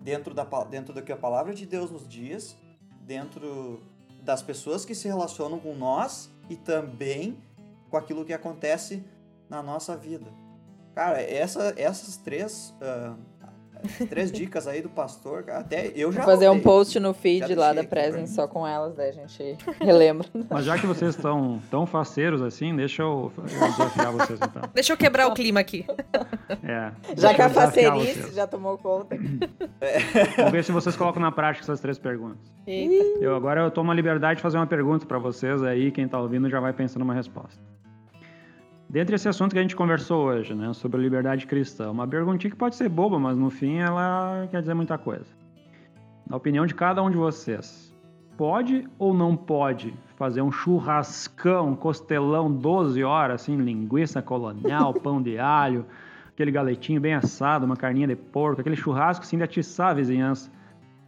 dentro, 0.00 0.32
da, 0.32 0.44
dentro 0.64 0.94
do 0.94 1.02
que 1.02 1.12
a 1.12 1.16
palavra 1.16 1.54
de 1.54 1.66
Deus 1.66 1.90
nos 1.90 2.08
diz, 2.08 2.56
dentro 3.02 3.82
das 4.22 4.42
pessoas 4.42 4.84
que 4.84 4.94
se 4.94 5.08
relacionam 5.08 5.58
com 5.58 5.74
nós 5.74 6.30
e 6.48 6.56
também 6.56 7.38
com 7.90 7.96
aquilo 7.96 8.24
que 8.24 8.32
acontece 8.32 9.04
na 9.48 9.62
nossa 9.62 9.96
vida. 9.96 10.26
Cara, 10.94 11.20
essa, 11.20 11.74
essas 11.76 12.16
três, 12.16 12.74
uh, 12.80 13.16
Três 14.08 14.30
dicas 14.32 14.66
aí 14.66 14.82
do 14.82 14.88
pastor. 14.88 15.44
Até 15.48 15.92
eu 15.94 16.12
já. 16.12 16.22
Vou 16.22 16.32
fazer 16.32 16.48
um 16.48 16.60
post 16.60 16.98
no 17.00 17.12
feed 17.12 17.54
lá 17.54 17.72
da 17.72 17.84
Presence 17.84 18.34
só 18.34 18.46
com 18.46 18.66
elas, 18.66 18.94
daí 18.94 19.10
a 19.10 19.12
gente 19.12 19.56
relembra. 19.80 20.28
Mas 20.50 20.64
já 20.64 20.78
que 20.78 20.86
vocês 20.86 21.14
estão 21.14 21.60
tão 21.70 21.86
faceiros 21.86 22.42
assim, 22.42 22.74
deixa 22.74 23.02
eu, 23.02 23.32
eu 23.36 23.44
desafiar 23.68 24.12
vocês 24.12 24.38
então. 24.42 24.62
Deixa 24.74 24.92
eu 24.92 24.96
quebrar 24.96 25.26
o 25.28 25.34
clima 25.34 25.60
aqui. 25.60 25.84
É, 26.62 26.92
Já 27.16 27.34
que 27.34 27.42
a 27.42 27.48
vocês. 27.48 28.34
já 28.34 28.46
tomou 28.46 28.76
conta. 28.78 29.16
Vamos 30.36 30.52
ver 30.52 30.64
se 30.64 30.72
vocês 30.72 30.96
colocam 30.96 31.20
na 31.22 31.32
prática 31.32 31.64
essas 31.64 31.80
três 31.80 31.98
perguntas. 31.98 32.52
Eita. 32.66 33.18
Eu 33.20 33.34
agora 33.34 33.62
eu 33.62 33.70
tomo 33.70 33.90
a 33.90 33.94
liberdade 33.94 34.36
de 34.36 34.42
fazer 34.42 34.56
uma 34.56 34.66
pergunta 34.66 35.06
para 35.06 35.18
vocês 35.18 35.62
aí, 35.62 35.90
quem 35.90 36.06
tá 36.08 36.20
ouvindo 36.20 36.48
já 36.48 36.60
vai 36.60 36.72
pensando 36.72 37.00
numa 37.00 37.14
resposta. 37.14 37.58
Dentre 38.90 39.14
esse 39.14 39.28
assunto 39.28 39.52
que 39.52 39.58
a 39.58 39.62
gente 39.62 39.76
conversou 39.76 40.24
hoje, 40.24 40.52
né, 40.52 40.72
sobre 40.72 40.98
a 40.98 41.00
liberdade 41.00 41.46
cristã, 41.46 41.92
uma 41.92 42.08
perguntinha 42.08 42.50
que 42.50 42.56
pode 42.56 42.74
ser 42.74 42.88
boba, 42.88 43.20
mas 43.20 43.38
no 43.38 43.48
fim 43.48 43.76
ela 43.76 44.48
quer 44.50 44.60
dizer 44.60 44.74
muita 44.74 44.98
coisa. 44.98 45.26
Na 46.28 46.36
opinião 46.36 46.66
de 46.66 46.74
cada 46.74 47.00
um 47.00 47.08
de 47.08 47.16
vocês, 47.16 47.94
pode 48.36 48.88
ou 48.98 49.14
não 49.14 49.36
pode 49.36 49.94
fazer 50.16 50.42
um 50.42 50.50
churrascão, 50.50 51.76
costelão 51.76 52.50
12 52.50 53.04
horas, 53.04 53.42
assim, 53.42 53.56
linguiça 53.58 54.20
colonial, 54.20 54.92
pão 55.00 55.22
de 55.22 55.38
alho, 55.38 55.86
aquele 56.28 56.50
galetinho 56.50 57.00
bem 57.00 57.14
assado, 57.14 57.64
uma 57.64 57.76
carninha 57.76 58.08
de 58.08 58.16
porco, 58.16 58.60
aquele 58.60 58.74
churrasco 58.74 59.24
assim 59.24 59.36
de 59.36 59.44
atiçar 59.44 59.90
a 59.90 59.94
vizinhança. 59.94 60.50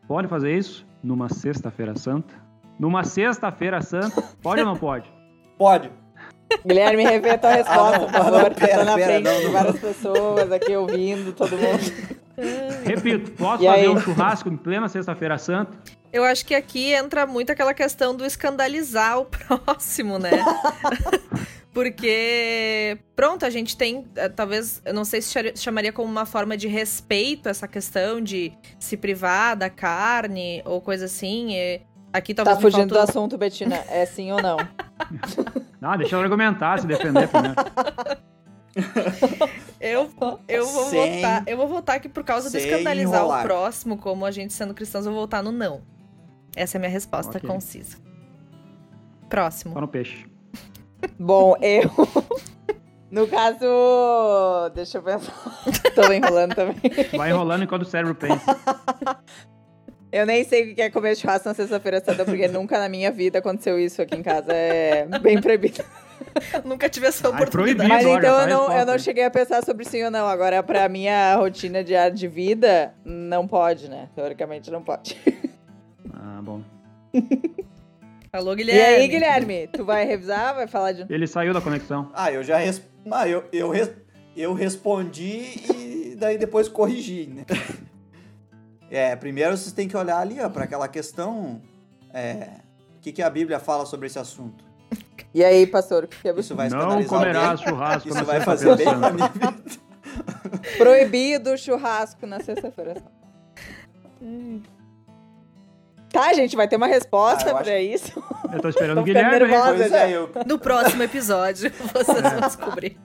Pode 0.07 0.29
fazer 0.29 0.57
isso 0.57 0.87
numa 1.03 1.29
sexta-feira 1.29 1.97
santa? 1.97 2.33
Numa 2.79 3.03
sexta-feira 3.03 3.83
santa, 3.83 4.23
pode 4.41 4.61
ou 4.61 4.67
não 4.69 4.77
pode? 4.77 5.13
Pode. 5.59 5.91
Guilherme, 6.67 7.05
repete 7.05 7.47
a 7.47 7.51
resposta, 7.55 7.97
Ah, 7.97 7.99
não, 7.99 8.07
por 8.07 8.13
favor. 8.13 8.43
não, 8.43 8.51
pera, 8.55 8.79
Tô 8.79 8.85
na 8.85 8.95
pera, 8.95 9.07
frente 9.07 9.25
não, 9.25 9.41
de 9.41 9.47
várias 9.49 9.79
pessoas 9.79 10.53
aqui 10.53 10.77
ouvindo, 10.77 11.33
todo 11.33 11.57
mundo. 11.57 11.93
Repito, 12.85 13.31
posso 13.33 13.63
E 13.63 13.67
fazer 13.67 13.81
aí? 13.81 13.89
um 13.89 14.01
churrasco 14.01 14.49
em 14.49 14.57
plena 14.57 14.89
sexta-feira 14.89 15.37
santa? 15.39 15.73
Eu 16.13 16.25
acho 16.25 16.45
que 16.45 16.55
aqui 16.55 16.93
entra 16.93 17.27
muito 17.27 17.51
aquela 17.53 17.73
questão 17.75 18.15
do 18.15 18.25
escandalizar 18.25 19.19
o 19.19 19.25
próximo, 19.27 20.19
né? 20.19 20.31
Porque, 21.73 22.99
pronto, 23.17 23.47
a 23.47 23.51
gente 23.51 23.77
tem, 23.79 24.07
eh, 24.17 24.29
talvez, 24.29 24.83
eu 24.85 24.93
não 24.93 25.07
sei 25.07 25.23
se 25.23 25.33
chamaria 25.57 25.91
como 25.91 26.07
uma 26.11 26.27
forma 26.27 26.55
de 26.55 26.69
respeito 26.69 27.49
essa 27.49 27.67
questão 27.67 28.21
de 28.21 28.53
se 28.79 28.95
privar 28.95 29.57
da 29.57 29.71
carne 29.71 30.61
ou 30.67 30.83
coisa 30.83 31.07
assim. 31.07 31.55
e 31.55 31.81
aqui 32.13 32.35
talvez 32.35 32.57
Tá 32.57 32.61
fugindo 32.63 32.89
do 32.89 32.95
faltou- 32.97 33.11
assunto, 33.11 33.39
Betina. 33.39 33.77
É 33.89 34.05
sim 34.07 34.31
ou 34.33 34.41
não? 34.43 34.57
Não, 35.81 35.97
deixa 35.99 36.17
eu 36.17 36.21
argumentar, 36.21 36.81
se 36.81 36.87
defender 36.87 37.29
primeiro. 37.29 37.57
Eu, 39.79 40.09
eu 40.49 40.67
vou 40.67 40.85
Sem- 40.87 41.17
votar. 41.17 41.43
Eu 41.47 41.57
vou 41.57 41.69
votar 41.69 42.01
que 42.01 42.09
por 42.09 42.23
causa 42.25 42.49
do 42.49 42.53
sem 42.53 42.63
escandalizar 42.71 43.19
enrolar. 43.21 43.41
o 43.41 43.43
próximo, 43.43 43.99
como 43.99 44.25
a 44.25 44.31
gente 44.31 44.53
sendo 44.53 44.73
cristãos, 44.73 45.05
eu 45.05 45.13
vou 45.13 45.23
votar 45.23 45.43
no 45.43 45.51
não. 45.53 45.83
Essa 46.57 46.77
é 46.77 46.79
a 46.79 46.81
minha 46.81 46.91
resposta 46.91 47.37
Ok. 47.39 47.49
concisa. 47.51 47.99
Próximo. 49.29 49.75
Só 49.75 49.81
no 49.81 49.89
peixe. 49.89 50.25
Bom, 51.19 51.57
eu. 51.61 51.91
No 53.11 53.27
caso. 53.27 53.59
Deixa 54.75 54.97
eu 54.97 55.03
pensar. 55.03 55.35
Tô 55.95 56.11
enrolando 56.11 56.55
também. 56.55 56.77
Vai 57.15 57.29
enrolando 57.29 57.63
enquanto 57.65 57.83
o 57.83 57.85
cérebro 57.85 58.15
pensa. 58.15 58.57
Eu 60.13 60.27
nem 60.27 60.45
sei 60.45 60.71
o 60.71 60.75
que 60.75 60.83
é 60.83 60.91
comer 60.91 61.17
churrasco 61.17 61.49
na 61.49 61.55
sexta-feira 61.55 62.03
santa, 62.05 62.23
porque 62.25 62.47
nunca 62.47 62.79
na 62.79 62.89
minha 62.89 63.11
vida 63.11 63.39
aconteceu 63.39 63.79
isso 63.81 64.03
aqui 64.03 64.15
em 64.15 64.23
casa. 64.23 64.53
É 64.53 65.07
bem 65.21 65.41
proibido. 65.41 65.83
Nunca 66.65 66.89
tive 66.89 67.07
essa 67.07 67.29
oportunidade. 67.29 67.77
proibido. 67.77 67.89
Mas 67.89 68.07
olha, 68.07 68.19
então 68.19 68.37
tá 68.37 68.43
eu 68.43 68.45
a 68.45 68.47
não, 68.69 68.79
eu 68.79 68.87
não 68.87 68.99
cheguei 68.99 69.25
a 69.25 69.31
pensar 69.31 69.65
sobre 69.65 69.85
sim 69.85 70.05
ou 70.05 70.11
não. 70.11 70.29
Agora, 70.29 70.63
pra 70.63 70.89
minha 70.89 71.35
rotina 71.37 71.83
diária 71.83 72.15
de 72.15 72.29
vida, 72.29 72.95
não 73.05 73.47
pode, 73.49 73.89
né? 73.91 74.09
Teoricamente 74.15 74.71
não 74.71 74.83
pode. 74.83 75.19
Ah, 76.15 76.41
bom. 76.43 76.63
Alô, 78.33 78.53
E 78.53 78.57
Guilherme. 78.57 78.95
aí, 79.03 79.09
Guilherme? 79.09 79.67
Tu 79.73 79.85
vai 79.85 80.05
revisar? 80.07 80.55
Vai 80.55 80.67
falar 80.69 80.93
de. 80.93 81.13
Ele 81.13 81.27
saiu 81.27 81.53
da 81.53 81.61
conexão. 81.61 82.11
Ah, 82.15 82.31
eu 82.33 82.43
já 82.45 82.59
res... 82.59 82.81
ah, 83.11 83.29
eu, 83.29 83.45
eu, 83.53 83.69
res... 83.71 83.91
eu 84.37 84.55
respondi 84.55 85.43
e 85.75 86.15
daí 86.17 86.39
depois 86.39 86.69
corrigi, 86.69 87.27
né? 87.27 87.45
É, 88.93 89.17
primeiro 89.17 89.57
vocês 89.57 89.73
têm 89.73 89.89
que 89.89 89.97
olhar 89.97 90.19
ali, 90.19 90.39
ó, 90.39 90.51
para 90.51 90.65
aquela 90.65 90.87
questão. 90.87 91.63
É, 92.13 92.47
o 92.95 93.01
que, 93.01 93.11
que 93.11 93.23
a 93.23 93.31
Bíblia 93.31 93.59
fala 93.59 93.87
sobre 93.87 94.07
esse 94.07 94.19
assunto? 94.19 94.63
E 95.33 95.43
aí, 95.43 95.67
pastor? 95.67 96.05
O 96.05 96.09
que 96.09 96.29
é 96.29 96.39
Isso 96.39 96.55
vai 96.55 96.69
Não 96.69 96.79
alguém? 96.83 97.09
churrasco 97.57 98.11
na 98.11 98.21
Isso 98.21 98.25
vai 98.27 98.41
fazer 98.43 98.77
sexta-feira 98.77 98.77
bem 98.77 99.01
pra 99.01 99.09
santa. 99.09 99.15
minha 99.15 99.51
vida. 99.51 100.77
proibido 100.77 101.57
churrasco 101.57 102.27
na 102.27 102.39
sexta-feira 102.41 102.95
santa? 102.97 103.11
Tá, 106.11 106.35
gente, 106.35 106.55
vai 106.55 106.69
ter 106.69 106.77
uma 106.77 106.87
resposta 106.87 107.49
Ah, 107.49 107.53
eu 107.53 107.57
pra 107.57 107.81
isso. 107.81 108.23
Eu 108.53 108.61
tô 108.61 108.69
esperando 108.69 109.01
o 109.01 109.03
Guilherme. 109.05 109.39
nervosa. 109.39 109.97
É, 109.97 110.11
eu... 110.11 110.31
No 110.47 110.59
próximo 110.59 111.03
episódio, 111.03 111.73
vocês 111.95 112.21
vão 112.21 112.41
descobrir. 112.41 113.01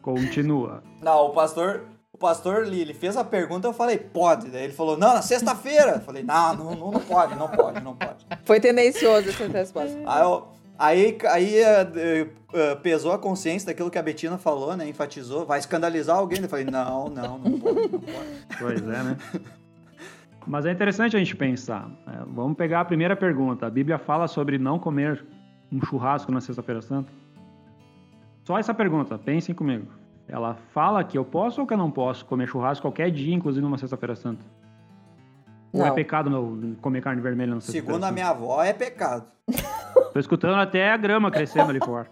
Continua. 0.00 0.82
Não, 1.02 1.26
o 1.26 1.30
pastor... 1.34 1.84
O 2.16 2.18
pastor 2.18 2.64
Lee, 2.66 2.80
ele 2.80 2.94
fez 2.94 3.14
a 3.14 3.22
pergunta, 3.22 3.68
eu 3.68 3.74
falei, 3.74 3.98
pode. 3.98 4.48
Daí 4.48 4.64
ele 4.64 4.72
falou, 4.72 4.96
não, 4.96 5.12
na 5.12 5.20
sexta-feira. 5.20 5.96
Eu 5.96 6.00
falei, 6.00 6.22
não, 6.22 6.56
não, 6.56 6.74
não, 6.74 6.90
não 6.92 7.00
pode, 7.00 7.34
não 7.34 7.46
pode, 7.46 7.84
não 7.84 7.94
pode. 7.94 8.24
Foi 8.42 8.58
tendencioso 8.58 9.28
essa 9.28 9.46
resposta. 9.46 9.98
Aí, 10.06 10.22
eu- 10.22 10.48
aí, 10.78 11.18
aí 11.28 11.58
eh, 11.58 12.26
eh, 12.54 12.74
pesou 12.76 13.12
a 13.12 13.18
consciência 13.18 13.66
daquilo 13.66 13.90
que 13.90 13.98
a 13.98 14.02
Betina 14.02 14.38
falou, 14.38 14.74
né? 14.74 14.88
Enfatizou, 14.88 15.44
vai 15.44 15.58
escandalizar 15.58 16.16
alguém. 16.16 16.40
Eu 16.40 16.48
falei, 16.48 16.64
não, 16.64 17.10
não, 17.10 17.36
não 17.38 17.58
pode, 17.60 17.80
não 17.80 18.00
pode. 18.00 18.46
Pois 18.58 18.80
é, 18.82 19.02
né? 19.02 19.16
Mas 20.46 20.64
é 20.64 20.72
interessante 20.72 21.16
a 21.16 21.18
gente 21.18 21.36
pensar. 21.36 21.90
É, 22.06 22.24
vamos 22.28 22.56
pegar 22.56 22.80
a 22.80 22.84
primeira 22.86 23.14
pergunta. 23.14 23.66
A 23.66 23.70
Bíblia 23.70 23.98
fala 23.98 24.26
sobre 24.26 24.56
não 24.56 24.78
comer 24.78 25.22
um 25.70 25.84
churrasco 25.84 26.32
na 26.32 26.40
Sexta-feira 26.40 26.80
Santa? 26.80 27.12
Só 28.42 28.58
essa 28.58 28.72
pergunta, 28.72 29.18
pensem 29.18 29.54
comigo. 29.54 29.86
Ela 30.28 30.56
fala 30.72 31.04
que 31.04 31.16
eu 31.16 31.24
posso 31.24 31.60
ou 31.60 31.66
que 31.66 31.74
eu 31.74 31.78
não 31.78 31.90
posso 31.90 32.24
comer 32.24 32.48
churrasco 32.48 32.82
qualquer 32.82 33.10
dia, 33.10 33.34
inclusive 33.34 33.62
numa 33.62 33.78
Sexta-feira 33.78 34.16
Santa? 34.16 34.44
Ou 35.72 35.84
é 35.84 35.88
Não. 35.88 35.94
pecado 35.94 36.30
meu 36.30 36.76
comer 36.80 37.02
carne 37.02 37.20
vermelha 37.20 37.54
na 37.54 37.60
Sexta-feira 37.60 37.86
Segundo 37.86 38.04
a 38.04 38.08
Santa? 38.08 38.14
minha 38.14 38.28
avó, 38.28 38.62
é 38.62 38.72
pecado. 38.72 39.26
Tô 40.12 40.18
escutando 40.18 40.56
até 40.56 40.90
a 40.90 40.96
grama 40.96 41.30
crescendo 41.30 41.70
ali 41.70 41.78
fora. 41.78 42.10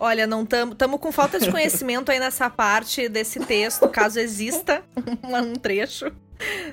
Olha, 0.00 0.26
não 0.26 0.42
estamos 0.42 1.00
com 1.00 1.10
falta 1.10 1.40
de 1.40 1.50
conhecimento 1.50 2.12
aí 2.12 2.20
nessa 2.20 2.48
parte 2.48 3.08
desse 3.08 3.40
texto, 3.40 3.88
caso 3.88 4.20
exista 4.20 4.82
um 5.24 5.54
trecho. 5.54 6.12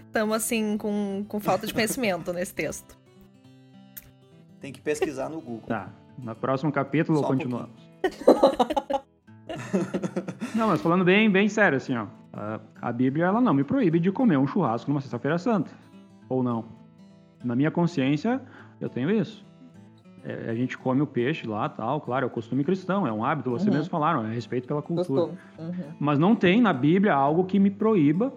Estamos 0.06 0.36
assim 0.36 0.78
com, 0.78 1.26
com 1.28 1.40
falta 1.40 1.66
de 1.66 1.74
conhecimento 1.74 2.32
nesse 2.34 2.54
texto. 2.54 2.96
Tem 4.62 4.72
que 4.72 4.82
pesquisar 4.82 5.30
no 5.30 5.42
Google. 5.42 5.68
Tá. 5.68 5.90
No 6.20 6.36
próximo 6.36 6.72
capítulo 6.72 7.20
Só 7.20 7.26
um 7.26 7.28
continuamos. 7.30 7.70
não, 10.56 10.68
mas 10.68 10.82
falando 10.82 11.04
bem, 11.04 11.30
bem 11.30 11.48
sério, 11.50 11.78
assim, 11.78 11.96
ó. 11.96 12.08
A, 12.82 12.92
Bíblia, 12.92 13.26
ela 13.26 13.40
não 13.40 13.54
me 13.54 13.64
proíbe 13.64 14.00
de 14.00 14.12
comer 14.12 14.38
um 14.38 14.46
churrasco 14.48 14.90
numa 14.92 15.00
sexta-feira 15.00 15.38
santa. 15.38 15.72
Ou 16.28 16.44
não. 16.44 16.66
Na 17.44 17.56
minha 17.56 17.72
consciência, 17.72 18.42
eu 18.82 18.90
tenho 18.90 19.10
isso. 19.10 19.46
É, 20.24 20.50
a 20.50 20.56
gente 20.56 20.78
come 20.78 21.02
o 21.02 21.08
peixe 21.08 21.48
lá, 21.48 21.70
tal, 21.70 22.02
claro, 22.02 22.26
é 22.26 22.28
o 22.28 22.30
costume 22.32 22.64
cristão, 22.64 23.06
é 23.06 23.12
um 23.14 23.24
hábito, 23.24 23.52
vocês 23.52 23.68
Uhum. 23.68 23.74
mesmos 23.74 23.88
falaram, 23.88 24.26
é 24.26 24.34
respeito 24.34 24.68
pela 24.68 24.82
cultura. 24.82 25.32
Uhum. 25.60 25.74
Mas 26.00 26.18
não 26.18 26.36
tem 26.36 26.60
na 26.60 26.74
Bíblia 26.74 27.14
algo 27.14 27.46
que 27.46 27.60
me 27.60 27.70
proíba 27.70 28.34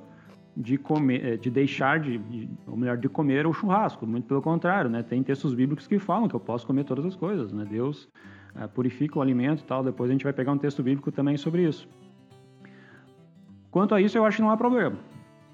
de 0.57 0.77
comer, 0.77 1.25
eh, 1.25 1.37
de 1.37 1.51
deixar 1.51 1.99
de, 1.99 2.19
de- 2.19 2.49
ou 2.67 2.77
melhor, 2.77 2.97
de 2.99 3.09
comer 3.09 3.47
o 3.47 3.53
churrasco. 3.53 4.07
Muito 4.07 4.27
pelo 4.27 4.43
contrário, 4.43 4.91
né? 4.91 5.03
Tem 5.03 5.23
textos 5.23 5.55
bíblicos 5.55 5.87
que 5.87 5.99
falam 5.99 6.29
que 6.29 6.35
eu 6.35 6.41
posso 6.41 6.67
comer 6.67 6.85
todas 6.85 7.07
as 7.07 7.17
coisas, 7.17 7.53
né? 7.53 7.65
Deus 7.69 8.09
eh, 8.55 8.67
purifica 8.67 9.19
o 9.19 9.23
alimento 9.23 9.61
e 9.61 9.65
tal. 9.65 9.83
Depois 9.83 10.11
a 10.11 10.13
gente 10.13 10.25
vai 10.25 10.33
pegar 10.33 10.53
um 10.53 10.59
texto 10.59 10.83
bíblico 10.83 11.11
também 11.11 11.37
sobre 11.37 11.63
isso. 11.67 11.89
Quanto 13.71 13.95
a 13.95 14.01
isso, 14.01 14.17
eu 14.17 14.25
acho 14.25 14.37
que 14.39 14.43
não 14.43 14.51
há 14.51 14.57
problema. 14.57 14.97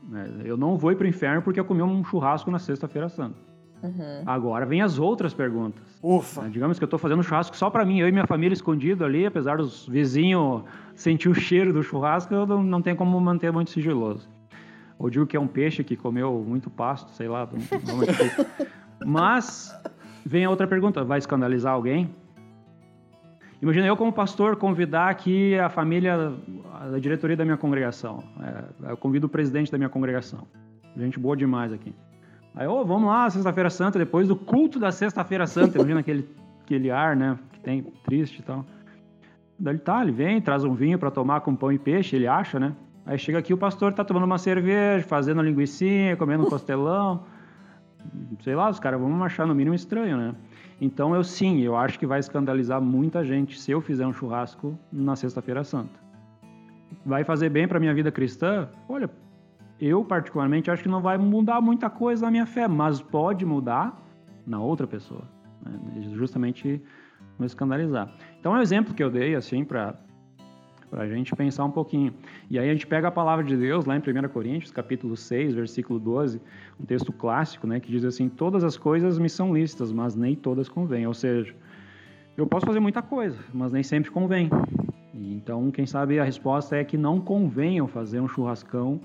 né? 0.09 0.29
Eu 0.45 0.57
não 0.57 0.77
vou 0.77 0.93
ir 0.93 0.97
para 0.97 1.05
o 1.05 1.09
inferno 1.09 1.43
porque 1.43 1.59
eu 1.59 1.65
comi 1.65 1.83
um 1.83 2.05
churrasco 2.05 2.51
na 2.51 2.59
sexta-feira 2.59 3.09
santa. 3.09 3.37
Uhum. 3.83 4.23
Agora 4.25 4.65
vem 4.65 4.81
as 4.81 4.99
outras 4.99 5.35
perguntas. 5.35 5.83
Ufa! 6.03 6.43
né? 6.43 6.49
Digamos 6.51 6.79
que 6.79 6.85
eu 6.85 6.87
estou 6.87 6.99
fazendo 6.99 7.23
churrasco 7.23 7.55
só 7.57 7.69
para 7.69 7.85
mim, 7.85 7.99
eu 8.01 8.09
e 8.09 8.13
minha 8.13 8.27
família 8.27 8.55
escondido 8.55 9.05
ali, 9.05 9.27
apesar 9.27 9.59
dos 9.59 9.87
vizinhos 9.87 10.63
sentir 10.95 11.29
o 11.29 11.35
cheiro 11.35 11.73
do 11.73 11.83
churrasco, 11.83 12.33
eu 12.35 12.47
não, 12.47 12.63
não 12.63 12.81
tenho 12.81 12.97
como 12.97 13.21
manter 13.21 13.53
muito 13.53 13.71
sigiloso. 13.71 14.27
Ou 14.99 15.11
digo 15.11 15.27
que 15.27 15.37
é 15.37 15.41
um 15.41 15.47
peixe 15.47 15.83
que 15.85 15.97
comeu 15.97 16.43
muito 16.47 16.71
pasto, 16.71 17.11
sei 17.11 17.29
lá. 17.29 17.47
não- 17.53 17.97
não 17.97 18.03
explico. 18.05 18.47
Mas 19.05 19.77
vem 20.25 20.45
a 20.45 20.51
outra 20.51 20.67
pergunta: 20.67 21.05
vai 21.05 21.19
escandalizar 21.19 21.75
alguém? 21.75 22.09
Imagina 23.65 23.87
eu, 23.87 23.97
como 23.97 24.13
pastor, 24.13 24.57
convidar 24.57 25.09
aqui 25.09 25.59
a 25.59 25.71
família, 25.71 26.35
a 26.71 26.99
diretoria 26.99 27.35
da 27.35 27.47
minha 27.47 27.57
congregação. 27.57 28.23
É, 28.39 28.91
eu 28.91 28.97
convido 28.99 29.27
o 29.27 29.31
presidente 29.31 29.73
da 29.73 29.79
minha 29.79 29.89
congregação. 29.89 30.47
Gente 30.95 31.19
boa 31.19 31.35
demais 31.35 31.73
aqui. 31.73 31.95
Aí, 32.55 32.67
ô, 32.67 32.85
vamos 32.85 33.09
lá, 33.09 33.31
sexta-feira 33.31 33.71
santa, 33.71 33.99
depois 33.99 34.29
do 34.29 34.37
culto 34.37 34.79
da 34.79 34.93
sexta-feira 34.93 35.47
santa. 35.47 35.79
Imagina 35.79 36.01
aquele, 36.01 36.29
aquele 36.63 36.91
ar, 36.91 37.17
né? 37.17 37.39
Que 37.55 37.61
tem 37.61 37.83
triste 38.05 38.41
e 38.41 38.43
tal. 38.43 38.67
Daí 39.59 39.73
ele 39.73 39.81
tá, 39.81 40.03
ele 40.03 40.13
vem, 40.13 40.43
traz 40.43 40.63
um 40.63 40.75
vinho 40.75 40.99
para 40.99 41.11
tomar 41.11 41.41
com 41.41 41.57
pão 41.57 41.73
e 41.73 41.79
peixe, 41.79 42.17
ele 42.17 42.27
acha, 42.27 42.61
né? 42.61 42.75
Aí 43.07 43.17
chega 43.17 43.39
aqui 43.39 43.55
o 43.55 43.57
pastor 43.57 43.95
tá 43.95 44.05
tomando 44.05 44.25
uma 44.25 44.37
cerveja, 44.37 45.07
fazendo 45.07 45.41
linguiça, 45.41 45.87
comendo 46.19 46.45
um 46.45 46.51
costelão. 46.51 47.25
Sei 48.43 48.55
lá, 48.55 48.69
os 48.69 48.79
caras 48.79 49.01
vão 49.01 49.25
achar 49.25 49.47
no 49.47 49.55
mínimo 49.55 49.75
estranho, 49.75 50.19
né? 50.19 50.35
Então 50.85 51.15
eu 51.15 51.25
sim, 51.25 51.63
eu 51.63 51.75
acho 51.75 51.99
que 51.99 52.07
vai 52.07 52.21
escandalizar 52.21 52.79
muita 52.79 53.25
gente 53.25 53.59
se 53.59 53.71
eu 53.71 53.81
fizer 53.81 54.07
um 54.07 54.13
churrasco 54.13 54.79
na 54.93 55.17
Sexta-feira 55.17 55.65
Santa. 55.65 55.99
Vai 57.07 57.25
fazer 57.25 57.49
bem 57.49 57.67
para 57.67 57.81
minha 57.81 57.95
vida 57.95 58.13
cristã? 58.13 58.69
Olha, 58.87 59.09
eu 59.81 60.05
particularmente 60.05 60.71
acho 60.71 60.83
que 60.83 60.89
não 60.91 61.01
vai 61.01 61.17
mudar 61.17 61.63
muita 61.63 61.89
coisa 61.89 62.27
na 62.27 62.31
minha 62.31 62.45
fé, 62.45 62.69
mas 62.69 63.01
pode 63.01 63.47
mudar 63.47 63.99
na 64.47 64.61
outra 64.61 64.87
pessoa, 64.87 65.25
né? 65.65 65.73
justamente 66.17 66.83
não 67.39 67.47
escandalizar. 67.47 68.13
Então 68.39 68.55
é 68.55 68.59
um 68.59 68.63
exemplo 68.63 68.93
que 68.93 69.03
eu 69.03 69.11
dei 69.11 69.35
assim 69.35 69.65
para 69.65 69.95
para 70.91 71.03
a 71.03 71.09
gente 71.09 71.35
pensar 71.35 71.65
um 71.65 71.71
pouquinho. 71.71 72.13
E 72.51 72.59
aí 72.59 72.69
a 72.69 72.73
gente 72.73 72.87
pega 72.87 73.09
a 73.09 73.11
palavra 73.11 73.45
de 73.45 73.57
Deus 73.57 73.85
lá 73.85 73.97
em 73.97 74.01
1 74.01 74.29
Coríntios, 74.29 74.71
capítulo 74.71 75.17
6, 75.17 75.55
versículo 75.55 75.99
12, 75.99 76.41
um 76.81 76.85
texto 76.85 77.13
clássico, 77.13 77.67
né, 77.67 77.81
que 77.81 77.91
diz 77.91 78.05
assim: 78.05 78.29
"Todas 78.29 78.65
as 78.65 78.77
coisas 78.77 79.19
me 79.19 79.29
são 79.29 79.55
lícitas, 79.55 79.93
mas 79.93 80.15
nem 80.15 80.35
todas 80.35 80.69
convêm". 80.69 81.07
Ou 81.07 81.15
seja, 81.15 81.55
eu 82.37 82.47
posso 82.47 82.67
fazer 82.67 82.81
muita 82.81 83.03
coisa, 83.03 83.39
mas 83.53 83.73
nem 83.73 83.83
sempre 83.83 84.11
convém. 84.11 84.51
Então, 85.15 85.71
quem 85.71 85.87
sabe 85.87 86.19
a 86.19 86.25
resposta 86.25 86.77
é 86.77 86.85
que 86.85 86.97
não 86.97 87.21
convém 87.21 87.79
eu 87.79 87.87
fazer 87.87 88.21
um 88.21 88.27
churrascão 88.27 89.01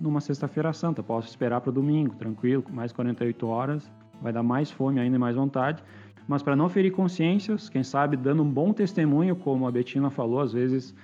numa 0.00 0.20
sexta-feira 0.20 0.72
santa. 0.72 1.02
Posso 1.02 1.28
esperar 1.28 1.60
para 1.60 1.70
o 1.70 1.72
domingo, 1.72 2.14
tranquilo, 2.16 2.64
mais 2.70 2.92
48 2.92 3.46
horas, 3.46 3.90
vai 4.20 4.32
dar 4.32 4.42
mais 4.42 4.70
fome 4.70 4.98
ainda 4.98 5.16
e 5.16 5.18
mais 5.18 5.36
vontade. 5.36 5.82
Mas 6.26 6.42
para 6.42 6.56
não 6.56 6.68
ferir 6.68 6.92
consciências, 6.92 7.68
quem 7.68 7.82
sabe 7.82 8.16
dando 8.16 8.42
um 8.42 8.50
bom 8.50 8.72
testemunho, 8.72 9.36
como 9.36 9.66
a 9.66 9.70
Betina 9.70 10.10
falou, 10.10 10.40
às 10.40 10.52
vezes 10.52 10.94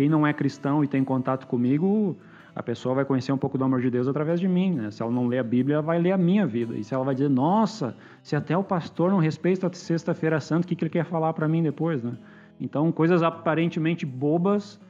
quem 0.00 0.08
não 0.08 0.26
é 0.26 0.32
cristão 0.32 0.82
e 0.82 0.88
tem 0.88 1.04
contato 1.04 1.46
comigo, 1.46 2.16
a 2.54 2.62
pessoa 2.62 2.94
vai 2.94 3.04
conhecer 3.04 3.32
um 3.32 3.36
pouco 3.36 3.58
do 3.58 3.64
amor 3.64 3.82
de 3.82 3.90
Deus 3.90 4.08
através 4.08 4.40
de 4.40 4.48
mim. 4.48 4.72
Né? 4.72 4.90
Se 4.90 5.02
ela 5.02 5.12
não 5.12 5.26
lê 5.26 5.38
a 5.38 5.42
Bíblia, 5.42 5.74
ela 5.74 5.82
vai 5.82 5.98
ler 5.98 6.12
a 6.12 6.16
minha 6.16 6.46
vida. 6.46 6.74
E 6.74 6.82
se 6.82 6.94
ela 6.94 7.04
vai 7.04 7.14
dizer, 7.14 7.28
nossa, 7.28 7.94
se 8.22 8.34
até 8.34 8.56
o 8.56 8.64
pastor 8.64 9.10
não 9.10 9.18
respeita 9.18 9.66
a 9.66 9.72
Sexta-feira 9.74 10.40
Santa, 10.40 10.64
o 10.64 10.68
que, 10.68 10.74
que 10.74 10.84
ele 10.84 10.90
quer 10.90 11.04
falar 11.04 11.34
para 11.34 11.46
mim 11.46 11.62
depois? 11.62 12.02
Né? 12.02 12.14
Então, 12.58 12.90
coisas 12.90 13.22
aparentemente 13.22 14.06
bobas 14.06 14.80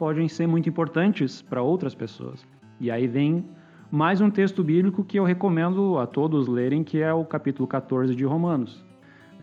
podem 0.00 0.26
ser 0.26 0.48
muito 0.48 0.68
importantes 0.68 1.40
para 1.40 1.62
outras 1.62 1.94
pessoas. 1.94 2.44
E 2.80 2.90
aí 2.90 3.06
vem 3.06 3.44
mais 3.88 4.20
um 4.20 4.28
texto 4.28 4.64
bíblico 4.64 5.04
que 5.04 5.16
eu 5.16 5.22
recomendo 5.22 5.96
a 5.96 6.08
todos 6.08 6.48
lerem, 6.48 6.82
que 6.82 7.00
é 7.00 7.14
o 7.14 7.24
capítulo 7.24 7.68
14 7.68 8.16
de 8.16 8.24
Romanos 8.24 8.84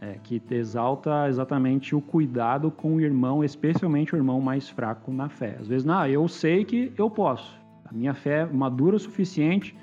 é, 0.04 0.20
que 0.22 0.41
exalta 0.51 1.30
exatamente 1.30 1.95
o 1.95 2.01
cuidado 2.01 2.70
com 2.70 2.95
o 2.95 3.01
irmão, 3.01 3.41
especialmente 3.41 4.14
o 4.14 4.18
irmão 4.18 4.41
mais 4.41 4.68
fraco 4.68 5.14
na 5.14 5.30
fé. 5.30 5.56
Às 5.62 5.68
vezes, 5.68 5.86
não, 5.86 6.06
eu 6.06 6.28
sei 6.28 6.66
que 6.66 6.91
eu 6.97 7.10
posso. 7.10 7.58
A 7.86 7.93
minha 7.93 8.14
fé 8.14 8.41
é 8.41 8.45
madura 8.45 8.97
o 8.97 8.99
suficiente 8.99 9.76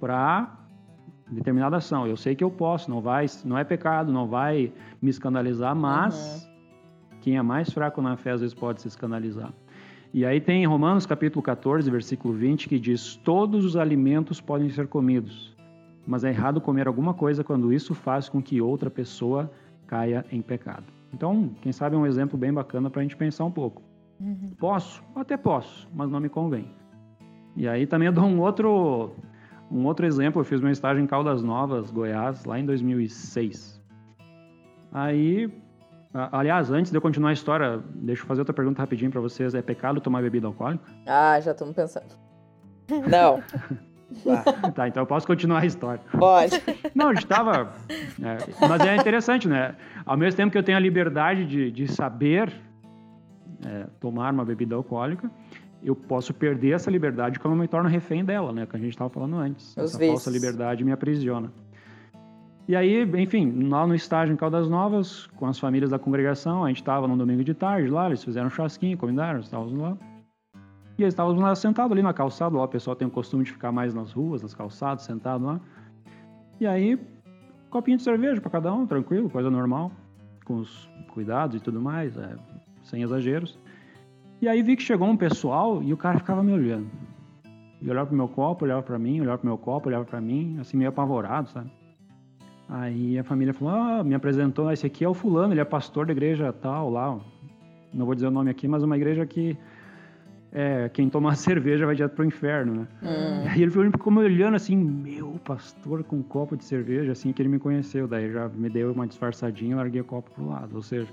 para 0.00 0.58
determinada 1.30 1.76
ação. 1.76 2.06
Eu 2.06 2.16
sei 2.16 2.34
que 2.34 2.42
eu 2.42 2.50
posso, 2.50 2.90
não 2.90 3.02
vai, 3.02 3.26
não 3.44 3.58
é 3.58 3.64
pecado, 3.64 4.10
não 4.10 4.26
vai 4.26 4.72
me 5.02 5.10
escandalizar, 5.10 5.76
mas 5.76 6.44
uhum. 6.44 7.18
quem 7.20 7.36
é 7.36 7.42
mais 7.42 7.70
fraco 7.70 8.00
na 8.00 8.16
fé 8.16 8.30
às 8.30 8.40
vezes 8.40 8.54
pode 8.54 8.80
se 8.80 8.88
escandalizar. 8.88 9.52
E 10.14 10.24
aí 10.24 10.40
tem 10.40 10.66
Romanos 10.66 11.04
capítulo 11.04 11.42
14, 11.42 11.90
versículo 11.90 12.32
20, 12.32 12.68
que 12.68 12.78
diz: 12.78 13.16
Todos 13.16 13.64
os 13.64 13.76
alimentos 13.76 14.40
podem 14.40 14.70
ser 14.70 14.86
comidos, 14.86 15.51
mas 16.06 16.24
é 16.24 16.28
errado 16.28 16.60
comer 16.60 16.86
alguma 16.86 17.14
coisa 17.14 17.44
quando 17.44 17.72
isso 17.72 17.94
faz 17.94 18.28
com 18.28 18.42
que 18.42 18.60
outra 18.60 18.90
pessoa 18.90 19.50
caia 19.86 20.24
em 20.30 20.40
pecado. 20.40 20.84
Então, 21.12 21.50
quem 21.60 21.72
sabe 21.72 21.94
é 21.94 21.98
um 21.98 22.06
exemplo 22.06 22.38
bem 22.38 22.52
bacana 22.52 22.88
para 22.88 23.00
a 23.00 23.02
gente 23.02 23.16
pensar 23.16 23.44
um 23.44 23.50
pouco. 23.50 23.82
Uhum. 24.20 24.52
Posso? 24.58 25.02
Até 25.14 25.36
posso, 25.36 25.88
mas 25.94 26.10
não 26.10 26.20
me 26.20 26.28
convém. 26.28 26.70
E 27.54 27.68
aí 27.68 27.86
também 27.86 28.06
eu 28.06 28.12
dou 28.12 28.24
um 28.24 28.40
outro, 28.40 29.12
um 29.70 29.84
outro 29.84 30.06
exemplo. 30.06 30.40
Eu 30.40 30.44
fiz 30.44 30.60
meu 30.60 30.70
estágio 30.70 31.02
em 31.02 31.06
Caldas 31.06 31.42
Novas, 31.42 31.90
Goiás, 31.90 32.44
lá 32.44 32.58
em 32.58 32.64
2006. 32.64 33.80
Aí, 34.92 35.52
aliás, 36.14 36.70
antes 36.70 36.90
de 36.90 36.96
eu 36.96 37.02
continuar 37.02 37.30
a 37.30 37.34
história, 37.34 37.82
deixa 37.94 38.22
eu 38.22 38.26
fazer 38.26 38.40
outra 38.40 38.54
pergunta 38.54 38.80
rapidinho 38.80 39.10
para 39.10 39.20
vocês. 39.20 39.54
É 39.54 39.60
pecado 39.60 40.00
tomar 40.00 40.22
bebida 40.22 40.46
alcoólica? 40.46 40.84
Ah, 41.06 41.38
já 41.40 41.52
estamos 41.52 41.74
pensando. 41.74 42.16
Não. 43.10 43.42
tá, 44.74 44.88
então 44.88 45.02
eu 45.02 45.06
posso 45.06 45.26
continuar 45.26 45.60
a 45.60 45.66
história. 45.66 46.00
Pode. 46.18 46.60
Não, 46.94 47.08
a 47.08 47.14
gente 47.14 47.24
estava. 47.24 47.72
É, 47.90 48.68
mas 48.68 48.80
é 48.82 48.96
interessante, 48.96 49.48
né? 49.48 49.74
Ao 50.04 50.16
mesmo 50.16 50.36
tempo 50.36 50.52
que 50.52 50.58
eu 50.58 50.62
tenho 50.62 50.78
a 50.78 50.80
liberdade 50.80 51.44
de, 51.44 51.70
de 51.70 51.88
saber 51.90 52.52
é, 53.64 53.86
tomar 54.00 54.32
uma 54.32 54.44
bebida 54.44 54.74
alcoólica, 54.74 55.30
eu 55.82 55.94
posso 55.94 56.32
perder 56.32 56.74
essa 56.74 56.90
liberdade 56.90 57.38
quando 57.38 57.54
eu 57.54 57.60
me 57.60 57.68
torno 57.68 57.88
refém 57.88 58.24
dela, 58.24 58.52
né? 58.52 58.66
Que 58.66 58.76
a 58.76 58.78
gente 58.78 58.90
estava 58.90 59.10
falando 59.10 59.36
antes. 59.36 59.70
Os 59.70 59.78
essa 59.78 59.98
vícios. 59.98 60.24
falsa 60.24 60.30
liberdade 60.30 60.84
me 60.84 60.92
aprisiona. 60.92 61.52
E 62.68 62.76
aí, 62.76 63.02
enfim, 63.20 63.68
lá 63.68 63.86
no 63.86 63.94
estágio 63.94 64.32
em 64.32 64.36
Caldas 64.36 64.68
Novas, 64.68 65.26
com 65.36 65.46
as 65.46 65.58
famílias 65.58 65.90
da 65.90 65.98
congregação, 65.98 66.64
a 66.64 66.68
gente 66.68 66.80
estava 66.80 67.08
no 67.08 67.16
domingo 67.16 67.42
de 67.42 67.54
tarde 67.54 67.88
lá, 67.88 68.06
eles 68.06 68.22
fizeram 68.22 68.46
um 68.46 68.50
chasquinho, 68.50 68.96
combinaram, 68.96 69.40
estávamos 69.40 69.76
lá. 69.76 69.96
E 70.98 71.02
eles 71.02 71.14
estavam 71.14 71.34
lá 71.36 71.54
sentados 71.54 71.92
ali 71.92 72.02
na 72.02 72.12
calçada, 72.12 72.56
lá 72.56 72.64
o 72.64 72.68
pessoal 72.68 72.94
tem 72.94 73.08
o 73.08 73.10
costume 73.10 73.44
de 73.44 73.52
ficar 73.52 73.72
mais 73.72 73.94
nas 73.94 74.12
ruas, 74.12 74.42
nas 74.42 74.54
calçadas, 74.54 75.04
sentado 75.04 75.44
lá. 75.44 75.60
E 76.60 76.66
aí, 76.66 76.98
copinho 77.70 77.96
de 77.96 78.02
cerveja 78.02 78.40
para 78.40 78.50
cada 78.50 78.72
um, 78.72 78.86
tranquilo, 78.86 79.30
coisa 79.30 79.50
normal, 79.50 79.90
com 80.44 80.56
os 80.56 80.88
cuidados 81.08 81.56
e 81.56 81.60
tudo 81.60 81.80
mais, 81.80 82.16
é, 82.16 82.36
sem 82.82 83.02
exageros. 83.02 83.58
E 84.40 84.48
aí 84.48 84.62
vi 84.62 84.76
que 84.76 84.82
chegou 84.82 85.08
um 85.08 85.16
pessoal 85.16 85.82
e 85.82 85.92
o 85.92 85.96
cara 85.96 86.18
ficava 86.18 86.42
me 86.42 86.52
olhando. 86.52 86.90
E 87.80 87.90
olhava 87.90 88.06
pro 88.06 88.16
meu 88.16 88.28
copo, 88.28 88.64
olhava 88.64 88.82
para 88.82 88.98
mim, 88.98 89.20
olhava 89.20 89.38
pro 89.38 89.46
meu 89.46 89.58
copo, 89.58 89.88
olhava 89.88 90.04
para 90.04 90.20
mim, 90.20 90.56
assim 90.60 90.76
meio 90.76 90.90
apavorado, 90.90 91.48
sabe? 91.48 91.70
Aí 92.68 93.18
a 93.18 93.24
família 93.24 93.52
falou, 93.52 93.74
ah, 93.74 94.04
me 94.04 94.14
apresentou, 94.14 94.70
esse 94.70 94.86
aqui 94.86 95.04
é 95.04 95.08
o 95.08 95.14
fulano, 95.14 95.52
ele 95.52 95.60
é 95.60 95.64
pastor 95.64 96.06
da 96.06 96.12
igreja 96.12 96.52
tal, 96.52 96.90
lá, 96.90 97.18
não 97.92 98.06
vou 98.06 98.14
dizer 98.14 98.28
o 98.28 98.30
nome 98.30 98.50
aqui, 98.50 98.66
mas 98.66 98.82
uma 98.82 98.96
igreja 98.96 99.26
que 99.26 99.56
é, 100.52 100.90
quem 100.90 101.08
tomar 101.08 101.34
cerveja 101.36 101.86
vai 101.86 101.94
direto 101.94 102.12
pro 102.12 102.24
inferno, 102.24 102.74
né? 102.74 102.86
Hum. 103.02 103.48
Aí 103.48 103.62
ele 103.62 103.70
ficou 103.70 104.12
me 104.12 104.18
olhando 104.20 104.54
assim, 104.54 104.76
meu 104.76 105.40
pastor 105.44 106.04
com 106.04 106.16
um 106.16 106.22
copo 106.22 106.56
de 106.56 106.64
cerveja, 106.64 107.12
assim 107.12 107.32
que 107.32 107.40
ele 107.40 107.48
me 107.48 107.58
conheceu. 107.58 108.06
Daí 108.06 108.30
já 108.30 108.48
me 108.48 108.68
deu 108.68 108.92
uma 108.92 109.06
disfarçadinha 109.06 109.72
e 109.72 109.74
larguei 109.74 110.00
o 110.00 110.04
copo 110.04 110.30
pro 110.30 110.46
lado. 110.46 110.76
Ou 110.76 110.82
seja, 110.82 111.08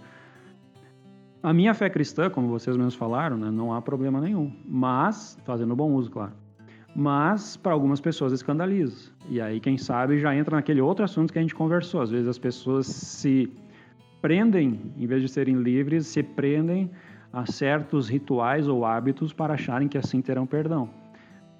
a 1.41 1.53
minha 1.53 1.73
fé 1.73 1.89
cristã, 1.89 2.29
como 2.29 2.49
vocês 2.49 2.75
mesmos 2.75 2.95
falaram, 2.95 3.37
né, 3.37 3.49
não 3.49 3.73
há 3.73 3.81
problema 3.81 4.19
nenhum. 4.19 4.51
Mas, 4.65 5.37
fazendo 5.45 5.73
bom 5.75 5.93
uso, 5.93 6.11
claro. 6.11 6.33
Mas, 6.93 7.55
para 7.55 7.71
algumas 7.71 8.01
pessoas, 8.01 8.33
escandaliza. 8.33 9.11
E 9.29 9.39
aí, 9.39 9.59
quem 9.59 9.77
sabe, 9.77 10.19
já 10.19 10.35
entra 10.35 10.57
naquele 10.57 10.81
outro 10.81 11.05
assunto 11.05 11.31
que 11.31 11.39
a 11.39 11.41
gente 11.41 11.55
conversou. 11.55 12.01
Às 12.01 12.11
vezes 12.11 12.27
as 12.27 12.37
pessoas 12.37 12.87
se 12.87 13.49
prendem, 14.21 14.91
em 14.97 15.07
vez 15.07 15.21
de 15.21 15.29
serem 15.29 15.55
livres, 15.55 16.07
se 16.07 16.21
prendem 16.21 16.91
a 17.31 17.45
certos 17.45 18.09
rituais 18.09 18.67
ou 18.67 18.85
hábitos 18.85 19.31
para 19.33 19.53
acharem 19.53 19.87
que 19.87 19.97
assim 19.97 20.21
terão 20.21 20.45
perdão. 20.45 20.89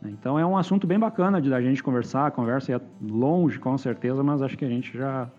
Então 0.04 0.40
é 0.40 0.46
um 0.46 0.58
assunto 0.58 0.88
bem 0.88 0.98
bacana 0.98 1.42
de 1.42 1.54
a 1.54 1.62
gente 1.62 1.84
conversar, 1.84 2.28
a 2.28 2.32
conversa 2.32 2.74
é 2.74 2.82
longe 3.02 3.60
com 3.60 3.78
certeza, 3.78 4.24
mas 4.24 4.42
acho 4.42 4.58
que 4.58 4.66
a 4.66 4.70
gente 4.70 4.98
já, 4.98 5.30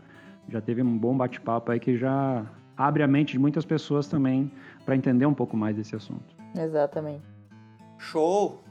já 0.48 0.60
teve 0.60 0.82
um 0.82 0.98
bom 0.98 1.16
bate-papo 1.16 1.72
aí 1.72 1.80
que 1.80 1.96
já 1.96 2.44
abre 2.76 3.02
a 3.02 3.06
mente 3.06 3.32
de 3.32 3.38
muitas 3.38 3.64
pessoas 3.64 4.06
também 4.06 4.50
para 4.84 4.94
entender 4.94 5.26
um 5.26 5.34
pouco 5.34 5.56
mais 5.56 5.76
desse 5.76 5.96
assunto. 5.96 6.34
Exatamente. 6.54 7.22
Show! 7.98 8.62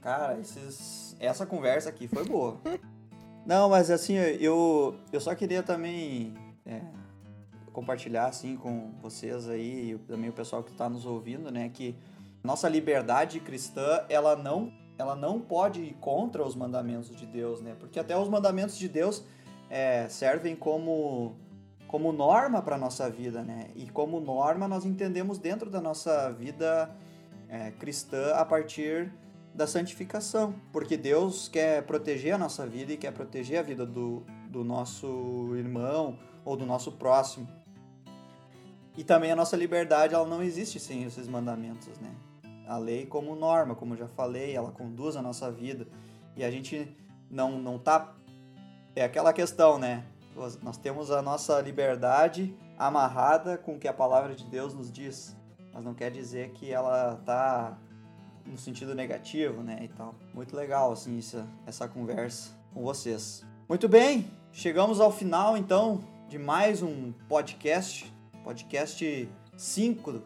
Cara, 0.00 0.38
esses, 0.38 1.16
essa 1.20 1.44
conversa 1.44 1.88
aqui 1.90 2.08
foi 2.08 2.24
boa. 2.24 2.56
Não, 3.44 3.70
mas 3.70 3.90
assim, 3.90 4.14
eu, 4.14 4.94
eu 5.10 5.20
só 5.20 5.34
queria 5.34 5.62
também 5.62 6.34
é, 6.66 6.82
compartilhar 7.78 8.26
assim 8.26 8.56
com 8.56 8.90
vocês 9.00 9.48
aí 9.48 9.92
e 9.92 9.98
também 9.98 10.28
o 10.28 10.32
pessoal 10.32 10.64
que 10.64 10.72
está 10.72 10.88
nos 10.88 11.06
ouvindo, 11.06 11.48
né, 11.48 11.68
que 11.68 11.94
nossa 12.42 12.68
liberdade 12.68 13.38
cristã 13.38 14.04
ela 14.08 14.34
não 14.34 14.72
ela 14.98 15.14
não 15.14 15.40
pode 15.40 15.80
ir 15.80 15.94
contra 16.00 16.44
os 16.44 16.56
mandamentos 16.56 17.14
de 17.14 17.24
Deus, 17.24 17.60
né? 17.60 17.76
Porque 17.78 18.00
até 18.00 18.18
os 18.18 18.28
mandamentos 18.28 18.76
de 18.76 18.88
Deus 18.88 19.22
é, 19.70 20.08
servem 20.08 20.56
como 20.56 21.36
como 21.86 22.12
norma 22.12 22.60
para 22.60 22.76
nossa 22.76 23.08
vida, 23.08 23.42
né? 23.42 23.68
E 23.76 23.88
como 23.88 24.18
norma 24.18 24.66
nós 24.66 24.84
entendemos 24.84 25.38
dentro 25.38 25.70
da 25.70 25.80
nossa 25.80 26.32
vida 26.32 26.90
é, 27.48 27.70
cristã 27.70 28.34
a 28.34 28.44
partir 28.44 29.12
da 29.54 29.68
santificação, 29.68 30.52
porque 30.72 30.96
Deus 30.96 31.48
quer 31.48 31.84
proteger 31.84 32.34
a 32.34 32.38
nossa 32.38 32.66
vida 32.66 32.92
e 32.92 32.96
quer 32.96 33.12
proteger 33.12 33.60
a 33.60 33.62
vida 33.62 33.86
do, 33.86 34.24
do 34.50 34.64
nosso 34.64 35.54
irmão 35.54 36.18
ou 36.44 36.56
do 36.56 36.66
nosso 36.66 36.90
próximo. 36.90 37.57
E 38.98 39.04
também 39.04 39.30
a 39.30 39.36
nossa 39.36 39.56
liberdade, 39.56 40.12
ela 40.12 40.26
não 40.26 40.42
existe 40.42 40.80
sem 40.80 41.04
esses 41.04 41.28
mandamentos, 41.28 41.96
né? 42.00 42.10
A 42.66 42.76
lei 42.78 43.06
como 43.06 43.36
norma, 43.36 43.76
como 43.76 43.96
já 43.96 44.08
falei, 44.08 44.56
ela 44.56 44.72
conduz 44.72 45.14
a 45.14 45.22
nossa 45.22 45.52
vida. 45.52 45.86
E 46.36 46.42
a 46.42 46.50
gente 46.50 46.96
não, 47.30 47.60
não 47.60 47.78
tá... 47.78 48.12
É 48.96 49.04
aquela 49.04 49.32
questão, 49.32 49.78
né? 49.78 50.04
Nós 50.60 50.76
temos 50.76 51.12
a 51.12 51.22
nossa 51.22 51.60
liberdade 51.60 52.52
amarrada 52.76 53.56
com 53.56 53.76
o 53.76 53.78
que 53.78 53.86
a 53.86 53.92
palavra 53.92 54.34
de 54.34 54.44
Deus 54.46 54.74
nos 54.74 54.90
diz. 54.90 55.36
Mas 55.72 55.84
não 55.84 55.94
quer 55.94 56.10
dizer 56.10 56.50
que 56.50 56.72
ela 56.72 57.22
tá 57.24 57.78
no 58.44 58.58
sentido 58.58 58.96
negativo, 58.96 59.62
né, 59.62 59.78
e 59.82 59.88
tal. 59.88 60.12
Muito 60.34 60.56
legal, 60.56 60.90
assim, 60.90 61.16
essa, 61.18 61.46
essa 61.64 61.86
conversa 61.86 62.50
com 62.74 62.82
vocês. 62.82 63.46
Muito 63.68 63.88
bem, 63.88 64.28
chegamos 64.50 65.00
ao 65.00 65.12
final, 65.12 65.56
então, 65.56 66.00
de 66.28 66.36
mais 66.36 66.82
um 66.82 67.12
podcast, 67.28 68.12
podcast 68.48 69.28
5 69.58 70.22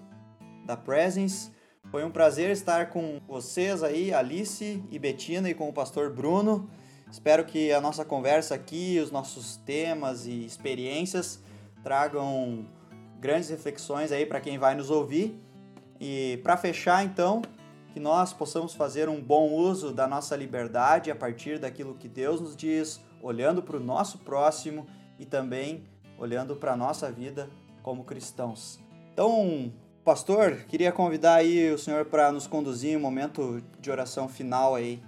da 0.64 0.76
Presence. 0.76 1.50
Foi 1.90 2.04
um 2.04 2.10
prazer 2.10 2.50
estar 2.50 2.88
com 2.88 3.20
vocês 3.26 3.82
aí, 3.82 4.14
Alice 4.14 4.80
e 4.92 4.96
Betina, 4.96 5.50
e 5.50 5.54
com 5.54 5.68
o 5.68 5.72
pastor 5.72 6.08
Bruno. 6.08 6.70
Espero 7.10 7.44
que 7.44 7.72
a 7.72 7.80
nossa 7.80 8.04
conversa 8.04 8.54
aqui, 8.54 9.00
os 9.00 9.10
nossos 9.10 9.56
temas 9.56 10.24
e 10.24 10.44
experiências 10.44 11.42
tragam 11.82 12.64
grandes 13.18 13.50
reflexões 13.50 14.12
aí 14.12 14.24
para 14.24 14.40
quem 14.40 14.56
vai 14.56 14.76
nos 14.76 14.88
ouvir. 14.88 15.36
E 16.00 16.38
para 16.44 16.56
fechar, 16.56 17.04
então, 17.04 17.42
que 17.92 17.98
nós 17.98 18.32
possamos 18.32 18.72
fazer 18.72 19.08
um 19.08 19.20
bom 19.20 19.50
uso 19.50 19.92
da 19.92 20.06
nossa 20.06 20.36
liberdade 20.36 21.10
a 21.10 21.16
partir 21.16 21.58
daquilo 21.58 21.96
que 21.96 22.06
Deus 22.06 22.40
nos 22.40 22.54
diz, 22.54 23.00
olhando 23.20 23.60
para 23.64 23.76
o 23.76 23.80
nosso 23.80 24.18
próximo 24.18 24.86
e 25.18 25.26
também 25.26 25.82
olhando 26.16 26.54
para 26.54 26.74
a 26.74 26.76
nossa 26.76 27.10
vida 27.10 27.50
como 27.82 28.04
cristãos. 28.04 28.80
Então, 29.12 29.72
pastor, 30.04 30.64
queria 30.68 30.92
convidar 30.92 31.34
aí 31.34 31.70
o 31.70 31.78
senhor 31.78 32.04
para 32.06 32.32
nos 32.32 32.46
conduzir 32.46 32.96
um 32.96 33.00
momento 33.00 33.62
de 33.80 33.90
oração 33.90 34.28
final 34.28 34.74
aí. 34.74 35.02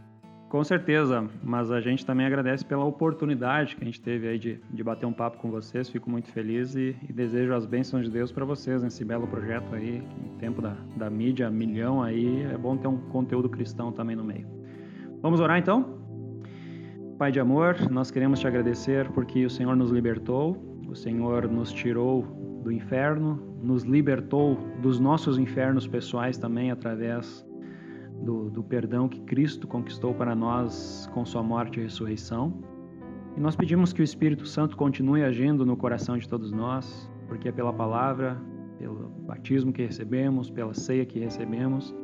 Com 0.55 0.62
certeza, 0.62 1.29
mas 1.43 1.72
a 1.72 1.81
gente 1.81 2.07
também 2.07 2.25
agradece 2.25 2.64
pela 2.64 2.85
oportunidade 2.85 3.75
que 3.75 3.83
a 3.83 3.85
gente 3.85 4.01
teve 4.01 4.29
aí 4.29 4.39
de, 4.39 4.61
de 4.70 4.85
bater 4.85 5.05
um 5.05 5.12
papo 5.12 5.37
com 5.39 5.51
vocês. 5.51 5.89
Fico 5.89 6.09
muito 6.09 6.31
feliz 6.31 6.77
e, 6.77 6.97
e 7.09 7.12
desejo 7.12 7.53
as 7.53 7.66
bênçãos 7.66 8.05
de 8.05 8.11
Deus 8.12 8.31
para 8.31 8.45
vocês 8.45 8.81
nesse 8.81 9.05
belo 9.05 9.27
projeto 9.27 9.75
aí. 9.75 10.01
Em 10.25 10.39
tempo 10.39 10.62
da, 10.62 10.77
da 10.97 11.11
mídia, 11.11 11.51
milhão 11.51 12.01
aí, 12.01 12.43
é 12.45 12.57
bom 12.57 12.77
ter 12.77 12.87
um 12.87 12.99
conteúdo 13.09 13.49
cristão 13.49 13.91
também 13.91 14.14
no 14.14 14.22
meio. 14.22 14.47
Vamos 15.20 15.41
orar 15.41 15.59
então? 15.59 15.99
Pai 17.18 17.33
de 17.33 17.41
amor, 17.41 17.91
nós 17.91 18.12
queremos 18.12 18.39
te 18.39 18.47
agradecer 18.47 19.11
porque 19.11 19.45
o 19.45 19.51
Senhor 19.51 19.75
nos 19.75 19.91
libertou, 19.91 20.57
o 20.89 20.95
Senhor 20.95 21.49
nos 21.49 21.72
tirou 21.72 22.22
do 22.65 22.73
inferno, 22.73 23.39
nos 23.62 23.83
libertou 23.83 24.57
dos 24.81 24.99
nossos 24.99 25.39
infernos 25.39 25.87
pessoais 25.87 26.39
também 26.39 26.71
através 26.71 27.47
do, 28.23 28.49
do 28.49 28.62
perdão 28.62 29.07
que 29.07 29.21
Cristo 29.21 29.69
conquistou 29.69 30.15
para 30.15 30.35
nós 30.35 31.09
com 31.12 31.25
sua 31.27 31.43
morte 31.43 31.79
e 31.79 31.83
ressurreição. 31.83 32.53
E 33.37 33.41
nós 33.41 33.55
pedimos 33.55 33.93
que 33.93 34.01
o 34.01 34.05
Espírito 34.05 34.47
Santo 34.47 34.77
continue 34.77 35.23
agindo 35.23 35.67
no 35.67 35.77
coração 35.77 36.17
de 36.17 36.27
todos 36.27 36.53
nós, 36.53 37.11
porque 37.29 37.49
é 37.49 37.53
pela 37.53 37.73
palavra, 37.73 38.41
pelo 38.79 39.11
batismo 39.27 39.73
que 39.73 39.83
recebemos, 39.83 40.51
pela 40.51 40.73
ceia 40.73 41.05
que 41.05 41.19
recebemos 41.19 41.95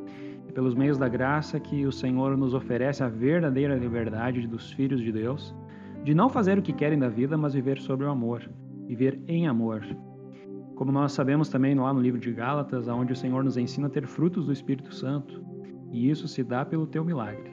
e 0.47 0.51
pelos 0.51 0.75
meios 0.75 0.97
da 0.97 1.07
graça 1.07 1.59
que 1.59 1.85
o 1.87 1.91
Senhor 1.91 2.37
nos 2.37 2.53
oferece 2.53 3.03
a 3.03 3.07
verdadeira 3.07 3.75
liberdade 3.75 4.45
dos 4.45 4.71
filhos 4.73 5.01
de 5.01 5.11
Deus, 5.11 5.55
de 6.03 6.13
não 6.13 6.29
fazer 6.29 6.59
o 6.59 6.61
que 6.61 6.73
querem 6.73 6.99
da 6.99 7.09
vida, 7.09 7.35
mas 7.35 7.53
viver 7.53 7.79
sobre 7.79 8.05
o 8.05 8.09
amor, 8.09 8.47
viver 8.85 9.19
em 9.27 9.47
amor. 9.47 9.83
Como 10.81 10.91
nós 10.91 11.11
sabemos 11.11 11.47
também 11.47 11.75
lá 11.75 11.93
no 11.93 12.01
livro 12.01 12.19
de 12.19 12.31
Gálatas, 12.31 12.87
onde 12.87 13.13
o 13.13 13.15
Senhor 13.15 13.43
nos 13.43 13.55
ensina 13.55 13.85
a 13.85 13.89
ter 13.91 14.07
frutos 14.07 14.47
do 14.47 14.51
Espírito 14.51 14.91
Santo, 14.91 15.45
e 15.91 16.09
isso 16.09 16.27
se 16.27 16.43
dá 16.43 16.65
pelo 16.65 16.87
teu 16.87 17.05
milagre. 17.05 17.51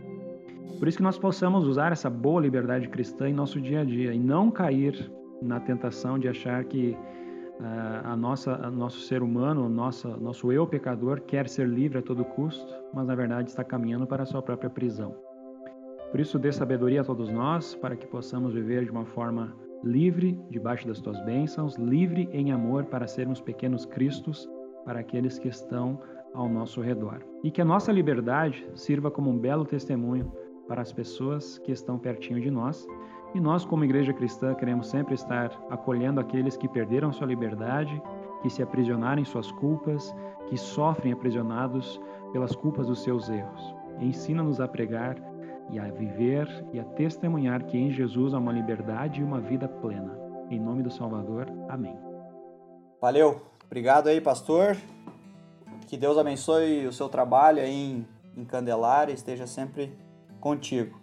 Por 0.78 0.88
isso 0.88 0.96
que 0.96 1.02
nós 1.02 1.18
possamos 1.18 1.66
usar 1.66 1.92
essa 1.92 2.08
boa 2.08 2.40
liberdade 2.40 2.88
cristã 2.88 3.28
em 3.28 3.34
nosso 3.34 3.60
dia 3.60 3.82
a 3.82 3.84
dia 3.84 4.14
e 4.14 4.18
não 4.18 4.50
cair 4.50 5.12
na 5.42 5.60
tentação 5.60 6.18
de 6.18 6.26
achar 6.26 6.64
que 6.64 6.96
uh, 7.60 8.06
a 8.06 8.16
nossa, 8.16 8.54
a 8.54 8.70
nosso 8.70 9.00
ser 9.00 9.22
humano, 9.22 9.66
o 9.66 9.68
nosso, 9.68 10.08
nosso 10.16 10.50
eu 10.50 10.66
pecador 10.66 11.20
quer 11.20 11.50
ser 11.50 11.68
livre 11.68 11.98
a 11.98 12.02
todo 12.02 12.24
custo, 12.24 12.72
mas 12.94 13.06
na 13.06 13.14
verdade 13.14 13.50
está 13.50 13.62
caminhando 13.62 14.06
para 14.06 14.22
a 14.22 14.26
sua 14.26 14.40
própria 14.40 14.70
prisão. 14.70 15.14
Por 16.10 16.18
isso, 16.18 16.38
dê 16.38 16.50
sabedoria 16.50 17.02
a 17.02 17.04
todos 17.04 17.28
nós 17.28 17.74
para 17.74 17.94
que 17.94 18.06
possamos 18.06 18.54
viver 18.54 18.86
de 18.86 18.90
uma 18.90 19.04
forma 19.04 19.54
livre 19.82 20.38
debaixo 20.50 20.86
das 20.86 21.00
tuas 21.00 21.20
bênçãos, 21.24 21.76
livre 21.76 22.28
em 22.32 22.52
amor 22.52 22.86
para 22.86 23.06
sermos 23.06 23.40
pequenos 23.40 23.84
cristos 23.86 24.48
para 24.84 25.00
aqueles 25.00 25.38
que 25.38 25.48
estão 25.48 26.00
ao 26.34 26.48
nosso 26.48 26.80
redor. 26.80 27.22
E 27.42 27.50
que 27.50 27.60
a 27.60 27.64
nossa 27.64 27.92
liberdade 27.92 28.66
sirva 28.74 29.10
como 29.10 29.30
um 29.30 29.38
belo 29.38 29.64
testemunho 29.64 30.32
para 30.66 30.82
as 30.82 30.92
pessoas 30.92 31.58
que 31.58 31.72
estão 31.72 31.98
pertinho 31.98 32.40
de 32.40 32.50
nós. 32.50 32.86
E 33.34 33.40
nós, 33.40 33.64
como 33.64 33.84
igreja 33.84 34.12
cristã, 34.12 34.54
queremos 34.54 34.88
sempre 34.88 35.14
estar 35.14 35.50
acolhendo 35.70 36.20
aqueles 36.20 36.56
que 36.56 36.68
perderam 36.68 37.12
sua 37.12 37.26
liberdade, 37.26 38.00
que 38.42 38.50
se 38.50 38.62
aprisionaram 38.62 39.20
em 39.20 39.24
suas 39.24 39.50
culpas, 39.52 40.14
que 40.48 40.56
sofrem 40.56 41.12
aprisionados 41.12 42.00
pelas 42.32 42.54
culpas 42.54 42.86
dos 42.86 43.02
seus 43.02 43.28
erros. 43.28 43.74
Ensina-nos 44.00 44.60
a 44.60 44.68
pregar 44.68 45.16
e 45.70 45.78
a 45.78 45.84
viver 45.84 46.48
e 46.72 46.80
a 46.80 46.84
testemunhar 46.84 47.64
que 47.64 47.76
em 47.76 47.90
Jesus 47.90 48.34
há 48.34 48.38
uma 48.38 48.52
liberdade 48.52 49.20
e 49.20 49.24
uma 49.24 49.40
vida 49.40 49.68
plena. 49.68 50.16
Em 50.50 50.58
nome 50.58 50.82
do 50.82 50.90
Salvador. 50.90 51.46
Amém. 51.68 51.96
Valeu. 53.00 53.42
Obrigado 53.66 54.08
aí, 54.08 54.20
pastor. 54.20 54.76
Que 55.86 55.96
Deus 55.96 56.18
abençoe 56.18 56.86
o 56.86 56.92
seu 56.92 57.08
trabalho 57.08 57.60
aí 57.60 57.70
em, 57.70 58.06
em 58.36 58.44
Candelária 58.44 59.12
e 59.12 59.14
esteja 59.14 59.46
sempre 59.46 59.92
contigo. 60.40 60.98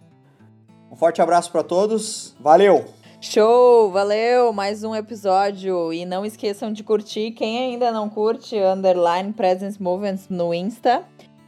Um 0.91 0.95
forte 0.95 1.21
abraço 1.21 1.51
para 1.51 1.63
todos. 1.63 2.35
Valeu! 2.39 2.85
Show, 3.21 3.91
valeu, 3.91 4.53
mais 4.53 4.83
um 4.83 4.93
episódio 4.93 5.91
e 5.91 6.05
não 6.05 6.23
esqueçam 6.23 6.71
de 6.71 6.83
curtir, 6.83 7.31
quem 7.31 7.57
ainda 7.57 7.91
não 7.91 8.07
curte, 8.07 8.55
underline 8.55 9.33
Presence 9.33 9.81
Movements 9.81 10.29
no 10.29 10.53
Insta, 10.53 11.03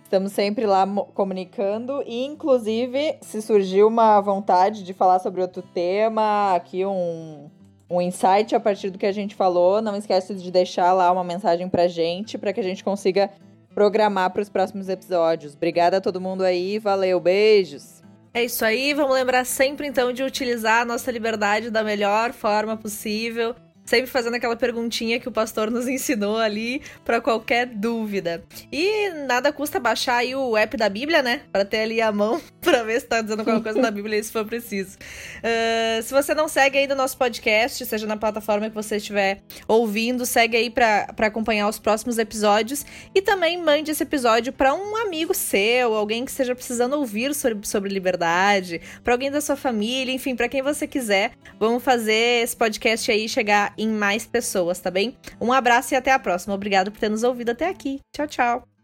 estamos 0.07 0.31
sempre 0.31 0.65
lá 0.65 0.87
comunicando 1.13 2.01
e 2.05 2.23
inclusive 2.23 3.17
se 3.21 3.41
surgiu 3.41 3.89
uma 3.89 4.21
vontade 4.21 4.83
de 4.83 4.93
falar 4.93 5.19
sobre 5.19 5.41
outro 5.41 5.61
tema, 5.61 6.55
aqui 6.55 6.85
um, 6.85 7.49
um 7.89 8.01
insight 8.01 8.55
a 8.55 8.59
partir 8.59 8.89
do 8.89 8.97
que 8.97 9.05
a 9.05 9.11
gente 9.11 9.35
falou. 9.35 9.81
Não 9.81 9.97
esquece 9.97 10.33
de 10.33 10.49
deixar 10.49 10.93
lá 10.93 11.11
uma 11.11 11.25
mensagem 11.25 11.67
pra 11.67 11.89
gente, 11.89 12.37
para 12.37 12.53
que 12.53 12.59
a 12.61 12.63
gente 12.63 12.85
consiga 12.85 13.29
programar 13.75 14.31
para 14.31 14.41
os 14.41 14.49
próximos 14.49 14.87
episódios. 14.87 15.55
Obrigada 15.55 15.97
a 15.97 16.01
todo 16.01 16.21
mundo 16.21 16.43
aí, 16.43 16.79
valeu, 16.79 17.19
beijos. 17.19 18.01
É 18.33 18.45
isso 18.45 18.63
aí, 18.63 18.93
vamos 18.93 19.13
lembrar 19.13 19.45
sempre 19.45 19.87
então 19.87 20.13
de 20.13 20.23
utilizar 20.23 20.83
a 20.83 20.85
nossa 20.85 21.11
liberdade 21.11 21.69
da 21.69 21.83
melhor 21.83 22.31
forma 22.31 22.77
possível 22.77 23.53
sempre 23.87 24.07
fazendo 24.07 24.35
aquela 24.35 24.55
perguntinha 24.55 25.19
que 25.19 25.29
o 25.29 25.31
pastor 25.31 25.71
nos 25.71 25.87
ensinou 25.87 26.37
ali 26.37 26.81
para 27.05 27.21
qualquer 27.21 27.65
dúvida. 27.65 28.43
E 28.71 29.09
nada 29.25 29.51
custa 29.51 29.79
baixar 29.79 30.17
aí 30.17 30.35
o 30.35 30.57
app 30.57 30.75
da 30.75 30.89
Bíblia, 30.89 31.23
né? 31.23 31.41
Para 31.51 31.63
ter 31.63 31.79
ali 31.79 32.01
a 32.01 32.11
mão 32.11 32.39
para 32.61 32.83
ver 32.83 32.99
se 32.99 33.07
tá 33.07 33.21
dizendo 33.21 33.39
alguma 33.39 33.61
coisa 33.61 33.81
na 33.81 33.89
Bíblia 33.89 34.21
se 34.21 34.31
for 34.31 34.45
preciso. 34.45 34.97
Uh, 35.37 36.03
se 36.03 36.13
você 36.13 36.33
não 36.35 36.49
segue 36.49 36.77
ainda 36.77 36.93
o 36.93 36.97
nosso 36.97 37.17
podcast, 37.17 37.85
seja 37.85 38.05
na 38.05 38.17
plataforma 38.17 38.69
que 38.69 38.75
você 38.75 38.97
estiver 38.97 39.41
ouvindo, 39.67 40.25
segue 40.25 40.57
aí 40.57 40.69
para 40.69 41.07
acompanhar 41.19 41.69
os 41.69 41.79
próximos 41.79 42.17
episódios 42.17 42.85
e 43.15 43.21
também 43.21 43.57
mande 43.61 43.91
esse 43.91 44.03
episódio 44.03 44.51
para 44.51 44.73
um 44.73 44.97
amigo 44.97 45.33
seu, 45.33 45.93
alguém 45.93 46.25
que 46.25 46.31
esteja 46.31 46.53
precisando 46.53 46.93
ouvir 46.93 47.33
sobre, 47.33 47.65
sobre 47.65 47.89
liberdade, 47.89 48.81
para 49.01 49.13
alguém 49.13 49.31
da 49.31 49.39
sua 49.39 49.55
família, 49.55 50.13
enfim, 50.13 50.35
para 50.35 50.49
quem 50.49 50.61
você 50.61 50.85
quiser. 50.85 51.31
Vamos 51.57 51.81
fazer 51.81 52.43
esse 52.43 52.55
podcast 52.55 53.09
aí 53.09 53.29
chegar 53.29 53.73
em 53.77 53.89
mais 53.89 54.25
pessoas, 54.25 54.79
tá 54.79 54.89
bem? 54.91 55.17
Um 55.39 55.51
abraço 55.51 55.93
e 55.93 55.97
até 55.97 56.11
a 56.11 56.19
próxima. 56.19 56.53
Obrigado 56.55 56.91
por 56.91 56.99
ter 56.99 57.09
nos 57.09 57.23
ouvido 57.23 57.51
até 57.51 57.69
aqui. 57.69 57.99
Tchau, 58.13 58.27
tchau. 58.27 58.76